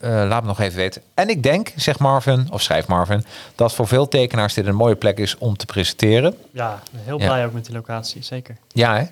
[0.00, 1.02] Laat me nog even weten.
[1.14, 4.94] En ik denk, zegt Marvin, of schrijft Marvin, dat voor veel tekenaars dit een mooie
[4.94, 6.34] plek is om te presenteren.
[6.50, 7.26] Ja, heel Ja.
[7.26, 8.56] blij ook met die locatie, zeker.
[8.68, 9.04] Ja, hè?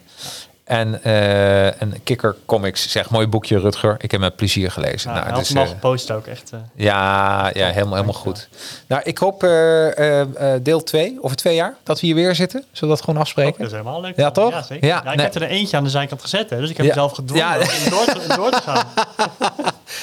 [0.69, 3.97] En, eh en Kikker Comics zegt, mooi boekje Rutger.
[3.99, 5.11] Ik heb met plezier gelezen.
[5.11, 6.51] Ja, nou, hij dus, eh, gepost ook echt.
[6.53, 8.49] eh, ja, ja, helemaal, helemaal goed.
[8.87, 10.21] Nou, ik hoop eh,
[10.63, 12.61] deel 2, over twee jaar, dat we hier weer zitten.
[12.61, 13.65] Zullen we dat gewoon dat afspreken?
[13.65, 14.17] is helemaal leuk.
[14.17, 14.51] Ja, toch?
[14.51, 14.89] Ja, zeker.
[14.89, 15.25] Ja, Ja, ik nee.
[15.27, 17.57] heb er een eentje aan de zijkant gezet, hè, dus ik heb mezelf gedwongen Ja.
[17.59, 18.87] om door te, door te gaan.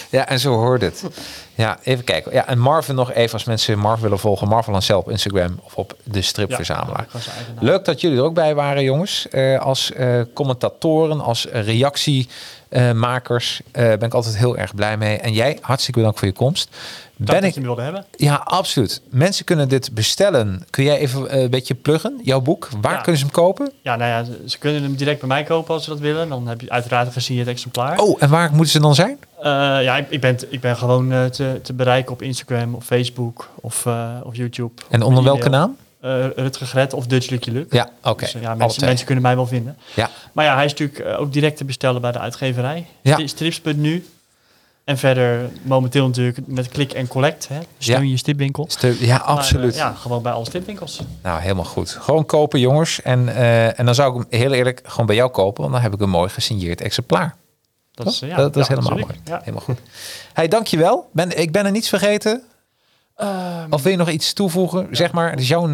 [0.09, 1.03] Ja, en zo hoort het.
[1.56, 2.34] Ja, even kijken.
[2.34, 5.76] Ja, en Marvin nog even, als mensen Marvin willen volgen, Marvin Lancel op Instagram of
[5.76, 7.08] op de stripverzamelaar.
[7.14, 7.20] Ja.
[7.60, 9.28] Leuk dat jullie er ook bij waren, jongens.
[9.30, 15.18] Eh, als eh, commentatoren, als reactiemakers eh, ben ik altijd heel erg blij mee.
[15.18, 16.70] En jij, hartstikke bedankt voor je komst.
[17.18, 18.05] Ben dat ik, wilde hebben.
[18.16, 19.01] ja, absoluut.
[19.09, 20.66] Mensen kunnen dit bestellen.
[20.70, 22.70] Kun jij even eh, een beetje pluggen, jouw boek?
[22.82, 23.01] Waar Ja.
[23.01, 23.72] kunnen ze hem kopen?
[23.82, 26.30] Ja, nou ja, ze- kunnen hem direct bij mij kopen als ze dat willen.
[26.30, 27.97] Dan heb je uiteraard een gesigneerd exemplaar.
[27.99, 29.18] Oh, en waar moeten ze dan zijn?
[29.39, 29.43] Eh,
[29.84, 33.49] ja, ik, ik, ben, ik ben gewoon eh, te, te bereiken op Instagram, of Facebook
[33.55, 33.86] of,
[34.24, 34.72] of YouTube.
[34.89, 35.76] En onder welke naam?
[36.01, 37.76] Eh, Rutger Gret of Dutch Lucky Luke.
[37.76, 38.24] Ja, oké.
[38.24, 39.78] Dus, ja, Alle mensen, kunnen mij wel vinden.
[39.93, 40.09] Ja.
[40.32, 42.86] Maar ja, hij is natuurlijk ook direct te bestellen bij de uitgeverij.
[43.01, 43.11] Ja.
[43.13, 44.05] Stri- Strips.nu.
[44.86, 47.47] En verder momenteel natuurlijk met klik en collect.
[47.47, 47.59] Hè.
[47.77, 48.09] Steun Ja.
[48.11, 48.65] je stripwinkel.
[48.69, 49.71] Ste- Ja, Maar, absoluut.
[49.73, 51.01] eh, ja, gewoon bij alle stripwinkels.
[51.23, 51.89] Nou, helemaal goed.
[51.89, 53.01] Gewoon kopen, jongens.
[53.01, 55.81] En, eh, en dan zou ik hem heel eerlijk gewoon bij jou kopen, want dan
[55.83, 57.36] heb ik een mooi gesigneerd exemplaar.
[57.93, 59.05] Dat is, eh, ja, dat, dat is helemaal mooi.
[59.23, 59.39] Ja.
[59.39, 59.79] Helemaal goed.
[60.33, 61.09] Hey, dankjewel.
[61.13, 62.41] Ben, ik ben er niets vergeten.
[63.15, 64.88] Ehm, Of wil je nog iets toevoegen?
[64.91, 65.67] Zeg maar, het is jouw...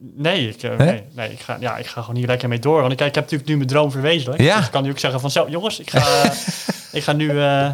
[0.00, 2.80] Nee, ik, eh, nee, nee ik, ga, ja, ik ga gewoon hier lekker mee door.
[2.80, 4.44] Want ik, ik heb natuurlijk nu mijn droom verwezenlijkt.
[4.44, 4.56] Ja.
[4.56, 6.32] Dus ik kan nu ook zeggen van zo, jongens, ik ga,
[6.98, 7.72] ik ga nu eh eh,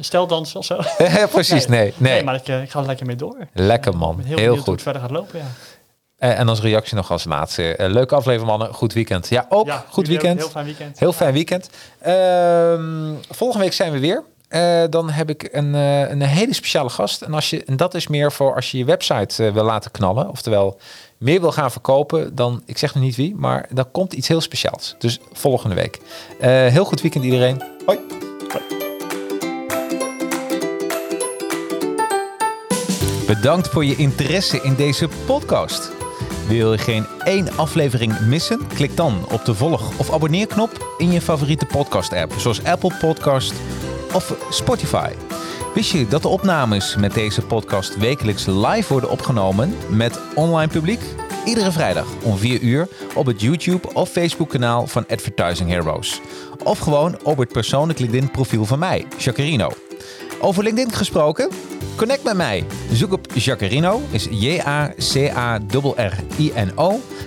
[0.00, 0.80] steldansen of zo.
[1.32, 1.94] precies, nee.
[1.96, 2.12] nee.
[2.12, 3.36] Nee, maar ik, ik ga er lekker mee door.
[3.52, 4.16] Lekker man.
[4.16, 4.72] Heel, heel, benieuwd hoe goed.
[4.72, 5.46] het verder gaat lopen, ja.
[6.18, 7.74] En als reactie nog als laatste.
[7.78, 8.74] leuke aflevering mannen.
[8.74, 9.28] Goed weekend.
[9.28, 9.66] Ja, ook.
[9.66, 10.38] ja goed weekend.
[10.38, 10.98] Heel fijn weekend.
[10.98, 11.70] Heel fijn weekend.
[12.00, 14.24] Ehm, volgende week zijn we weer.
[14.90, 17.22] Dan heb ik een, een hele speciale gast.
[17.22, 20.28] En, als je, en dat is meer voor als je je website wil laten knallen.
[20.28, 20.80] Oftewel
[21.20, 22.34] meer wil gaan verkopen.
[22.34, 24.94] Dan, ik zeg nog niet wie, maar dan komt iets heel speciaals.
[24.98, 26.00] Dus volgende week.
[26.40, 27.62] Eh, heel goed weekend iedereen.
[27.86, 27.98] Hoi.
[33.26, 35.92] Bedankt voor je interesse in deze podcast.
[36.48, 38.66] Wil je geen één aflevering missen?
[38.74, 43.52] Klik dan op de volg- of abonneerknop in je favoriete podcast-app, zoals Apple Podcast
[44.12, 45.10] of Spotify.
[45.74, 51.00] Wist je dat de opnames met deze podcast wekelijks live worden opgenomen met online publiek?
[51.44, 56.20] Iedere vrijdag om 4 uur op het YouTube of Facebook kanaal van Advertising Heroes.
[56.64, 59.70] Of gewoon op het persoonlijk LinkedIn profiel van mij, Jacarino.
[60.40, 61.48] Over LinkedIn gesproken?
[61.96, 62.64] Connect met mij.
[62.92, 64.90] Zoek op Jacarino, is J-A-C-A-R-R-I-N-O.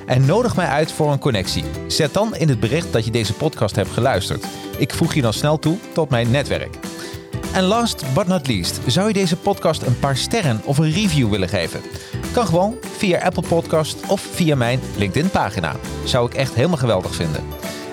[0.05, 1.63] En nodig mij uit voor een connectie.
[1.87, 4.45] Zet dan in het bericht dat je deze podcast hebt geluisterd.
[4.77, 6.77] Ik voeg je dan snel toe tot mijn netwerk.
[7.53, 11.29] En last but not least, zou je deze podcast een paar sterren of een review
[11.29, 11.81] willen geven?
[12.31, 15.75] Kan gewoon via Apple Podcast of via mijn LinkedIn pagina.
[16.03, 17.43] Zou ik echt helemaal geweldig vinden.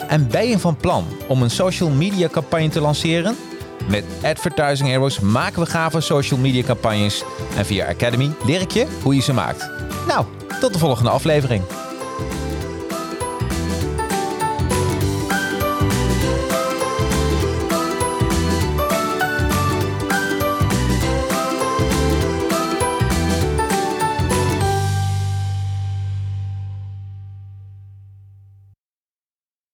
[0.09, 3.37] En ben je van plan om een social media campagne te lanceren?
[3.89, 7.23] Met Advertising Heroes maken we gave social media campagnes.
[7.57, 9.71] En via Academy leer ik je hoe je ze maakt.
[10.07, 10.25] Nou,
[10.61, 11.63] tot de volgende aflevering.